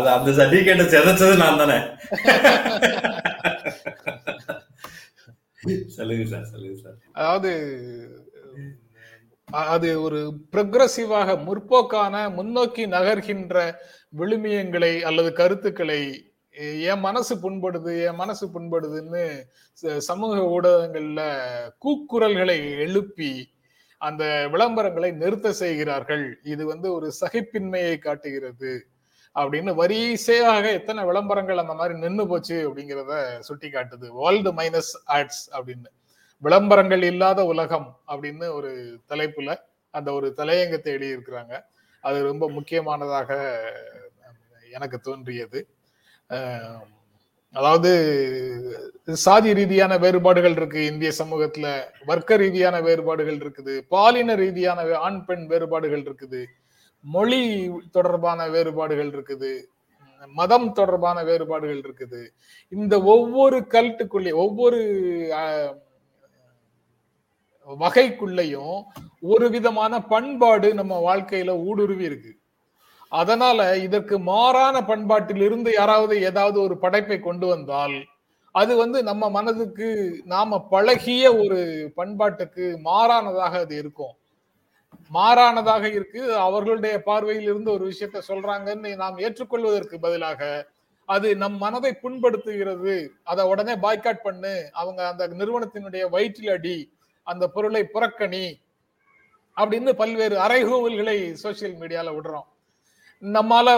அந்த 0.08 0.30
சர்டிபிகேட்டை 0.38 0.86
செதைச்சது 0.94 1.36
நான் 1.42 1.56
தானே. 1.56 1.78
சொல்லுங்க 5.96 6.26
சார் 6.26 6.44
சொல்லுங்க 6.52 6.76
சார். 6.82 6.94
அதாவது 7.12 7.50
அது 9.68 10.02
ஒரு 10.02 10.48
ப்ரொக்ரசிவாக 10.52 11.44
முற்போக்கான 11.46 12.30
முன்னோக்கி 12.36 12.82
நகர்கின்ற 12.94 13.56
விழுமியங்களை 14.12 14.92
அல்லது 15.08 15.32
கருத்துக்களை 15.32 16.29
என் 16.60 16.98
மனசு 16.98 17.36
புண்படுது 17.36 18.06
என் 18.06 18.14
மனசு 18.14 18.46
புண்படுதுன்னு 18.46 19.42
ச- 19.82 19.96
சமூக 19.96 20.60
ஊடகங்கள்ல 20.60 21.38
கூக்குரல்களை 21.84 22.70
எழுப்பி 22.70 23.52
அந்த 23.98 24.48
விளம்பரங்களை 24.52 25.12
நிறுத்த 25.12 25.52
செய்கிறார்கள். 25.52 26.38
இது 26.42 26.66
வந்து 26.66 26.92
ஒரு 26.92 27.12
சகிப்பின்மையை 27.20 27.98
காட்டுகிறது. 27.98 28.86
அப்படின்னு 29.34 29.74
வரிசையாக 29.74 30.72
எத்தனை 30.72 31.04
விளம்பரங்கள் 31.04 31.58
அந்த 31.58 31.74
மாதிரி 31.74 31.98
நின்று 31.98 32.26
போச்சு 32.26 32.74
அப்படிங்கிறத 32.74 33.38
சுட்டி 33.38 33.68
காட்டுது 33.68 34.08
வேர்ல்டு 34.08 34.52
மைனஸ் 34.52 34.96
ஆட்ஸ் 35.06 35.50
அப்படின்னு. 35.52 35.86
விளம்பரங்கள் 36.38 37.02
இல்லாத 37.02 37.44
உலகம் 37.44 38.00
அப்படின்னு 38.08 38.52
ஒரு 38.52 39.00
தலைப்புல 39.08 39.56
அந்த 39.90 40.12
ஒரு 40.12 40.32
தலையங்கத்தை 40.32 40.94
எழுதியிருக்கிறாங்க. 40.94 41.64
அது 42.00 42.22
ரொம்ப 42.22 42.50
முக்கியமானதாக 42.50 43.60
எனக்கு 44.72 44.98
தோன்றியது. 44.98 45.68
அதாவது 47.52 47.90
சாதி 49.26 49.52
ரீதியான 49.52 49.98
வேறுபாடுகள் 49.98 50.50
இருக்கு. 50.50 50.84
இந்திய 50.84 51.10
சமூகத்துல 51.18 51.66
வர்க்க 52.06 52.36
ரீதியான 52.36 52.80
வேறுபாடுகள் 52.80 53.38
இருக்குது. 53.44 53.74
பாலின 53.88 54.34
ரீதியான 54.34 54.82
ஆண் 54.98 55.24
பெண் 55.24 55.46
வேறுபாடுகள் 55.46 56.02
இருக்குது. 56.02 56.44
மொழி 57.00 57.42
தொடர்பான 57.90 58.48
வேறுபாடுகள் 58.48 59.10
இருக்குது. 59.16 59.52
மதம் 60.38 60.72
தொடர்பான 60.72 61.18
வேறுபாடுகள் 61.24 61.80
இருக்குது. 61.84 62.20
இந்த 62.68 62.94
ஒவ்வொரு 63.02 63.58
கல்ட்டுக்குள்ளே 63.74 64.32
ஒவ்வொரு 64.32 64.80
வகைக்குள்ளேயும் 67.68 68.76
ஒரு 69.20 69.50
விதமான 69.50 70.02
பண்பாடு 70.12 70.74
நம்ம 70.74 70.94
வாழ்க்கையில 71.08 71.50
ஊடுருவி 71.68 72.04
இருக்கு. 72.04 72.39
அதனால 73.12 73.76
இதற்கு 73.78 74.18
மாறான 74.18 74.80
பண்பாட்டிலிருந்து 74.80 75.70
யாராவது 75.72 76.22
ஏதாவது 76.22 76.60
ஒரு 76.60 76.78
படைப்பை 76.78 77.20
கொண்டு 77.20 77.46
வந்தால் 77.46 77.96
அது 78.54 78.76
வந்து 78.76 79.02
நம்ம 79.02 79.30
மனதுக்கு 79.30 79.88
நாம 80.24 80.58
பழகிய 80.70 81.24
ஒரு 81.36 81.58
பண்பாட்டுக்கு 81.96 82.64
மாறானதாக 82.84 83.54
அது 83.64 83.76
இருக்கும். 83.76 84.14
மாறானதாக 85.14 85.84
இருக்கு. 85.92 86.34
அவர்களுடைய 86.34 87.02
பார்வையில் 87.02 87.42
இருந்து 87.42 87.72
ஒரு 87.72 87.84
விஷயத்த 87.90 88.20
சொல்றாங்கன்னு 88.28 88.96
நாம் 88.96 89.18
ஏற்றுக்கொள்வதற்கு 89.18 89.96
பதிலாக 90.00 90.68
அது 91.08 91.36
நம் 91.36 91.56
மனதை 91.56 91.92
புண்படுத்துகிறது. 92.02 93.08
அதை 93.22 93.44
உடனே 93.44 93.74
பாய்காட் 93.74 94.24
பண்ணு. 94.24 94.54
அவங்க 94.72 95.00
அந்த 95.08 95.28
நிறுவனத்தினுடைய 95.28 96.08
வயிற்றில் 96.08 96.50
அடி 96.50 96.78
அந்த 97.26 97.48
பொருளை 97.48 97.82
புறக்கணி 97.94 98.46
அப்படின்னு 99.56 99.92
பல்வேறு 99.92 100.36
அறைகூவல்களை 100.38 101.18
சோசியல் 101.42 101.78
மீடியால 101.80 102.10
விடுறோம். 102.16 102.48
நம்மால 103.22 103.68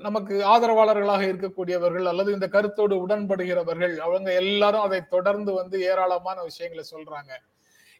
நமக்கு 0.00 0.34
ஆதரவாளர்களாக 0.52 1.22
இருக்கக்கூடியவர்கள் 1.30 2.04
அல்லது 2.04 2.32
இந்த 2.32 2.48
கருத்தோடு 2.48 2.94
உடன்படுகிறவர்கள் 3.06 3.96
அவங்க 3.96 4.32
எல்லாரும் 4.32 4.80
அதை 4.80 5.00
தொடர்ந்து 5.08 5.52
வந்து 5.52 5.76
ஏராளமான 5.90 6.42
விஷயங்களை 6.42 6.84
சொல்றாங்க. 6.94 7.32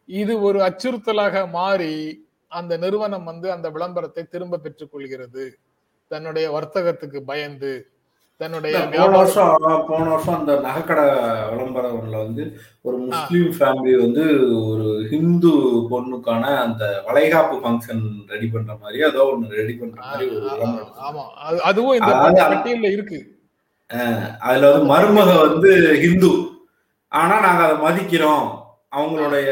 இது 0.09 0.41
ஒரு 0.41 0.59
அச்சுறுத்தலாக 0.61 1.51
மாறி 1.51 2.27
அந்த 2.49 2.77
நிறுவனம் 2.77 3.25
வந்து 3.25 3.49
அந்த 3.53 3.71
விளம்பரத்தை 3.71 4.25
திரும்ப 4.25 4.59
பெற்றுக் 4.59 4.93
கொள்கிறது. 4.93 5.45
தன்னுடைய 6.09 6.47
வர்த்தகத்துக்கு 6.51 7.21
பயந்து 7.31 7.73
தன்னுடைய 8.43 8.89
போன 8.93 9.17
வருஷம் 9.17 9.57
போன 9.87 10.05
வருஷம் 10.05 10.39
அந்த 10.39 10.53
நகைக்கடை 10.53 11.05
விளம்பரம்ல 11.53 12.11
வந்து 12.11 12.61
ஒரு 12.81 12.97
முஸ்லீம் 12.97 13.53
ஃபேமிலி 13.59 13.99
வந்து 13.99 14.25
ஒரு 14.67 15.07
ஹிந்து 15.11 15.49
பொண்ணுக்கான 15.91 16.41
அந்த 16.41 17.03
வளைகாப்பு 17.07 17.57
ஃபங்க்ஷன் 17.57 18.03
ரெடி 18.29 18.47
பண்ற 18.47 18.77
மாதிரி 18.81 19.05
ஏதோ 19.05 19.37
ஒண்ணு 19.37 19.49
ரெடி 19.49 19.73
பண்ற 19.73 20.03
மாதிரி 20.03 20.31
ஒரு. 20.31 20.47
ஆமா. 20.47 21.25
அது- 21.51 21.59
அதுவும் 21.59 21.93
இந்த 21.93 22.15
பட்டியல்ல 22.49 22.93
இருக்கு. 22.93 23.41
அதுல 24.41 24.71
வந்து 24.71 24.95
மருமக 24.95 25.49
வந்து 25.49 25.99
ஹிந்து. 26.01 26.31
ஆனா 27.09 27.41
நாங்க 27.41 27.65
அதை 27.65 27.77
மதிக்கிறோம். 27.77 28.61
அவங்களுடைய 28.97 29.49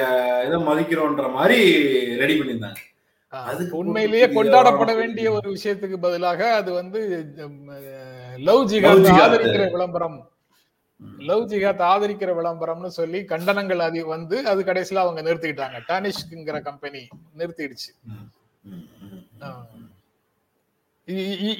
இதை 0.46 0.62
மதிக்கிறோன்ற 0.62 1.32
மாதிரி 1.32 1.62
ரெடி 2.16 2.40
பண்ணியிருந்தாங்க. 2.40 2.88
அதுக்கு 3.28 3.76
உண்மையிலேயே 3.76 4.26
கொண்டாடப்பட 4.26 4.96
வேண்டிய 4.96 5.32
ஒரு 5.32 5.50
விஷயத்துக்கு 5.50 5.96
பதிலாக 6.00 6.54
அது 6.54 6.72
வந்து 6.72 7.26
லவ் 8.48 8.66
ஜிகாத். 8.70 9.06
ஆதரிக்கிற 9.24 9.64
விளம்பரம். 9.74 10.18
லவ் 11.28 11.44
ஜிகாத் 11.52 11.82
ஆதரிக்கிற 11.92 12.30
விளம்பரம்னு 12.38 12.90
சொல்லி 12.98 13.20
கண்டனங்கள் 13.32 13.80
அது 13.86 14.00
வந்து 14.14 14.36
அது 14.52 14.60
கடைசியில 14.68 15.02
அவங்க 15.04 15.20
நிறுத்திக்கிட்டாங்க. 15.26 15.78
டானிஷ்ங்கிற 15.90 16.58
கம்பெனி 16.68 17.02
நிறுத்திடுச்சு. 17.38 17.90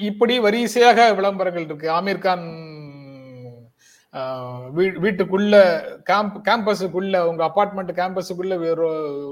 இப்படி 0.09 0.35
வரிசையாக 0.45 0.99
விளம்பரங்கள் 1.17 1.65
இருக்கு. 1.67 1.87
ஆமீர் 1.99 2.25
கான் 2.25 2.45
வீட்டுக்குள்ள 5.03 5.55
கேம்ப் 6.09 6.37
கேம்பஸுக்குள்ள 6.47 7.19
உங்க 7.29 7.43
அபார்ட்மெண்ட் 7.49 7.91
கேம்பஸுக்குள்ள 7.99 8.55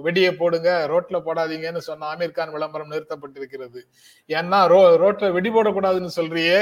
வெடியை 0.06 0.32
போடுங்க 0.42 0.70
ரோட்ல 0.92 1.18
போடாதீங்கன்னு 1.26 1.82
சொன்ன 1.88 2.08
ஆமீர் 2.12 2.38
கான் 2.38 2.54
விளம்பரம் 2.58 2.92
நிறுத்தப்பட்டிருக்கிறது. 2.94 3.82
ஏன்னா 4.38 4.60
ரோ 4.74 4.82
ரோட்ல 5.04 5.32
வெடி 5.38 5.52
போடக்கூடாதுன்னு 5.56 6.18
சொல்றியே. 6.20 6.60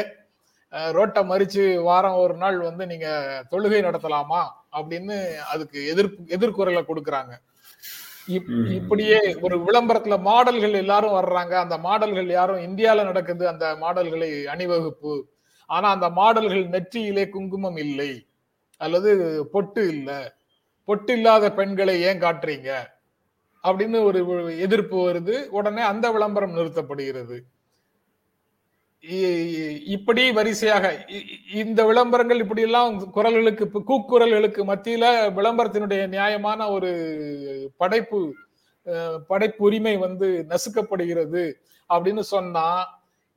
ரோட்டை 0.91 1.23
மறிச்சு 1.23 1.81
வாரம் 1.81 2.15
ஒரு 2.15 2.33
நாள் 2.33 2.59
வந்து 2.59 2.87
நீங்க 2.87 3.07
தொழுகை 3.51 3.81
நடத்தலாமா 3.81 4.41
அப்படின்னு 4.71 5.35
அதுக்கு 5.35 5.87
எதிர்ப்பு 5.87 6.23
எதிர்குரலை 6.37 6.83
கொடுக்கறாங்க. 6.83 7.33
இப்படியே 8.69 9.35
ஒரு 9.41 9.57
விளம்பரத்துல 9.59 10.19
மாடல்கள் 10.19 10.73
எல்லாரும் 10.73 11.11
வர்றாங்க. 11.11 11.53
அந்த 11.53 11.77
மாடல்கள் 11.77 12.27
யாரும் 12.27 12.57
இந்தியால 12.57 13.03
நடக்குது 13.03 13.47
அந்த 13.47 13.75
மாடல்களை 13.75 14.47
அணிவகுப்பு. 14.47 15.27
ஆனா 15.65 15.89
அந்த 15.89 16.09
மாடல்கள் 16.09 16.67
நெற்றியிலே 16.67 17.29
குங்குமம் 17.29 17.77
இல்லை. 17.77 18.27
அல்லது 18.77 19.11
பொட்டு 19.51 19.87
இல்ல. 19.87 20.35
பொட்டு 20.85 21.13
இல்லாத 21.13 21.51
பெண்களை 21.51 22.01
ஏன் 22.01 22.19
காட்டுறீங்க? 22.19 22.85
அப்படின்னு 23.63 24.03
ஒரு 24.03 24.59
எதிர்ப்பு 24.59 24.97
வருது. 25.09 25.45
உடனே 25.49 25.81
அந்த 25.81 26.11
விளம்பரம் 26.11 26.55
நிறுத்தப்படுகிறது. 26.55 27.39
இப்படி 29.93 30.23
வரிசையாக 30.31 30.85
இந்த 31.53 31.81
விளம்பரங்கள் 31.85 32.39
இப்படி 32.39 32.61
எல்லாம் 32.61 32.95
குரல்களுக்கு 33.11 33.65
கூக்குரல்களுக்கு 33.89 34.61
மத்தியில 34.65 35.05
விளம்பரத்தினுடைய 35.29 36.01
நியாயமான 36.07 36.69
ஒரு 36.69 36.91
படைப்பு 37.77 38.19
படைப்பு 39.29 39.61
உரிமை 39.65 39.95
வந்து 39.97 40.27
நசுக்கப்படுகிறது 40.49 41.43
அப்படின்னு 41.89 42.23
சொன்னா 42.33 42.67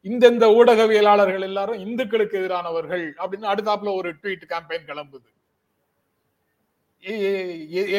இந்தந்த 0.05 0.45
ஊடகவியலாளர்கள் 0.59 1.47
எல்லாரும் 1.49 1.83
இந்துக்களுக்கு 1.87 2.39
எதிரானவர்கள் 2.39 3.05
அப்படின்னு 3.19 3.51
அடுத்தாப்புல 3.53 3.93
ஒரு 3.95 4.11
ட்வீட் 4.21 4.51
கேம்பெயின் 4.53 4.89
கிளம்புது. 4.91 5.29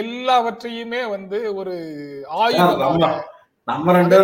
எல்லாவற்றையுமே 0.02 1.02
வந்து 1.06 1.38
ஒரு 1.56 1.76
நம்ம 2.22 2.40
ஆயுதமாக 2.40 3.12
நம்ம 3.68 3.94
ரெண்டு 3.94 4.18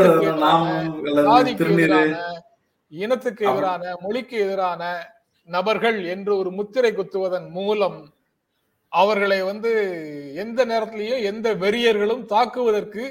இனத்துக்கு 2.88 3.46
எதிரான 3.46 3.96
மொழிக்கு 4.02 4.38
எதிரான 4.40 4.84
நபர்கள் 5.44 6.06
என்று 6.06 6.38
ஒரு 6.38 6.52
முத்திரை 6.52 6.92
குத்துவதன் 6.92 7.50
மூலம் 7.50 8.14
அவர்களை 8.88 9.44
வந்து 9.44 9.72
எந்த 10.36 10.66
நேரத்திலையும் 10.66 11.22
எந்த 11.22 11.56
வெறியர்களும் 11.56 12.26
தாக்குவதற்கு 12.26 13.04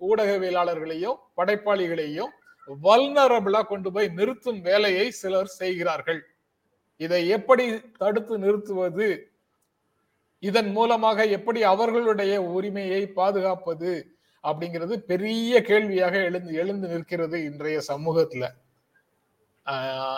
ஊடகவியலாளர்களையும் 0.00 1.18
படைப்பாளிகளையும் 1.36 2.32
வல்னரபிளா 2.82 3.60
கொண்டு 3.62 3.92
போய் 3.92 4.08
நிறுத்தும் 4.08 4.60
வேலையை 4.60 5.10
சிலர் 5.10 5.46
செய்கிறார்கள். 5.46 6.20
இதை 6.96 7.28
எப்படி 7.28 7.64
தடுத்து 7.98 8.38
நிறுத்துவது? 8.38 9.08
இதன் 10.38 10.70
மூலமாக 10.70 11.26
எப்படி 11.26 11.62
அவர்களுடைய 11.62 12.42
உரிமையை 12.42 13.06
பாதுகாப்பது? 13.06 13.92
அப்படிங்கிறது 14.44 14.96
பெரிய 14.96 15.62
கேள்வியாக 15.62 16.16
எழுந்து 16.18 16.54
எழுந்து 16.54 16.88
நிற்கிறது 16.88 17.44
இன்றைய 17.44 17.80
சமூகத்துல. 17.88 18.44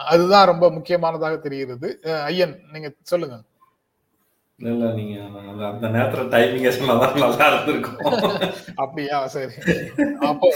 அதுதான் 0.05 0.47
ரொம்ப 0.47 0.71
முக்கியமானதாக 0.71 1.37
தெரிகிறது. 1.37 1.89
ஐயன் 2.25 2.61
நீங்க 2.73 2.93
சொல்லுங்க. 3.03 3.37
இல்ல 4.59 4.93
நீங்க 4.93 5.21
அந்த- 5.71 5.89
நேரத்துல 5.89 6.25
டைமிங்க 6.33 6.71
சொன்னாதான் 6.71 7.19
நல்லா 7.19 7.47
இருந்திருக்கும். 7.47 8.21
அப்படியா? 8.75 9.27
சரி. 9.27 9.53
அப்போ 10.21 10.49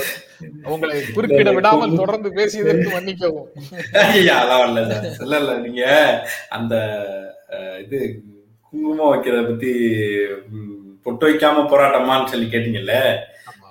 உங்களை 0.64 1.02
குறுக்கிட 1.14 1.54
விடாமல் 1.54 1.96
தொடர்ந்து 1.96 2.30
பேசியதற்கு 2.30 2.90
மன்னிக்கவும். 2.92 3.48
அதான் 4.34 4.66
இல்ல. 4.68 4.80
இல்ல. 5.20 5.38
இல்ல 5.38 5.58
நீங்க 5.58 5.84
அந்த 6.48 6.74
இது 7.84 8.22
குங்குமம் 8.60 9.12
வைக்கிறத 9.12 9.48
பத்தி 9.48 9.72
பொட்டு 11.02 11.28
வைக்காம 11.28 11.66
போராட்டமான்னு 11.68 12.26
சொல்லி 12.26 12.46
கேட்டீங்கல்ல? 12.46 12.94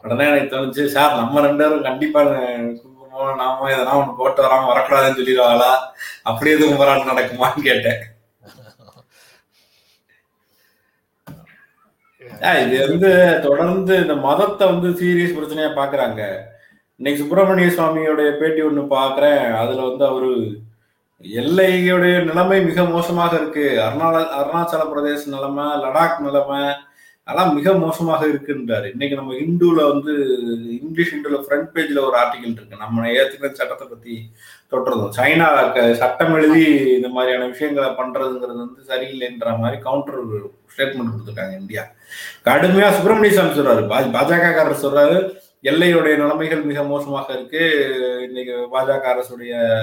உடனே 0.04 0.30
எனக்கு 0.30 0.56
தோணுச்சு 0.56 0.86
சார் 0.86 1.16
நம்ம 1.16 1.42
ரெண்டு 1.42 1.64
பேரும் 1.64 1.84
கண்டிப்பா 1.84 2.22
நாம 3.36 3.70
எதனா 3.70 3.94
ஒண்ணு 3.94 4.16
போட்டு 4.16 4.44
வராம 4.44 4.70
வரக்கூடாதுன்னு 4.72 5.18
சொல்லிடுவாங்களா? 5.18 5.72
அப்படி 6.24 6.52
எதுவும் 6.52 6.78
போராட்டம் 6.78 7.12
நடக்குமான்னு 7.12 7.62
கேட்டேன். 7.62 8.02
ஆஹ், 12.42 12.60
இது 12.64 12.88
வந்து 12.88 13.10
தொடர்ந்து 13.42 13.98
இந்த 13.98 14.16
மதத்தை 14.24 14.68
வந்து 14.68 14.90
சீரியஸ் 14.92 15.36
பிரச்சனையா 15.38 15.70
பாக்குறாங்க. 15.76 16.22
இன்னைக்கு 17.00 17.22
சுப்பிரமணிய 17.22 17.68
சுவாமியோடைய 17.68 18.40
பேட்டி 18.40 18.62
ஒண்ணு 18.62 18.82
பாக்குறேன். 18.92 19.56
அதுல 19.56 19.82
வந்து 19.82 20.06
அவரு 20.06 20.30
எல்லையுடைய 21.26 22.24
நிலைமை 22.24 22.62
மிக 22.64 22.84
மோசமாக 22.86 23.36
இருக்கு. 23.36 23.66
அருணால 23.82 24.16
அருணாச்சல 24.40 24.84
பிரதேச 24.92 25.26
நிலைமை 25.28 25.64
லடாக் 25.84 26.20
நிலைமை 26.20 26.62
அதெல்லாம் 27.26 27.56
மிக 27.56 27.74
மோசமாக 27.74 28.28
இருக்குன்றாரு. 28.28 28.92
இன்னைக்கு 28.92 29.16
நம்ம 29.16 29.34
இந்துல 29.34 29.92
வந்து 29.92 30.38
இங்கிலீஷ் 30.82 31.14
இந்துல 31.14 31.36
ஃப்ரண்ட் 31.36 31.66
பேஜ்ல 31.74 32.00
ஒரு 32.00 32.18
ஆர்டிகல் 32.18 32.52
இருக்கு. 32.52 32.78
நம்ம 32.78 33.08
ஏத்துக்கிற 33.08 33.52
சட்டத்தை 33.52 33.88
பத்தி 33.88 34.32
தொட்டுறதும். 34.72 35.10
சைனா 35.18 35.94
சட்டம் 35.94 36.34
எழுதி 36.34 36.66
இந்த 36.92 37.08
மாதிரியான 37.08 37.48
விஷயங்களை 37.48 37.90
பண்றதுங்கிறது 37.90 38.56
வந்து 38.56 38.82
சரியில்லைன்ற 38.88 39.60
மாதிரி 39.60 39.82
கவுண்டர் 39.82 40.26
ஸ்டேட்மெண்ட் 40.46 41.06
கொடுத்துருக்காங்க 41.06 41.60
இந்தியா. 41.60 41.84
கடுமையா 42.44 42.92
சுப்பிரமணிய 42.92 43.34
சாமி 43.34 43.60
சொல்றாரு. 43.60 43.86
பா- 43.86 44.16
பாஜக 44.16 44.76
சொல்றாரு 44.82 45.38
எல்லையுடைய 45.64 46.18
நிலைமைகள் 46.18 46.62
மிக 46.62 46.84
மோசமாக 46.84 47.34
இருக்கு. 47.34 47.90
இன்னைக்கு 48.24 48.68
பாஜக 48.74 49.12
அரசுடைய 49.16 49.80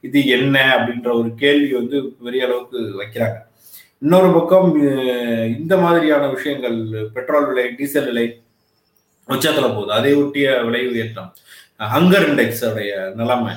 இது 0.00 0.26
என்ன 0.26 0.76
அப்படின்ற 0.76 1.18
ஒரு 1.18 1.30
கேள்வி 1.36 1.74
வந்து 1.74 2.16
பெரிய 2.22 2.44
அளவுக்கு 2.44 2.78
வைக்கிறாங்க. 2.78 3.48
இன்னொரு 4.02 4.28
பக்கம் 4.34 4.68
இந்த 5.60 5.74
மாதிரியான 5.82 6.24
விஷயங்கள் 6.34 6.76
பெட்ரோல் 7.14 7.48
விலை 7.48 7.64
டீசல் 7.78 8.06
விலை 8.10 8.26
உச்சத்தில் 9.28 9.74
போகுது. 9.74 9.92
அதை 9.96 10.12
ஒட்டிய 10.20 10.46
விலை 10.66 10.80
உயர்த்தம். 10.92 11.30
ஹங்கர் 11.94 12.24
இண்டெக்ஸ் 12.28 12.62
உடைய 12.68 12.92
நிலைமை 13.18 13.52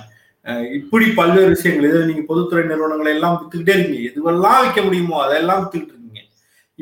இப்படி 0.77 1.05
பல்வேறு 1.19 1.51
விஷயங்கள் 1.53 1.87
இதில் 1.89 2.09
நீங்க 2.09 2.23
பொதுத்துறை 2.31 2.63
நிறுவனங்களை 2.71 3.11
எல்லாம் 3.17 3.35
வித்துக்கிட்டே 3.35 3.75
இருக்கீங்க. 3.75 4.09
எதுவெல்லாம் 4.09 4.59
விற்க 4.63 4.81
முடியுமோ 4.87 5.17
அதெல்லாம் 5.25 5.61
வித்துக்கிட்டு 5.61 5.95
இருக்கீங்க. 5.95 6.21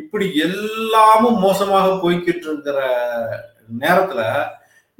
இப்படி 0.02 0.26
எல்லாமும் 0.48 1.38
மோசமாக 1.46 1.94
போய்கிட்டு 2.04 2.48
இருக்கிற 2.50 2.80
நேரத்துல 3.84 4.22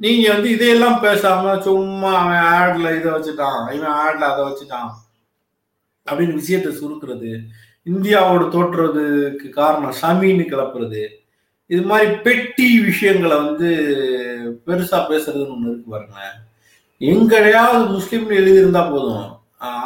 நீங்க 0.04 0.26
வந்து 0.34 0.48
இதையெல்லாம் 0.56 0.98
பேசாம 1.06 1.56
சும்மா 1.66 2.12
அவன் 2.20 2.44
ஆட்ல 2.60 2.86
இதை 2.98 3.10
வச்சுட்டான் 3.16 3.60
இவன் 3.76 3.96
ஆட்ல 4.04 4.30
அதை 4.30 4.44
வச்சுட்டான் 4.48 4.90
அப்படின்னு 6.06 6.40
விஷயத்தை 6.40 6.70
சுருக்குறது 6.78 7.32
இந்தியாவோட 7.90 8.42
தோற்றுறதுக்கு 8.54 9.48
காரணம் 9.58 9.94
ஷமீன்னு 10.00 10.44
கிளப்புறது. 10.50 11.02
இது 11.66 11.82
மாதிரி 11.90 12.10
பெட்டி 12.26 12.66
விஷயங்களை 12.88 13.36
வந்து 13.44 13.68
பெருசா 14.66 14.98
பேசுறதுன்னு 15.10 15.54
ஒண்ணு 15.54 15.70
இருக்கு 15.70 15.92
பாருங்களேன். 15.94 16.36
எங்கடையாவது 17.12 17.84
முஸ்லீம்னு 17.94 18.38
எழுதியிருந்தா 18.40 18.82
போதும். 18.90 19.28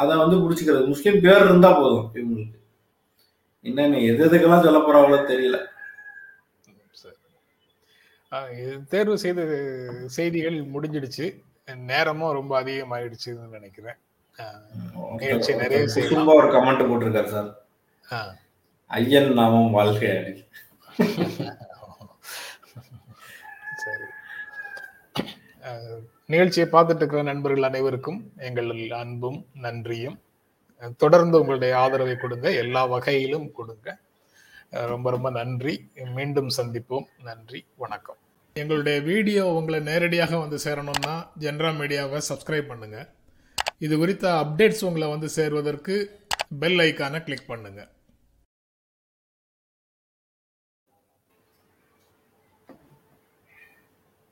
அதை 0.01 0.16
வந்து 0.16 0.36
பிடிச்சிக்கிறது. 0.42 0.92
முஸ்லீம் 0.92 1.22
பேர் 1.24 1.44
இருந்தா 1.47 1.70
போதும் 1.80 2.07
இவங்களுக்கு. 2.14 2.59
என்னன்னு 3.68 3.99
எது 4.11 4.22
எதுக்கெல்லாம் 4.26 4.64
சொல்ல 4.66 4.80
போறாங்களோ 4.82 5.20
தெரியல. 5.32 5.59
தேர்வு 8.92 9.18
செய்த 9.22 9.40
செய்திகள் 10.16 10.57
முடிஞ்சிடுச்சு. 10.74 11.26
நேரமும் 11.90 12.36
ரொம்ப 12.38 12.53
அதிகமாயிடுச்சுன்னு 12.62 13.55
நினைக்கிறேன். 13.57 13.99
நிகழ்ச்சி. 15.20 15.53
குசும்பா 16.01 16.34
ஒரு 16.40 16.49
கமெண்ட் 16.57 16.88
போட்டிருக்காரு 16.88 17.30
சார். 17.34 17.49
ஐயன் 18.98 19.32
நாமம் 19.38 19.70
வாழ்க 19.76 20.02
அப்படின்னு. 20.16 20.42
சரி. 23.82 24.07
நிகழ்ச்சியை 26.32 26.66
பார்த்துட்டு 26.74 27.02
இருக்கிற 27.02 27.22
நண்பர்கள் 27.28 27.68
அனைவருக்கும் 27.68 28.20
எங்கள் 28.48 28.70
அன்பும் 29.00 29.38
நன்றியும். 29.64 30.16
தொடர்ந்து 31.02 31.40
உங்களுடைய 31.40 31.72
ஆதரவை 31.78 32.16
கொடுங்க 32.16 32.46
எல்லா 32.62 32.84
வகையிலும் 32.84 33.48
கொடுங்க. 33.59 33.88
ரொம்ப 34.92 35.11
ரொம்ப 35.14 35.28
நன்றி. 35.30 35.74
மீண்டும் 36.18 36.50
சந்திப்போம். 36.59 37.07
நன்றி. 37.28 37.61
வணக்கம். 37.84 38.20
எங்களுடைய 38.62 39.00
வீடியோ 39.00 39.46
உங்களை 39.59 39.80
நேரடியாக 39.90 40.38
வந்து 40.44 40.59
சேரணும்னா 40.66 41.14
ஜென்ரா 41.44 41.72
மீடியாவை 41.80 42.20
சப்ஸ்கிரைப் 42.30 42.70
பண்ணுங்க. 42.72 42.98
இது 43.86 43.94
குறித்த 43.98 44.26
அப்டேட்ஸ் 44.44 44.86
உங்களை 44.90 45.09
வந்து 45.09 45.28
சேர்வதற்கு 45.38 45.96
பெல் 46.62 46.80
ஐக்கானை 46.88 47.20
கிளிக் 47.24 47.50
பண்ணுங்க. 47.52 47.80